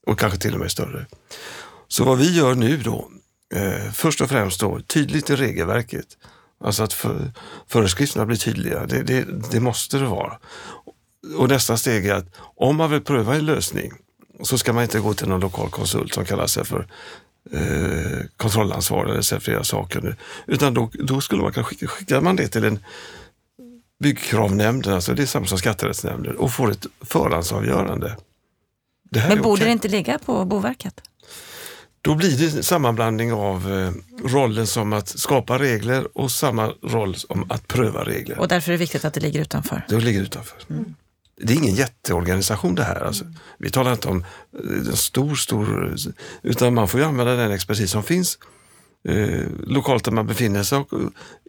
och 0.08 0.20
kanske 0.20 0.40
till 0.40 0.54
och 0.54 0.60
med 0.60 0.72
större. 0.72 1.06
Så 1.88 2.04
vad 2.04 2.18
vi 2.18 2.38
gör 2.38 2.56
nu 2.56 2.78
då, 2.78 3.10
eh, 3.56 3.92
först 3.92 4.22
och 4.22 4.30
främst 4.30 4.60
då 4.60 4.80
tydligt 4.80 5.30
i 5.30 5.36
regelverket 5.36 6.08
Alltså 6.64 6.84
att 6.84 6.94
för, 6.94 7.32
föreskrifterna 7.68 8.26
blir 8.26 8.38
tydliga, 8.38 8.86
det, 8.86 9.04
det, 9.04 9.26
det, 9.52 9.60
måste 9.60 9.98
det 9.98 10.06
vara. 10.06 10.38
Och 11.38 11.50
nästa 11.50 11.78
steg 11.78 12.06
är 12.06 12.14
att 12.14 12.26
om 12.38 12.76
man 12.76 12.92
vill 12.92 13.02
pröva 13.02 13.36
en 13.36 13.46
lösning 13.46 13.92
så 14.44 14.58
ska 14.58 14.74
man 14.74 14.84
inte 14.84 15.00
gå 15.00 15.14
till 15.14 15.28
någon 15.28 15.40
lokal 15.40 15.70
konsult 15.70 16.14
som 16.14 16.26
kallar 16.26 16.48
sig 16.48 16.66
för 16.66 16.88
eh, 17.52 18.26
kontrollansvarig 18.38 19.12
eller 19.12 19.22
certifierad 19.22 19.66
sakkunnig. 19.66 20.14
Utan 20.48 20.74
då, 20.74 20.90
då 20.94 21.22
skulle 21.22 21.42
man 21.42 21.52
kanske 21.52 21.76
skicka, 21.76 21.88
skickar 21.88 22.22
man 22.22 22.36
det 22.36 22.48
till 22.48 22.64
en 22.64 22.80
byggkravnämnd, 24.00 24.88
alltså 24.88 25.14
det 25.14 25.22
är 25.22 25.28
samma 25.28 25.46
som 25.46 25.58
skatterättsnämnden, 25.58 26.36
och 26.38 26.52
får 26.52 26.72
ett 26.72 26.86
förhandsavgörande. 27.02 28.18
Men 29.12 29.42
borde 29.42 29.52
okay. 29.52 29.66
det 29.66 29.72
inte 29.72 29.88
ligga 29.88 30.20
på 30.20 30.46
Boverket? 30.46 31.02
Då 32.06 32.16
blir 32.16 32.38
det 32.38 32.64
sammanblandning 32.64 33.34
av 33.34 33.74
eh, 33.74 33.92
rollen 34.28 34.68
som 34.68 34.94
att 34.94 35.08
skapa 35.08 35.60
regler 35.60 36.18
och 36.18 36.32
samma 36.32 36.74
roll 36.84 37.16
som 37.16 37.52
att 37.52 37.68
pröva 37.68 38.04
regler. 38.04 38.40
Och 38.40 38.48
därför 38.48 38.72
är 38.72 38.74
det 38.74 38.80
viktigt 38.80 39.06
att 39.06 39.14
det 39.14 39.20
ligger 39.20 39.42
utanför? 39.42 39.82
Det 39.90 40.00
ligger 40.00 40.22
utanför. 40.22 40.58
Mm. 40.70 40.96
Det 41.42 41.54
är 41.54 41.58
ingen 41.58 41.76
jätteorganisation 41.76 42.76
det 42.76 42.84
här. 42.84 43.06
Alltså. 43.06 43.26
Vi 43.58 43.70
talar 43.70 43.92
inte 43.92 44.08
om 44.08 44.26
en 44.60 44.88
eh, 44.88 44.94
stor, 44.94 45.36
stor, 45.36 45.96
utan 46.42 46.74
man 46.74 46.88
får 46.88 47.00
ju 47.00 47.06
använda 47.06 47.36
den 47.36 47.52
expertis 47.52 47.92
som 47.92 48.04
finns 48.04 48.38
eh, 49.08 49.42
lokalt 49.68 50.04
där 50.04 50.12
man 50.12 50.28
befinner 50.28 50.64
sig. 50.64 50.78
Och, 50.78 50.88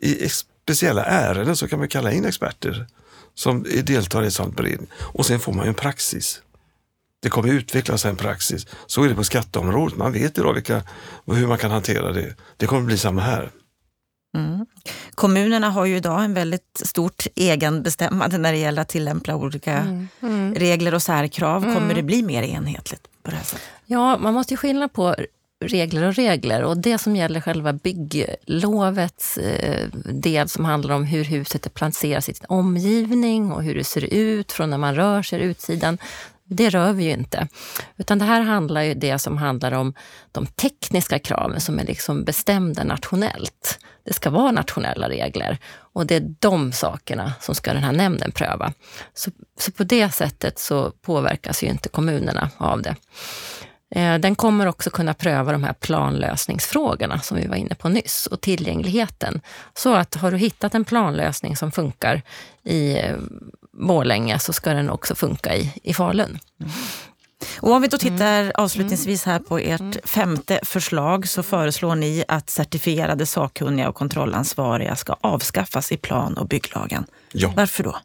I 0.02 0.28
speciella 0.28 1.04
ärenden 1.04 1.57
så 1.57 1.68
kan 1.68 1.78
man 1.78 1.88
kalla 1.88 2.12
in 2.12 2.24
experter 2.24 2.86
som 3.34 3.62
deltar 3.84 4.22
i 4.22 4.26
ett 4.26 4.34
sånt 4.34 4.57
beredning. 4.57 4.88
Och 5.00 5.26
sen 5.26 5.40
får 5.40 5.52
man 5.52 5.64
ju 5.64 5.68
en 5.68 5.74
praxis. 5.74 6.42
Det 7.26 7.30
kommer 7.30 7.48
utvecklas 7.48 8.04
en 8.04 8.16
praxis. 8.16 8.66
Så 8.86 9.02
är 9.02 9.08
det 9.08 9.14
på 9.14 9.24
skatteområdet. 9.24 9.98
Man 9.98 10.12
vet 10.12 10.38
idag 10.38 10.54
vilka, 10.54 10.82
hur 11.26 11.46
man 11.46 11.58
kan 11.58 11.70
hantera 11.70 12.12
det. 12.12 12.34
Det 12.56 12.66
kommer 12.66 12.82
bli 12.82 12.98
samma 12.98 13.20
här. 13.20 13.50
Mm. 14.36 14.66
Kommunerna 15.14 15.70
har 15.70 15.84
ju 15.84 15.96
idag 15.96 16.24
en 16.24 16.34
väldigt 16.34 16.82
stort 16.84 17.26
egenbestämmande 17.34 18.38
när 18.38 18.52
det 18.52 18.58
gäller 18.58 18.82
att 18.82 18.88
tillämpa 18.88 19.34
olika 19.34 19.72
mm. 19.72 20.08
Mm. 20.22 20.54
regler 20.54 20.94
och 20.94 21.02
särkrav. 21.02 21.60
Kommer 21.60 21.76
mm. 21.76 21.96
det 21.96 22.02
bli 22.02 22.22
mer 22.22 22.42
enhetligt 22.42 23.02
på 23.22 23.30
det 23.30 23.36
här 23.36 23.44
sättet? 23.44 23.66
Ja, 23.86 24.18
man 24.18 24.34
måste 24.34 24.56
skilja 24.56 24.88
på 24.88 25.16
regler 25.64 26.02
och 26.02 26.14
regler. 26.14 26.62
Och 26.62 26.76
det 26.76 26.98
som 26.98 27.16
gäller 27.16 27.40
själva 27.40 27.72
bygglovets 27.72 29.38
eh, 29.38 29.88
del 30.04 30.48
som 30.48 30.64
handlar 30.64 30.94
om 30.94 31.04
hur 31.04 31.24
huset 31.24 31.66
är 31.66 31.70
placerat 31.70 32.28
i 32.28 32.34
sin 32.34 32.46
omgivning 32.48 33.52
och 33.52 33.62
hur 33.62 33.74
det 33.74 33.84
ser 33.84 34.04
ut 34.04 34.52
från 34.52 34.70
när 34.70 34.78
man 34.78 34.94
rör 34.94 35.22
sig 35.22 35.42
utsidan. 35.42 35.98
Det 36.49 36.70
rör 36.70 36.92
vi 36.92 37.05
ju 37.05 37.11
inte. 37.11 37.49
Utan 37.97 38.18
det 38.18 38.24
här 38.24 38.40
handlar 38.40 38.82
ju 38.82 38.94
det 38.94 39.18
som 39.18 39.36
handlar 39.36 39.72
om 39.72 39.94
de 40.32 40.47
tekniska 40.47 41.18
kraven 41.18 41.61
som 41.61 41.78
är 41.78 41.84
liksom 41.84 42.24
bestämda 42.24 42.84
nationellt. 42.84 43.78
Det 44.05 44.12
ska 44.12 44.30
vara 44.30 44.51
nationella 44.51 45.09
regler 45.09 45.59
och 45.76 46.07
det 46.07 46.14
är 46.14 46.34
de 46.38 46.72
sakerna 46.72 47.32
som 47.40 47.55
ska 47.55 47.72
den 47.72 47.82
här 47.82 47.92
nämnden 47.92 48.32
pröva. 48.32 48.72
Så, 49.14 49.30
så 49.59 49.72
på 49.72 49.84
det 49.84 50.14
sättet 50.14 50.59
så 50.59 50.90
påverkas 50.90 51.62
ju 51.62 51.66
inte 51.66 51.88
kommunerna 51.88 52.51
av 52.57 52.82
det. 52.82 52.97
Eh, 53.90 54.18
den 54.18 54.34
kommer 54.34 54.66
också 54.66 54.90
kunna 54.90 55.14
pröva 55.14 55.53
de 55.53 55.64
här 55.64 55.72
planlösningsfrågorna 55.72 57.20
som 57.20 57.36
vi 57.36 57.47
var 57.47 57.57
inne 57.57 57.74
på 57.74 57.88
nyss 57.88 58.26
och 58.26 58.40
tillgängligheten. 58.40 59.40
Så 59.74 59.94
att 59.94 60.14
har 60.14 60.30
du 60.30 60.36
hittat 60.36 60.74
en 60.74 60.84
planlösning 60.84 61.57
som 61.57 61.72
funkar 61.72 62.22
i 62.62 62.99
eh, 62.99 63.16
Borlänge 63.78 64.38
så 64.38 64.52
ska 64.52 64.74
den 64.74 64.90
också 64.90 65.14
funka 65.14 65.56
i, 65.56 65.72
i 65.82 65.94
Falun. 65.94 66.38
Och 67.60 67.72
om 67.72 67.82
vi 67.82 67.88
då 67.88 67.98
tittar 67.98 68.40
mm. 68.40 68.52
avslutningsvis 68.54 69.24
här 69.24 69.38
på 69.38 69.58
ert 69.58 69.80
mm. 69.80 69.92
femte 70.04 70.60
förslag 70.62 71.28
så 71.28 71.42
föreslår 71.42 71.94
ni 71.94 72.24
att 72.28 72.50
certifierade 72.50 73.26
sakkunniga 73.26 73.88
och 73.88 73.94
kontrollansvariga 73.94 74.96
ska 74.96 75.16
avskaffas 75.20 75.92
i 75.92 75.96
plan 75.96 76.36
och 76.36 76.48
bygglagen. 76.48 77.04
Ja. 77.32 77.52
Varför 77.56 77.84
då? 77.84 77.96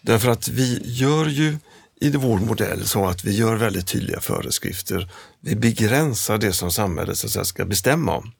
Därför 0.00 0.28
att 0.28 0.48
vi 0.48 0.82
gör 0.84 1.26
ju 1.26 1.58
i 2.00 2.10
vår 2.10 2.38
modell 2.38 2.86
så 2.86 3.06
att 3.06 3.24
vi 3.24 3.36
gör 3.36 3.56
väldigt 3.56 3.86
tydliga 3.86 4.20
föreskrifter. 4.20 5.10
Vi 5.40 5.56
begränsar 5.56 6.38
det 6.38 6.52
som 6.52 6.70
samhället 6.70 7.18
så 7.18 7.28
säga, 7.28 7.44
ska 7.44 7.64
bestämma 7.64 8.16
om. 8.16 8.32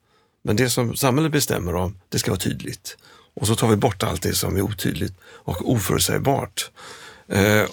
Men 0.43 0.55
det 0.55 0.69
som 0.69 0.95
samhället 0.95 1.31
bestämmer 1.31 1.75
om, 1.75 1.97
det 2.09 2.19
ska 2.19 2.31
vara 2.31 2.39
tydligt. 2.39 2.97
Och 3.35 3.47
så 3.47 3.55
tar 3.55 3.67
vi 3.67 3.75
bort 3.75 4.03
allt 4.03 4.21
det 4.21 4.33
som 4.33 4.57
är 4.57 4.61
otydligt 4.61 5.13
och 5.23 5.71
oförutsägbart. 5.71 6.71
Eh, 7.27 7.65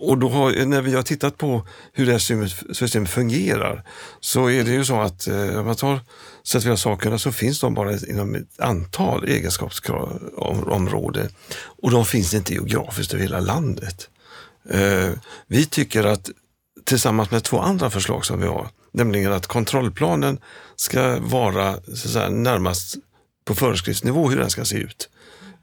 och 0.00 0.18
då 0.18 0.28
har, 0.28 0.66
när 0.66 0.82
vi 0.82 0.94
har 0.94 1.02
tittat 1.02 1.38
på 1.38 1.66
hur 1.92 2.06
det 2.06 2.12
här 2.12 2.74
systemet 2.74 3.10
fungerar 3.10 3.84
så 4.20 4.50
är 4.50 4.64
det 4.64 4.70
ju 4.70 4.84
så 4.84 5.00
att 5.00 5.26
eh, 5.26 5.58
om 5.58 5.66
man 5.66 5.76
tar 5.76 6.00
certifierade 6.42 6.80
sakerna 6.80 7.18
så 7.18 7.32
finns 7.32 7.60
de 7.60 7.74
bara 7.74 7.96
inom 7.96 8.34
ett 8.34 8.60
antal 8.60 9.24
egenskapsområden 9.24 11.28
och 11.82 11.90
de 11.90 12.04
finns 12.04 12.34
inte 12.34 12.52
geografiskt 12.52 13.14
över 13.14 13.22
hela 13.22 13.40
landet. 13.40 14.08
Eh, 14.70 15.10
vi 15.46 15.66
tycker 15.66 16.04
att 16.04 16.30
tillsammans 16.84 17.30
med 17.30 17.44
två 17.44 17.60
andra 17.60 17.90
förslag 17.90 18.26
som 18.26 18.40
vi 18.40 18.46
har, 18.46 18.68
nämligen 18.92 19.32
att 19.32 19.46
kontrollplanen 19.46 20.38
ska 20.76 21.18
vara 21.20 21.76
så 21.94 22.08
säga, 22.08 22.28
närmast 22.28 22.96
på 23.44 23.54
föreskriftsnivå 23.54 24.28
hur 24.28 24.36
den 24.36 24.50
ska 24.50 24.64
se 24.64 24.76
ut. 24.76 25.08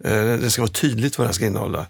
Eh, 0.03 0.11
det 0.11 0.51
ska 0.51 0.61
vara 0.61 0.71
tydligt 0.71 1.17
vad 1.17 1.27
den 1.27 1.33
ska 1.33 1.45
innehålla. 1.45 1.85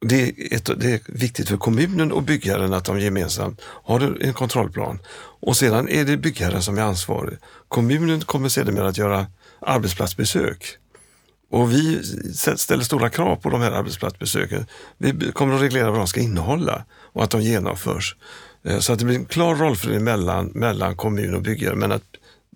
Det 0.00 0.22
är, 0.22 0.56
ett, 0.56 0.80
det 0.80 0.92
är, 0.92 1.00
viktigt 1.06 1.48
för 1.48 1.56
kommunen 1.56 2.12
och 2.12 2.22
byggherren 2.22 2.72
att 2.72 2.84
de 2.84 3.00
gemensamt 3.00 3.60
har 3.62 4.18
en 4.20 4.34
kontrollplan. 4.34 4.98
Och 5.40 5.56
sedan 5.56 5.88
är 5.88 6.04
det 6.04 6.16
byggherren 6.16 6.62
som 6.62 6.78
är 6.78 6.82
ansvarig. 6.82 7.38
Kommunen 7.68 8.20
kommer 8.20 8.48
sedan 8.48 8.86
att 8.86 8.98
göra 8.98 9.26
arbetsplatsbesök. 9.60 10.78
Och 11.50 11.72
vi 11.72 12.02
ställer 12.56 12.84
stora 12.84 13.10
krav 13.10 13.36
på 13.36 13.50
de 13.50 13.60
här 13.60 13.70
arbetsplatsbesöken. 13.70 14.66
Vi 14.98 15.32
kommer 15.32 15.54
att 15.54 15.60
reglera 15.60 15.90
vad 15.90 16.00
de 16.00 16.06
ska 16.06 16.20
innehålla 16.20 16.84
och 17.12 17.24
att 17.24 17.30
de 17.30 17.42
genomförs. 17.42 18.16
Eh, 18.64 18.78
så 18.78 18.92
att 18.92 18.98
det 18.98 19.04
blir 19.04 19.16
en 19.16 19.24
klar 19.24 19.54
rollfördelning 19.54 20.04
mellan, 20.04 20.46
mellan 20.46 20.96
kommun 20.96 21.34
och 21.34 21.42
byggare, 21.42 21.74
men 21.74 21.92
att 21.92 22.02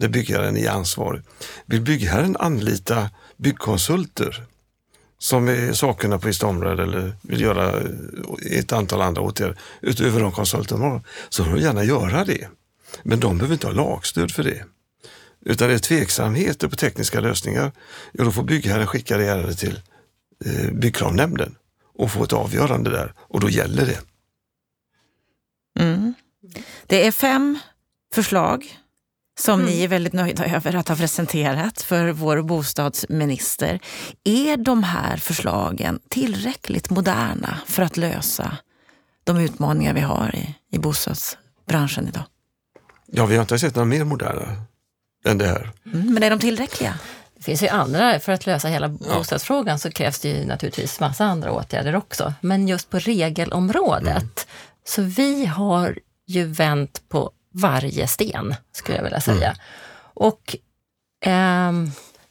där 0.01 0.09
byggherren 0.09 0.57
är 0.57 0.71
ansvarig. 0.71 1.23
Vill 1.67 1.81
byggherren 1.81 2.37
anlita 2.37 3.11
byggkonsulter 3.37 4.45
som 5.19 5.49
är 5.49 5.73
sakerna 5.73 6.19
på 6.19 6.27
visst 6.27 6.43
område 6.43 6.83
eller 6.83 7.13
vill 7.23 7.41
göra 7.41 7.81
eh, 7.81 8.59
ett 8.59 8.73
antal 8.73 9.03
andra 9.03 9.23
åtgärder 9.23 9.59
utöver 9.81 10.21
de 10.21 10.33
konsulter 10.33 10.75
de 10.75 10.83
har, 10.83 11.03
så 11.29 11.45
får 11.45 11.53
de 11.53 11.61
gärna 11.61 11.85
göra 11.85 12.25
det. 12.25 12.49
Men 13.03 13.21
de 13.21 13.39
behöver 13.39 13.55
inte 13.55 13.67
ha 13.67 13.75
lagstöd 13.75 14.31
för 14.33 14.43
det. 14.43 14.65
Utan 15.45 15.69
det 15.69 15.75
är 15.75 15.79
tveksamheter 15.79 16.69
på 16.69 16.77
tekniska 16.77 17.21
lösningar, 17.21 17.73
ja 18.13 18.25
då 18.25 18.33
får 18.33 18.43
byggherren 18.43 18.87
skicka 18.87 19.17
det 19.17 19.27
ärendet 19.27 19.59
till 19.59 19.81
eh, 20.45 20.73
byggkravnämnden 20.73 21.57
och 21.99 22.11
få 22.11 22.25
ett 22.25 22.33
avgörande 22.33 22.91
där 22.91 23.15
och 23.19 23.41
då 23.41 23.49
gäller 23.49 23.87
det. 23.87 24.01
Mm. 25.83 26.15
Det 26.87 27.07
är 27.07 27.13
fem 27.13 27.59
förslag 28.15 28.81
som 29.41 29.61
mm. 29.61 29.73
ni 29.73 29.83
är 29.85 29.89
väldigt 29.89 30.13
nöjda 30.13 30.45
över 30.45 30.75
att 30.75 30.89
ha 30.89 30.97
presenterat 30.97 31.83
för 31.83 32.13
vår 32.13 32.43
bostadsminister. 32.43 33.81
Är 34.25 34.57
de 34.57 34.83
här 34.83 35.17
förslagen 35.17 36.01
tillräckligt 36.09 36.91
moderna 36.91 37.59
för 37.67 37.83
att 37.83 37.97
lösa 37.97 38.57
de 39.25 39.37
utmaningar 39.37 39.95
vi 39.95 40.01
har 40.01 40.35
i, 40.35 40.55
i 40.77 40.79
bostadsbranschen 40.79 42.09
idag? 42.09 42.25
Ja, 43.07 43.27
vi 43.27 43.37
har 43.37 43.43
inte 43.43 43.59
sett 43.59 43.75
några 43.75 43.87
mer 43.87 44.05
moderna 44.05 44.57
än 45.25 45.39
det 45.39 45.47
här. 45.47 45.71
Mm, 45.87 46.15
men 46.15 46.23
är 46.23 46.31
de 46.31 46.39
tillräckliga? 46.39 46.95
Det 47.37 47.43
finns 47.43 47.63
ju 47.63 47.69
andra, 47.69 48.21
för 48.21 48.33
att 48.33 48.47
lösa 48.47 48.69
hela 48.69 48.89
bostadsfrågan 48.89 49.79
så 49.79 49.91
krävs 49.91 50.21
det 50.21 50.29
ju 50.29 50.47
naturligtvis 50.47 51.01
massa 51.01 51.25
andra 51.25 51.53
åtgärder 51.53 51.97
också. 51.97 52.35
Men 52.41 52.69
just 52.69 52.91
på 52.91 52.99
regelområdet, 52.99 54.07
mm. 54.07 54.29
så 54.85 55.03
vi 55.03 55.47
har 55.47 55.99
ju 56.27 56.45
vänt 56.45 57.03
på 57.09 57.33
varje 57.53 58.07
sten, 58.07 58.55
skulle 58.73 58.97
jag 58.97 59.05
vilja 59.05 59.21
säga. 59.21 59.47
Mm. 59.47 59.57
Och 60.15 60.57
eh, 61.25 61.73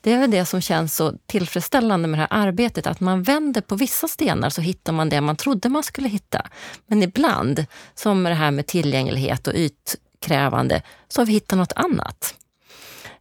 det 0.02 0.14
är 0.14 0.20
väl 0.20 0.32
det 0.32 0.46
som 0.46 0.62
känns 0.62 0.96
så 0.96 1.14
tillfredsställande 1.26 2.08
med 2.08 2.20
det 2.20 2.28
här 2.30 2.48
arbetet, 2.48 2.88
att 2.88 3.00
man 3.00 3.24
vänder 3.24 3.62
på 3.62 3.76
vissa 3.76 4.08
stenar 4.08 4.50
så 4.50 4.62
hittar 4.62 4.94
man 4.94 5.10
det 5.10 5.22
man 5.22 5.36
trodde 5.36 5.70
man 5.70 5.84
skulle 5.84 6.08
hitta. 6.08 6.48
Men 6.88 7.04
ibland, 7.04 7.66
som 7.96 8.24
det 8.24 8.34
här 8.34 8.52
med 8.52 8.68
tillgänglighet 8.68 9.48
och 9.48 9.54
ytkrävande, 9.56 10.82
så 11.08 11.22
har 11.22 11.26
vi 11.26 11.34
hittat 11.34 11.58
något 11.58 11.74
annat. 11.76 12.36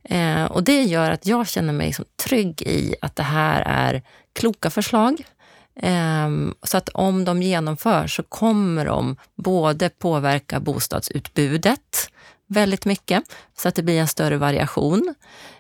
Eh, 0.02 0.44
och 0.44 0.64
det 0.64 0.82
gör 0.82 1.10
att 1.10 1.26
jag 1.26 1.48
känner 1.48 1.72
mig 1.72 1.86
liksom 1.86 2.04
trygg 2.24 2.62
i 2.62 2.94
att 3.00 3.16
det 3.16 3.22
här 3.22 3.62
är 3.66 4.02
kloka 4.32 4.70
förslag. 4.70 5.24
Eh, 5.82 6.28
så 6.62 6.76
att 6.76 6.88
om 6.88 7.24
de 7.24 7.42
genomförs 7.42 8.16
så 8.16 8.22
kommer 8.22 8.84
de 8.84 9.16
både 9.36 9.88
påverka 9.88 10.60
bostadsutbudet 10.60 12.10
väldigt 12.46 12.84
mycket, 12.84 13.22
så 13.58 13.68
att 13.68 13.74
det 13.74 13.82
blir 13.82 14.00
en 14.00 14.08
större 14.08 14.36
variation. 14.36 15.14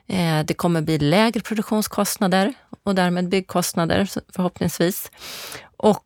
Eh, 0.06 0.40
det 0.44 0.54
kommer 0.54 0.82
bli 0.82 0.98
lägre 0.98 1.40
produktionskostnader 1.40 2.54
och 2.84 2.94
därmed 2.94 3.28
byggkostnader 3.28 4.08
förhoppningsvis. 4.32 5.10
Och 5.76 6.04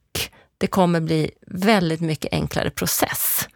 det 0.59 0.67
kommer 0.67 1.01
bli 1.01 1.31
väldigt 1.47 2.01
mycket 2.01 2.33
enklare 2.33 2.71
process 2.71 3.49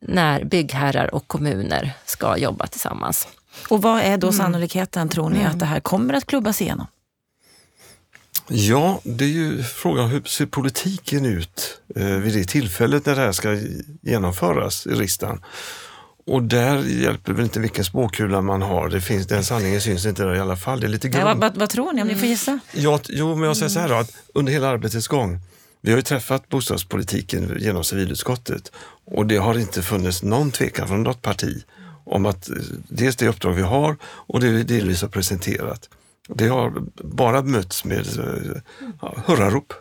när 0.00 0.44
byggherrar 0.44 1.14
och 1.14 1.28
kommuner 1.28 1.92
ska 2.04 2.36
jobba 2.36 2.66
tillsammans. 2.66 3.28
Och 3.68 3.82
vad 3.82 4.00
är 4.00 4.16
då 4.16 4.26
mm. 4.26 4.38
sannolikheten, 4.38 5.08
tror 5.08 5.30
ni, 5.30 5.38
mm. 5.38 5.50
att 5.50 5.58
det 5.58 5.66
här 5.66 5.80
kommer 5.80 6.14
att 6.14 6.26
klubbas 6.26 6.62
igenom? 6.62 6.86
Ja, 8.48 9.00
det 9.04 9.24
är 9.24 9.28
ju 9.28 9.62
frågan 9.62 10.08
hur 10.08 10.22
ser 10.22 10.46
politiken 10.46 11.26
ut 11.26 11.80
eh, 11.96 12.06
vid 12.06 12.34
det 12.34 12.44
tillfället 12.44 13.06
när 13.06 13.14
det 13.14 13.20
här 13.20 13.32
ska 13.32 13.58
genomföras 14.02 14.86
i 14.86 14.90
riksdagen. 14.90 15.40
Och 16.26 16.42
där 16.42 16.82
hjälper 16.82 17.32
väl 17.32 17.44
inte 17.44 17.60
vilken 17.60 17.84
spåkula 17.84 18.42
man 18.42 18.62
har. 18.62 18.88
Det 18.88 19.00
finns, 19.00 19.26
den 19.26 19.44
sanningen 19.44 19.80
syns 19.80 20.06
inte 20.06 20.22
där 20.22 20.34
i 20.34 20.40
alla 20.40 20.56
fall. 20.56 20.80
Det 20.80 20.86
är 20.86 20.88
lite 20.88 21.08
ja, 21.08 21.24
vad, 21.24 21.36
vad, 21.36 21.56
vad, 21.56 21.70
tror 21.70 21.92
ni 21.92 22.02
om 22.02 22.08
ni 22.08 22.14
får 22.14 22.28
gissa? 22.28 22.58
Ja, 22.72 23.00
jo, 23.08 23.36
men 23.36 23.46
jag 23.46 23.56
säger 23.56 23.70
så 23.70 23.80
här 23.80 23.88
då, 23.88 23.94
att 23.94 24.12
under 24.34 24.52
hela 24.52 24.68
arbetets 24.68 25.08
gång, 25.08 25.40
vi 25.80 25.90
har 25.90 25.96
ju 25.96 26.02
träffat 26.02 26.48
bostadspolitiken 26.48 27.56
genom 27.60 27.84
civilutskottet 27.84 28.72
och 29.04 29.26
det 29.26 29.36
har 29.36 29.58
inte 29.58 29.82
funnits 29.82 30.22
någon 30.22 30.50
tvekan 30.50 30.88
från 30.88 31.02
något 31.02 31.22
parti 31.22 31.64
om 32.04 32.26
att 32.26 32.50
eh, 32.50 32.56
dels 32.88 33.16
det 33.16 33.28
uppdrag 33.28 33.52
vi 33.52 33.62
har 33.62 33.96
och 34.04 34.40
det 34.40 34.50
vi 34.50 34.62
delvis 34.62 35.02
har 35.02 35.08
presenterat. 35.08 35.88
Det 36.28 36.48
har 36.48 36.72
bara 37.04 37.42
mötts 37.42 37.84
med 37.84 38.06
ja, 39.00 39.14
hurrarop. 39.26 39.72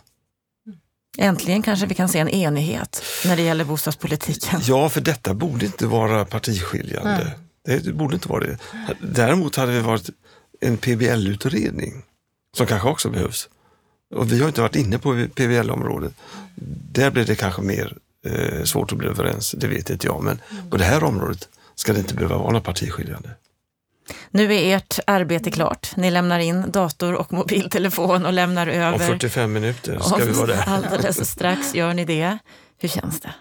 Äntligen 1.17 1.61
kanske 1.61 1.85
vi 1.85 1.95
kan 1.95 2.09
se 2.09 2.19
en 2.19 2.29
enighet 2.29 3.03
när 3.25 3.35
det 3.35 3.41
gäller 3.41 3.65
bostadspolitiken. 3.65 4.61
Ja, 4.63 4.89
för 4.89 5.01
detta 5.01 5.33
borde 5.33 5.65
inte 5.65 5.87
vara 5.87 6.25
partiskiljande. 6.25 7.35
Nej. 7.65 7.81
Det 7.81 7.93
borde 7.93 8.15
inte 8.15 8.29
vara 8.29 8.45
det. 8.45 8.57
Däremot 9.01 9.55
hade 9.55 9.73
det 9.73 9.81
varit 9.81 10.09
en 10.61 10.77
PBL-utredning 10.77 12.03
som 12.57 12.67
kanske 12.67 12.89
också 12.89 13.09
behövs. 13.09 13.49
Och 14.15 14.31
vi 14.31 14.39
har 14.39 14.47
inte 14.47 14.61
varit 14.61 14.75
inne 14.75 14.99
på 14.99 15.27
PBL-området. 15.35 16.13
Där 16.91 17.11
blir 17.11 17.25
det 17.25 17.35
kanske 17.35 17.61
mer 17.61 17.97
eh, 18.25 18.63
svårt 18.63 18.91
att 18.91 18.97
bli 18.97 19.07
överens, 19.07 19.55
det 19.57 19.67
vet 19.67 19.89
inte 19.89 20.07
jag. 20.07 20.23
Men 20.23 20.39
på 20.69 20.77
det 20.77 20.83
här 20.83 21.03
området 21.03 21.49
ska 21.75 21.93
det 21.93 21.99
inte 21.99 22.13
behöva 22.13 22.37
vara 22.37 22.51
något 22.51 22.63
partiskiljande. 22.63 23.29
Nu 24.31 24.55
är 24.55 24.77
ert 24.77 24.99
arbete 25.07 25.51
klart. 25.51 25.95
Ni 25.95 26.11
lämnar 26.11 26.39
in 26.39 26.71
dator 26.71 27.13
och 27.13 27.33
mobiltelefon 27.33 28.25
och 28.25 28.33
lämnar 28.33 28.67
över. 28.67 28.93
Om 28.93 28.99
45 28.99 29.53
minuter 29.53 29.99
ska 29.99 30.25
vi 30.25 30.31
vara 30.31 30.47
där. 30.47 30.63
Alldeles 30.67 31.29
strax 31.29 31.75
gör 31.75 31.93
ni 31.93 32.05
det. 32.05 32.37
Hur 32.77 32.89
känns 32.89 33.19
det? 33.19 33.33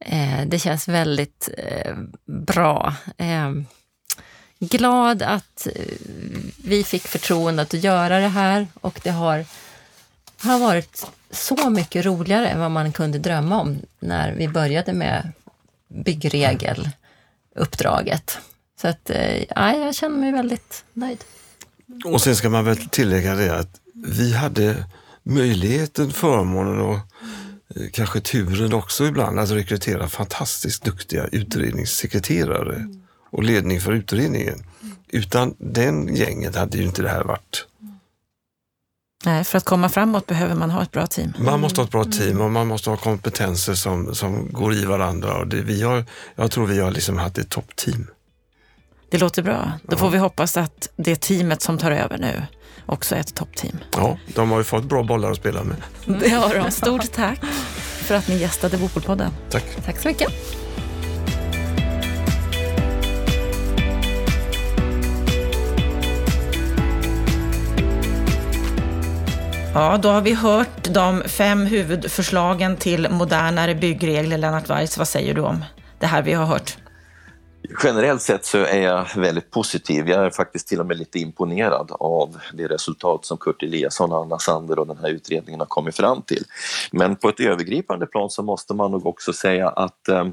Eh, 0.00 0.46
det 0.46 0.58
känns 0.58 0.88
väldigt 0.88 1.48
eh, 1.58 1.96
bra. 2.26 2.94
Eh, 3.16 3.52
glad 4.58 5.22
att 5.22 5.66
vi 6.64 6.84
fick 6.84 7.02
förtroendet 7.02 7.74
att 7.74 7.84
göra 7.84 8.18
det 8.18 8.28
här 8.28 8.66
och 8.80 9.00
det 9.02 9.10
har, 9.10 9.44
har 10.42 10.58
varit 10.58 11.06
så 11.30 11.70
mycket 11.70 12.04
roligare 12.04 12.48
än 12.48 12.60
vad 12.60 12.70
man 12.70 12.92
kunde 12.92 13.18
drömma 13.18 13.60
om 13.60 13.78
när 14.00 14.32
vi 14.32 14.48
började 14.48 14.92
med 14.92 15.32
byggregel 15.88 16.90
uppdraget. 17.54 18.38
Så 18.80 18.88
att, 18.88 19.10
eh, 19.10 19.42
ja, 19.42 19.76
jag 19.76 19.94
känner 19.94 20.16
mig 20.16 20.32
väldigt 20.32 20.84
nöjd. 20.92 21.24
Och 22.04 22.20
sen 22.20 22.36
ska 22.36 22.50
man 22.50 22.64
väl 22.64 22.76
tillägga 22.76 23.34
det 23.34 23.58
att 23.58 23.80
vi 23.94 24.32
hade 24.32 24.84
möjligheten, 25.22 26.10
förmånen 26.10 26.80
och 26.80 26.96
eh, 27.76 27.90
kanske 27.92 28.20
turen 28.20 28.72
också 28.72 29.06
ibland 29.06 29.38
att 29.38 29.50
rekrytera 29.50 30.08
fantastiskt 30.08 30.84
duktiga 30.84 31.26
utredningssekreterare 31.26 32.88
och 33.30 33.42
ledning 33.42 33.80
för 33.80 33.92
utredningen. 33.92 34.58
Utan 35.08 35.54
den 35.58 36.16
gänget 36.16 36.56
hade 36.56 36.78
ju 36.78 36.84
inte 36.84 37.02
det 37.02 37.08
här 37.08 37.24
varit 37.24 37.66
Nej, 39.24 39.44
för 39.44 39.58
att 39.58 39.64
komma 39.64 39.88
framåt 39.88 40.26
behöver 40.26 40.54
man 40.54 40.70
ha 40.70 40.82
ett 40.82 40.90
bra 40.90 41.06
team. 41.06 41.32
Man 41.38 41.60
måste 41.60 41.80
ha 41.80 41.84
ett 41.84 41.90
bra 41.90 42.04
team 42.04 42.40
och 42.40 42.50
man 42.50 42.66
måste 42.66 42.90
ha 42.90 42.96
kompetenser 42.96 43.74
som, 43.74 44.14
som 44.14 44.52
går 44.52 44.74
i 44.74 44.84
varandra. 44.84 45.38
Och 45.38 45.46
det, 45.46 45.60
vi 45.60 45.82
har, 45.82 46.04
jag 46.34 46.50
tror 46.50 46.66
vi 46.66 46.78
har 46.78 46.90
liksom 46.90 47.18
haft 47.18 47.38
ett 47.38 47.48
toppteam. 47.48 48.06
Det 49.10 49.18
låter 49.18 49.42
bra. 49.42 49.72
Då 49.82 49.96
får 49.96 50.10
vi 50.10 50.18
hoppas 50.18 50.56
att 50.56 50.88
det 50.96 51.16
teamet 51.16 51.62
som 51.62 51.78
tar 51.78 51.90
över 51.90 52.18
nu 52.18 52.42
också 52.86 53.14
är 53.14 53.20
ett 53.20 53.34
toppteam. 53.34 53.78
Ja, 53.96 54.18
de 54.34 54.50
har 54.50 54.58
ju 54.58 54.64
fått 54.64 54.84
bra 54.84 55.02
bollar 55.02 55.30
att 55.30 55.36
spela 55.36 55.62
med. 55.64 55.76
Det 56.20 56.28
har 56.28 56.54
de. 56.54 56.70
Stort 56.70 57.12
tack 57.12 57.44
för 57.82 58.14
att 58.14 58.28
ni 58.28 58.36
gästade 58.36 58.76
Bopolpodden. 58.78 59.30
Tack. 59.50 59.64
Tack 59.84 59.98
så 59.98 60.08
mycket. 60.08 60.32
Ja, 69.74 69.98
då 70.02 70.08
har 70.08 70.20
vi 70.20 70.34
hört 70.34 70.94
de 70.94 71.22
fem 71.26 71.66
huvudförslagen 71.66 72.76
till 72.76 73.08
modernare 73.10 73.74
byggregler. 73.74 74.38
Lennart 74.38 74.70
Weiss, 74.70 74.98
vad 74.98 75.08
säger 75.08 75.34
du 75.34 75.40
om 75.40 75.64
det 75.98 76.06
här 76.06 76.22
vi 76.22 76.32
har 76.32 76.46
hört? 76.46 76.76
Generellt 77.82 78.22
sett 78.22 78.44
så 78.44 78.58
är 78.58 78.82
jag 78.82 79.06
väldigt 79.16 79.50
positiv. 79.50 80.08
Jag 80.08 80.26
är 80.26 80.30
faktiskt 80.30 80.68
till 80.68 80.80
och 80.80 80.86
med 80.86 80.96
lite 80.96 81.18
imponerad 81.18 81.90
av 82.00 82.36
det 82.52 82.66
resultat 82.66 83.24
som 83.24 83.38
Kurt 83.38 83.62
Eliasson, 83.62 84.12
Anna 84.12 84.38
Sander 84.38 84.78
och 84.78 84.86
den 84.86 84.98
här 84.98 85.10
utredningen 85.10 85.60
har 85.60 85.66
kommit 85.66 85.96
fram 85.96 86.22
till. 86.22 86.44
Men 86.92 87.16
på 87.16 87.28
ett 87.28 87.40
övergripande 87.40 88.06
plan 88.06 88.30
så 88.30 88.42
måste 88.42 88.74
man 88.74 88.90
nog 88.90 89.06
också 89.06 89.32
säga 89.32 89.68
att 89.68 90.08
eh, 90.08 90.26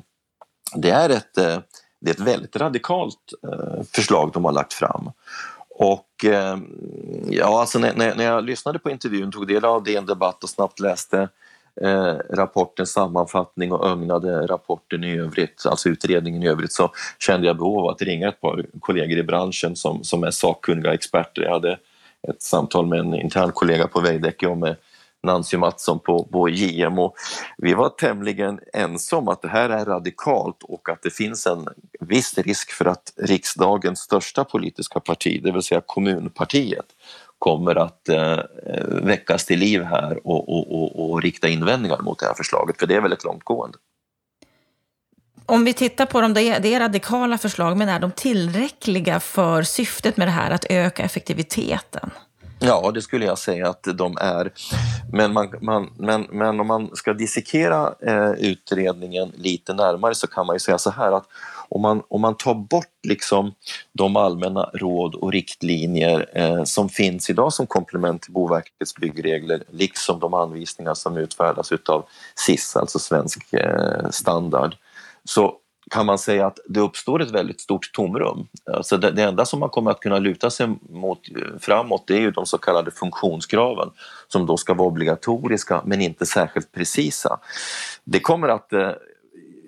det, 0.75 0.89
är 0.89 1.09
ett, 1.09 1.37
eh, 1.37 1.59
det 2.01 2.09
är 2.09 2.13
ett 2.13 2.19
väldigt 2.19 2.55
radikalt 2.55 3.33
eh, 3.43 3.83
förslag 3.91 4.31
de 4.33 4.45
har 4.45 4.51
lagt 4.51 4.73
fram. 4.73 5.11
Och 5.69 6.25
eh, 6.25 6.57
ja, 7.29 7.59
alltså 7.59 7.79
när, 7.79 8.15
när, 8.15 8.23
jag 8.23 8.43
lyssnade 8.43 8.79
på 8.79 8.89
intervjun, 8.89 9.31
tog 9.31 9.47
del 9.47 9.65
av 9.65 9.83
DN 9.83 10.05
Debatt 10.05 10.43
och 10.43 10.49
snabbt 10.49 10.79
läste 10.79 11.29
eh, 11.81 12.15
rapportens 12.29 12.91
sammanfattning 12.91 13.71
och 13.71 13.87
ögnade 13.87 14.47
rapporten 14.47 15.03
i 15.03 15.17
övrigt, 15.17 15.65
alltså 15.65 15.89
utredningen 15.89 16.43
i 16.43 16.47
övrigt, 16.47 16.73
så 16.73 16.91
kände 17.19 17.47
jag 17.47 17.57
behov 17.57 17.79
av 17.79 17.89
att 17.89 18.01
ringa 18.01 18.27
ett 18.27 18.41
par 18.41 18.65
kollegor 18.79 19.17
i 19.17 19.23
branschen 19.23 19.75
som, 19.75 20.03
som 20.03 20.23
är 20.23 20.31
sakkunniga 20.31 20.93
experter. 20.93 21.41
Jag 21.41 21.51
hade 21.51 21.79
ett 22.27 22.41
samtal 22.41 22.87
med 22.87 22.99
en 22.99 23.13
intern 23.13 23.51
kollega 23.51 23.87
på 23.87 23.99
Veidekke 23.99 24.47
och 24.47 24.57
med 24.57 24.75
Nancy 25.23 25.57
Mattsson 25.57 25.99
på, 25.99 26.23
på 26.23 26.49
JM 26.49 26.99
och 26.99 27.15
vi 27.57 27.73
var 27.73 27.89
tämligen 27.89 28.59
ense 28.73 29.15
om 29.15 29.27
att 29.27 29.41
det 29.41 29.47
här 29.47 29.69
är 29.69 29.85
radikalt 29.85 30.63
och 30.63 30.89
att 30.89 31.01
det 31.01 31.09
finns 31.09 31.47
en 31.47 31.67
viss 31.99 32.37
risk 32.37 32.71
för 32.71 32.85
att 32.85 33.13
riksdagens 33.17 33.99
största 33.99 34.43
politiska 34.43 34.99
parti, 34.99 35.41
det 35.43 35.51
vill 35.51 35.61
säga 35.61 35.81
kommunpartiet, 35.85 36.85
kommer 37.43 37.75
att 37.75 38.09
eh, 38.09 38.39
väckas 38.87 39.45
till 39.45 39.59
liv 39.59 39.83
här 39.83 40.27
och, 40.27 40.49
och, 40.49 40.83
och, 40.83 41.11
och 41.11 41.21
rikta 41.21 41.47
invändningar 41.47 41.99
mot 42.01 42.19
det 42.19 42.25
här 42.25 42.33
förslaget, 42.33 42.79
för 42.79 42.87
det 42.87 42.95
är 42.95 43.01
väldigt 43.01 43.23
långtgående. 43.23 43.77
Om 45.45 45.65
vi 45.65 45.73
tittar 45.73 46.05
på 46.05 46.21
dem, 46.21 46.33
det 46.33 46.41
är, 46.41 46.79
radikala 46.79 47.37
förslag, 47.37 47.77
men 47.77 47.89
är 47.89 47.99
de 47.99 48.11
tillräckliga 48.11 49.19
för 49.19 49.63
syftet 49.63 50.17
med 50.17 50.27
det 50.27 50.31
här, 50.31 50.51
att 50.51 50.65
öka 50.69 51.03
effektiviteten? 51.03 52.09
Ja, 52.59 52.91
det 52.91 53.01
skulle 53.01 53.25
jag 53.25 53.37
säga 53.37 53.69
att 53.69 53.87
de 53.93 54.17
är. 54.21 54.51
Men, 55.11 55.33
man, 55.33 55.53
man, 55.61 55.89
men, 55.97 56.27
men 56.31 56.59
om 56.59 56.67
man 56.67 56.95
ska 56.95 57.13
dissekera 57.13 57.93
eh, 58.01 58.31
utredningen 58.31 59.31
lite 59.37 59.73
närmare 59.73 60.15
så 60.15 60.27
kan 60.27 60.45
man 60.45 60.55
ju 60.55 60.59
säga 60.59 60.77
så 60.77 60.91
här 60.91 61.11
att 61.11 61.27
om 61.73 61.81
man, 61.81 62.01
om 62.07 62.21
man 62.21 62.37
tar 62.37 62.53
bort 62.53 62.99
liksom 63.07 63.53
de 63.93 64.15
allmänna 64.15 64.69
råd 64.73 65.15
och 65.15 65.31
riktlinjer 65.31 66.29
eh, 66.33 66.63
som 66.63 66.89
finns 66.89 67.29
idag 67.29 67.53
som 67.53 67.67
komplement 67.67 68.21
till 68.21 68.33
Boverkets 68.33 68.95
byggregler, 68.95 69.63
liksom 69.69 70.19
de 70.19 70.33
anvisningar 70.33 70.93
som 70.93 71.17
utfärdas 71.17 71.71
utav 71.71 72.05
SIS, 72.35 72.75
alltså 72.75 72.99
Svensk 72.99 73.53
eh, 73.53 74.09
standard, 74.09 74.75
så 75.23 75.55
kan 75.91 76.05
man 76.05 76.17
säga 76.17 76.47
att 76.47 76.59
det 76.65 76.79
uppstår 76.79 77.21
ett 77.21 77.31
väldigt 77.31 77.61
stort 77.61 77.91
tomrum. 77.93 78.47
Alltså 78.73 78.97
det, 78.97 79.11
det 79.11 79.23
enda 79.23 79.45
som 79.45 79.59
man 79.59 79.69
kommer 79.69 79.91
att 79.91 79.99
kunna 79.99 80.19
luta 80.19 80.49
sig 80.49 80.67
mot 80.89 81.19
eh, 81.29 81.59
framåt 81.59 82.03
det 82.07 82.15
är 82.15 82.21
ju 82.21 82.31
de 82.31 82.45
så 82.45 82.57
kallade 82.57 82.91
funktionskraven 82.91 83.89
som 84.27 84.45
då 84.45 84.57
ska 84.57 84.73
vara 84.73 84.87
obligatoriska 84.87 85.81
men 85.85 86.01
inte 86.01 86.25
särskilt 86.25 86.71
precisa. 86.71 87.39
Det 88.03 88.19
kommer 88.19 88.47
att 88.47 88.73
eh, 88.73 88.91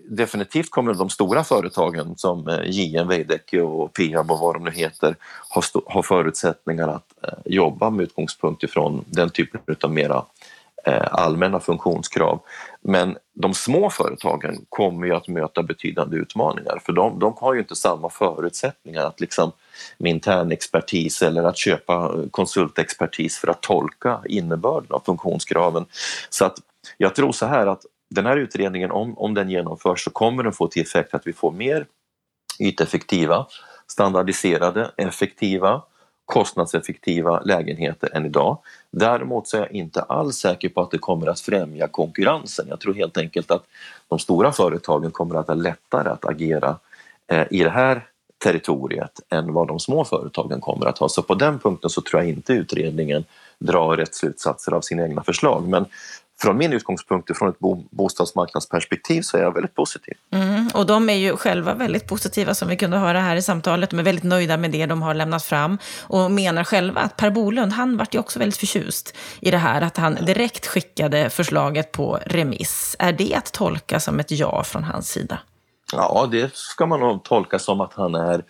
definitivt 0.10 0.72
kommer 0.72 0.94
de 0.94 1.10
stora 1.10 1.44
företagen 1.44 2.14
som 2.18 2.48
eh, 2.48 2.60
JM, 2.64 3.08
Veidekke 3.08 3.62
och 3.62 3.94
Peab 3.94 4.32
och 4.32 4.40
vad 4.40 4.56
de 4.56 4.64
nu 4.64 4.72
heter 4.72 5.16
ha, 5.50 5.62
ha 5.86 6.04
förutsättningar 6.04 6.88
att 6.88 7.24
eh, 7.24 7.40
jobba 7.46 7.90
med 7.90 8.04
utgångspunkt 8.04 8.64
ifrån 8.64 9.06
den 9.08 9.30
typen 9.30 9.76
av 9.82 9.92
mera 9.92 10.26
Eh, 10.88 11.08
allmänna 11.12 11.60
funktionskrav. 11.60 12.40
Men 12.82 13.18
de 13.34 13.54
små 13.54 13.90
företagen 13.90 14.66
kommer 14.70 15.08
ju 15.08 15.16
att 15.16 15.28
möta 15.28 15.64
betydande 15.64 16.18
utmaningar 16.18 16.80
för 16.86 16.94
de, 16.94 17.20
de 17.20 17.34
har 17.38 17.54
ju 17.54 17.60
inte 17.60 17.76
samma 17.76 18.10
förutsättningar 18.10 19.06
att 19.06 19.20
liksom 19.20 19.52
med 19.98 20.12
intern 20.12 20.52
expertis 20.52 21.22
eller 21.22 21.44
att 21.44 21.58
köpa 21.58 22.16
konsultexpertis 22.32 23.38
för 23.38 23.48
att 23.48 23.62
tolka 23.62 24.22
innebörden 24.26 24.92
av 24.92 25.02
funktionskraven. 25.06 25.86
Så 26.30 26.46
att 26.46 26.58
jag 26.98 27.16
tror 27.16 27.32
så 27.32 27.46
här 27.46 27.68
att 27.68 27.86
den 28.16 28.26
här 28.26 28.38
utredningen, 28.38 28.92
om, 28.92 29.18
om 29.18 29.34
den 29.34 29.50
genomförs 29.50 30.04
så 30.04 30.10
kommer 30.10 30.44
den 30.44 30.54
få 30.54 30.68
till 30.68 30.82
effekt 30.82 31.14
att 31.14 31.28
vi 31.28 31.34
får 31.34 31.52
mer 31.52 31.86
yteffektiva, 32.60 33.46
standardiserade, 33.88 34.92
effektiva 34.98 35.82
kostnadseffektiva 36.26 37.40
lägenheter 37.40 38.10
än 38.14 38.26
idag. 38.26 38.58
Däremot 38.92 39.48
så 39.48 39.58
är 39.58 39.62
jag 39.62 39.72
inte 39.72 40.02
alls 40.02 40.36
säker 40.36 40.70
på 40.70 40.82
att 40.82 40.92
det 40.92 40.98
kommer 40.98 41.28
att 41.28 41.40
främja 41.40 41.88
konkurrensen. 41.88 42.66
Jag 42.70 42.80
tror 42.80 42.94
helt 42.94 43.18
enkelt 43.18 43.52
att 43.52 43.64
de 44.08 44.20
stora 44.20 44.52
företagen 44.52 45.12
kommer 45.12 45.36
att 45.36 45.48
ha 45.48 45.54
lättare 45.54 46.10
att 46.10 46.26
agera 46.26 46.78
eh, 47.28 47.46
i 47.52 47.64
det 47.64 47.70
här 47.70 48.08
territoriet 48.44 49.20
än 49.30 49.54
vad 49.54 49.68
de 49.68 49.80
små 49.80 50.06
företagen 50.06 50.62
kommer 50.62 50.86
att 50.86 50.98
ha. 50.98 51.10
Så 51.10 51.22
på 51.22 51.36
den 51.36 51.60
punkten 51.60 51.90
så 51.90 52.02
tror 52.02 52.22
jag 52.22 52.30
inte 52.30 52.54
utredningen 52.54 53.24
drar 53.60 53.98
rätt 53.98 54.16
slutsatser 54.16 54.72
av 54.72 54.82
sina 54.82 55.04
egna 55.04 55.24
förslag. 55.24 55.68
Men 55.68 55.86
från 56.42 56.58
min 56.58 56.74
utgångspunkt, 56.74 57.38
från 57.38 57.50
ett 57.50 57.60
bostadsmarknadsperspektiv, 57.92 59.22
så 59.22 59.38
är 59.38 59.42
jag 59.42 59.54
väldigt 59.54 59.76
positiv. 59.76 60.14
Mm, 60.34 60.68
och 60.74 60.86
de 60.86 61.10
är 61.10 61.14
ju 61.14 61.38
själva 61.38 61.74
väldigt 61.74 62.08
positiva, 62.08 62.54
som 62.54 62.68
vi 62.68 62.78
kunde 62.78 62.98
höra 62.98 63.20
här 63.20 63.36
i 63.36 63.42
samtalet. 63.42 63.90
De 63.90 64.00
är 64.00 64.04
väldigt 64.04 64.24
nöjda 64.24 64.58
med 64.58 64.72
det 64.72 64.86
de 64.86 65.02
har 65.02 65.14
lämnat 65.14 65.44
fram 65.44 65.78
och 66.02 66.32
menar 66.32 66.64
själva 66.64 67.02
att 67.02 67.18
Per 67.18 67.30
Bolund, 67.30 67.74
han 67.74 67.98
vart 67.98 68.16
ju 68.16 68.20
också 68.20 68.40
väldigt 68.40 68.58
förtjust 68.58 69.16
i 69.40 69.52
det 69.52 69.58
här, 69.58 69.82
att 69.82 69.98
han 69.98 70.16
direkt 70.16 70.68
skickade 70.68 71.30
förslaget 71.30 71.92
på 71.92 72.20
remiss. 72.26 72.96
Är 73.00 73.12
det 73.12 73.36
att 73.36 73.54
tolka 73.54 74.00
som 74.00 74.20
ett 74.20 74.32
ja 74.32 74.64
från 74.64 74.84
hans 74.84 75.10
sida? 75.10 75.40
Ja, 75.92 76.28
det 76.32 76.56
ska 76.56 76.86
man 76.86 77.00
nog 77.00 77.24
tolka 77.24 77.60
som 77.60 77.82
att 77.82 77.94
han 77.94 78.16
är 78.16 78.44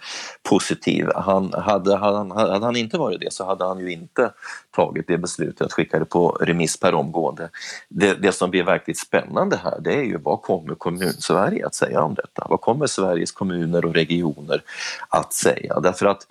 positiv. 0.50 1.10
Han, 1.16 1.54
hade, 1.54 1.96
hade, 1.96 2.18
han, 2.18 2.32
hade 2.32 2.66
han 2.66 2.76
inte 2.76 2.98
varit 2.98 3.20
det 3.20 3.34
så 3.34 3.46
hade 3.46 3.66
han 3.66 3.80
ju 3.80 3.92
inte 3.92 4.32
tagit 4.72 5.08
det 5.08 5.18
beslutet 5.18 5.62
att 5.62 5.74
skicka 5.74 6.00
det 6.00 6.06
på 6.06 6.30
remiss 6.30 6.80
per 6.80 6.94
omgående. 6.94 7.50
Det, 7.90 8.14
det 8.14 8.32
som 8.32 8.50
blir 8.50 8.64
verkligt 8.64 9.00
spännande 9.00 9.60
här 9.64 9.80
det 9.80 9.94
är 9.94 10.04
ju 10.04 10.18
vad 10.18 10.42
kommer 10.42 10.76
kommun-Sverige 10.76 11.66
att 11.66 11.76
säga 11.76 12.02
om 12.02 12.14
detta? 12.14 12.48
Vad 12.50 12.62
kommer 12.62 12.88
Sveriges 12.88 13.32
kommuner 13.32 13.86
och 13.86 13.94
regioner 13.94 14.64
att 15.10 15.34
säga? 15.34 15.80
Därför 15.80 16.06
att 16.06 16.28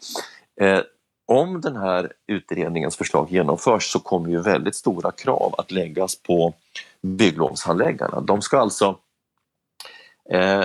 eh, 0.60 0.80
om 1.26 1.60
den 1.60 1.76
här 1.76 2.12
utredningens 2.26 2.96
förslag 2.96 3.30
genomförs 3.30 3.92
så 3.92 3.98
kommer 3.98 4.30
ju 4.30 4.40
väldigt 4.40 4.76
stora 4.76 5.10
krav 5.10 5.54
att 5.58 5.70
läggas 5.70 6.22
på 6.22 6.54
bygglovshandläggarna. 7.02 8.20
De 8.20 8.42
ska 8.42 8.58
alltså 8.58 8.98
Eh, 10.30 10.64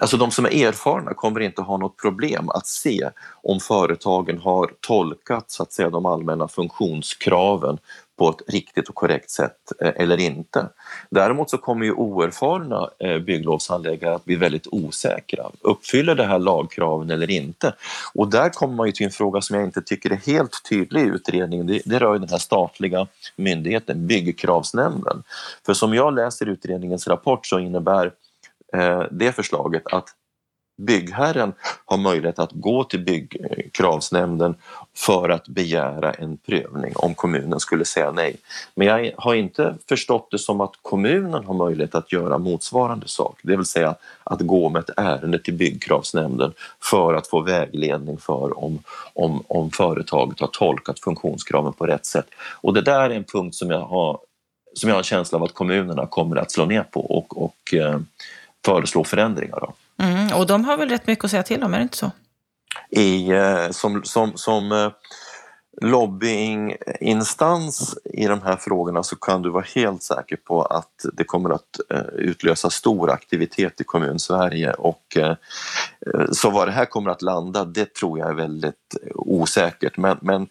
alltså 0.00 0.16
de 0.16 0.30
som 0.30 0.44
är 0.44 0.66
erfarna 0.66 1.14
kommer 1.14 1.40
inte 1.40 1.62
ha 1.62 1.76
något 1.76 1.96
problem 1.96 2.50
att 2.50 2.66
se 2.66 3.10
om 3.42 3.60
företagen 3.60 4.38
har 4.38 4.70
tolkat 4.80 5.50
så 5.50 5.62
att 5.62 5.72
säga, 5.72 5.90
de 5.90 6.06
allmänna 6.06 6.48
funktionskraven 6.48 7.78
på 8.18 8.28
ett 8.28 8.42
riktigt 8.52 8.88
och 8.88 8.94
korrekt 8.94 9.30
sätt 9.30 9.72
eh, 9.80 9.92
eller 9.96 10.20
inte. 10.20 10.68
Däremot 11.10 11.50
så 11.50 11.58
kommer 11.58 11.84
ju 11.84 11.92
oerfarna 11.92 12.90
eh, 12.98 13.18
bygglovshandläggare 13.18 14.14
att 14.14 14.24
bli 14.24 14.36
väldigt 14.36 14.66
osäkra. 14.70 15.50
Uppfyller 15.60 16.14
det 16.14 16.24
här 16.24 16.38
lagkraven 16.38 17.10
eller 17.10 17.30
inte? 17.30 17.74
Och 18.14 18.30
där 18.30 18.48
kommer 18.48 18.74
man 18.74 18.86
ju 18.86 18.92
till 18.92 19.06
en 19.06 19.12
fråga 19.12 19.40
som 19.40 19.56
jag 19.56 19.64
inte 19.64 19.82
tycker 19.82 20.10
är 20.10 20.16
helt 20.26 20.62
tydlig 20.68 21.00
i 21.00 21.06
utredningen. 21.06 21.66
Det, 21.66 21.82
det 21.84 21.98
rör 21.98 22.12
ju 22.12 22.18
den 22.18 22.28
här 22.28 22.38
statliga 22.38 23.06
myndigheten, 23.36 24.06
Byggkravsnämnden. 24.06 25.22
För 25.66 25.74
som 25.74 25.94
jag 25.94 26.14
läser 26.14 26.48
utredningens 26.48 27.08
rapport 27.08 27.46
så 27.46 27.58
innebär 27.58 28.12
Eh, 28.72 29.02
det 29.10 29.32
förslaget 29.32 29.82
att 29.86 30.08
byggherren 30.78 31.52
har 31.84 31.96
möjlighet 31.96 32.38
att 32.38 32.52
gå 32.52 32.84
till 32.84 33.00
byggkravsnämnden 33.00 34.54
för 34.96 35.28
att 35.28 35.48
begära 35.48 36.12
en 36.12 36.36
prövning 36.36 36.92
om 36.96 37.14
kommunen 37.14 37.60
skulle 37.60 37.84
säga 37.84 38.12
nej. 38.12 38.36
Men 38.74 38.86
jag 38.86 39.12
har 39.16 39.34
inte 39.34 39.74
förstått 39.88 40.28
det 40.30 40.38
som 40.38 40.60
att 40.60 40.72
kommunen 40.82 41.44
har 41.44 41.54
möjlighet 41.54 41.94
att 41.94 42.12
göra 42.12 42.38
motsvarande 42.38 43.08
sak, 43.08 43.40
det 43.42 43.56
vill 43.56 43.66
säga 43.66 43.94
att 44.24 44.40
gå 44.40 44.68
med 44.68 44.80
ett 44.80 44.90
ärende 44.96 45.38
till 45.38 45.54
byggkravsnämnden 45.54 46.52
för 46.90 47.14
att 47.14 47.26
få 47.26 47.40
vägledning 47.40 48.18
för 48.18 48.58
om, 48.64 48.78
om, 49.14 49.44
om 49.48 49.70
företaget 49.70 50.40
har 50.40 50.48
tolkat 50.52 51.00
funktionskraven 51.00 51.72
på 51.72 51.86
rätt 51.86 52.06
sätt. 52.06 52.26
Och 52.60 52.74
det 52.74 52.82
där 52.82 53.10
är 53.10 53.10
en 53.10 53.24
punkt 53.24 53.54
som 53.54 53.70
jag 53.70 53.80
har, 53.80 54.18
som 54.74 54.88
jag 54.88 54.94
har 54.94 55.00
en 55.00 55.04
känsla 55.04 55.38
av 55.38 55.44
att 55.44 55.54
kommunerna 55.54 56.06
kommer 56.06 56.36
att 56.36 56.52
slå 56.52 56.64
ner 56.64 56.82
på 56.82 57.00
och, 57.00 57.42
och 57.42 57.74
eh, 57.74 57.98
föreslå 58.64 59.04
förändringar 59.04 59.64
av. 59.64 59.74
Mm, 59.98 60.36
och 60.36 60.46
de 60.46 60.64
har 60.64 60.76
väl 60.76 60.88
rätt 60.88 61.06
mycket 61.06 61.24
att 61.24 61.30
säga 61.30 61.42
till 61.42 61.62
om, 61.62 61.74
är 61.74 61.78
det 61.78 61.82
inte 61.82 61.96
så? 61.96 62.10
I, 62.90 63.30
eh, 63.30 63.70
som 63.70 64.04
som, 64.04 64.32
som 64.34 64.72
eh, 64.72 64.90
lobbyinginstans 65.82 67.98
i 68.04 68.26
de 68.26 68.42
här 68.42 68.56
frågorna 68.56 69.02
så 69.02 69.16
kan 69.16 69.42
du 69.42 69.50
vara 69.50 69.64
helt 69.74 70.02
säker 70.02 70.36
på 70.36 70.62
att 70.62 71.06
det 71.12 71.24
kommer 71.24 71.50
att 71.50 71.80
eh, 71.90 72.00
utlösa 72.14 72.70
stor 72.70 73.10
aktivitet 73.10 73.80
i 73.80 73.84
kommun-Sverige 73.84 74.72
och 74.72 75.18
så 76.32 76.50
var 76.50 76.66
det 76.66 76.72
här 76.72 76.84
kommer 76.84 77.10
att 77.10 77.22
landa 77.22 77.64
det 77.64 77.94
tror 77.94 78.18
jag 78.18 78.30
är 78.30 78.34
väldigt 78.34 78.96
osäkert 79.14 79.96
men, 79.96 80.18
men 80.20 80.48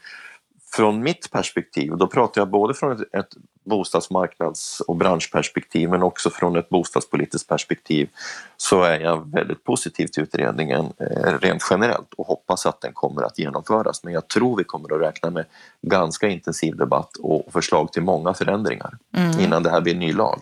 från 0.73 1.03
mitt 1.03 1.31
perspektiv, 1.31 1.91
och 1.91 1.97
då 1.97 2.07
pratar 2.07 2.41
jag 2.41 2.49
både 2.49 2.73
från 2.73 2.91
ett, 2.91 3.13
ett 3.13 3.35
bostadsmarknads 3.63 4.79
och 4.79 4.95
branschperspektiv 4.95 5.89
men 5.89 6.03
också 6.03 6.29
från 6.29 6.55
ett 6.55 6.69
bostadspolitiskt 6.69 7.49
perspektiv, 7.49 8.09
så 8.57 8.83
är 8.83 8.99
jag 8.99 9.31
väldigt 9.31 9.63
positiv 9.63 10.07
till 10.07 10.23
utredningen 10.23 10.93
eh, 10.99 11.39
rent 11.39 11.63
generellt 11.69 12.13
och 12.13 12.27
hoppas 12.27 12.65
att 12.65 12.81
den 12.81 12.93
kommer 12.93 13.21
att 13.21 13.39
genomföras. 13.39 14.03
Men 14.03 14.13
jag 14.13 14.27
tror 14.27 14.57
vi 14.57 14.63
kommer 14.63 14.95
att 14.95 15.01
räkna 15.01 15.29
med 15.29 15.45
ganska 15.81 16.27
intensiv 16.27 16.75
debatt 16.75 17.17
och 17.17 17.53
förslag 17.53 17.93
till 17.93 18.03
många 18.03 18.33
förändringar 18.33 18.97
mm. 19.17 19.39
innan 19.39 19.63
det 19.63 19.69
här 19.69 19.81
blir 19.81 19.93
en 19.93 19.99
ny 19.99 20.13
lag. 20.13 20.39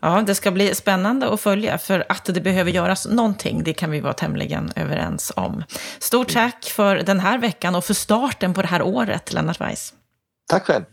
Ja, 0.00 0.22
det 0.26 0.34
ska 0.34 0.50
bli 0.50 0.74
spännande 0.74 1.32
att 1.32 1.40
följa, 1.40 1.78
för 1.78 2.04
att 2.08 2.24
det 2.24 2.40
behöver 2.40 2.70
göras 2.70 3.06
någonting, 3.06 3.64
det 3.64 3.72
kan 3.72 3.90
vi 3.90 4.00
vara 4.00 4.12
tämligen 4.12 4.72
överens 4.76 5.32
om. 5.36 5.64
Stort 5.98 6.32
tack 6.32 6.64
för 6.64 6.96
den 6.96 7.20
här 7.20 7.38
veckan 7.38 7.74
och 7.74 7.84
för 7.84 7.94
starten 7.94 8.54
på 8.54 8.62
det 8.62 8.68
här 8.68 8.82
året, 8.82 9.32
Lennart 9.32 9.60
Weiss. 9.60 9.94
Tack 10.48 10.64
själv. 10.64 10.84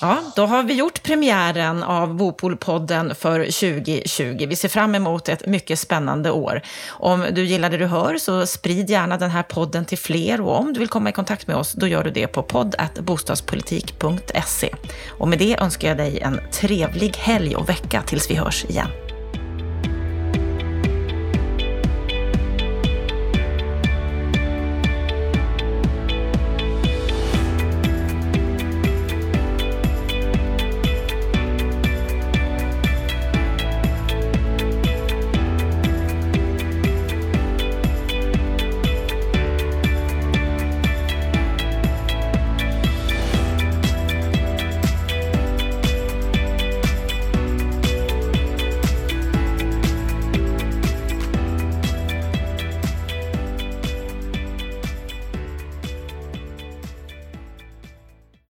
Ja, 0.00 0.18
då 0.36 0.46
har 0.46 0.62
vi 0.62 0.74
gjort 0.74 1.02
premiären 1.02 1.82
av 1.82 2.14
Bopolpodden 2.14 3.14
för 3.14 3.40
2020. 3.40 4.46
Vi 4.48 4.56
ser 4.56 4.68
fram 4.68 4.94
emot 4.94 5.28
ett 5.28 5.46
mycket 5.46 5.78
spännande 5.78 6.30
år. 6.30 6.62
Om 6.88 7.26
du 7.32 7.44
gillar 7.44 7.70
det 7.70 7.76
du 7.76 7.86
hör 7.86 8.18
så 8.18 8.46
sprid 8.46 8.90
gärna 8.90 9.16
den 9.16 9.30
här 9.30 9.42
podden 9.42 9.84
till 9.84 9.98
fler 9.98 10.40
och 10.40 10.60
om 10.60 10.72
du 10.72 10.80
vill 10.80 10.88
komma 10.88 11.10
i 11.10 11.12
kontakt 11.12 11.46
med 11.46 11.56
oss 11.56 11.72
då 11.72 11.86
gör 11.86 12.04
du 12.04 12.10
det 12.10 12.26
på 12.26 12.42
podd.bostadspolitik.se. 12.42 14.74
Och 15.18 15.28
med 15.28 15.38
det 15.38 15.60
önskar 15.60 15.88
jag 15.88 15.96
dig 15.96 16.20
en 16.20 16.40
trevlig 16.52 17.16
helg 17.16 17.56
och 17.56 17.68
vecka 17.68 18.02
tills 18.06 18.30
vi 18.30 18.34
hörs 18.34 18.64
igen. 18.64 19.07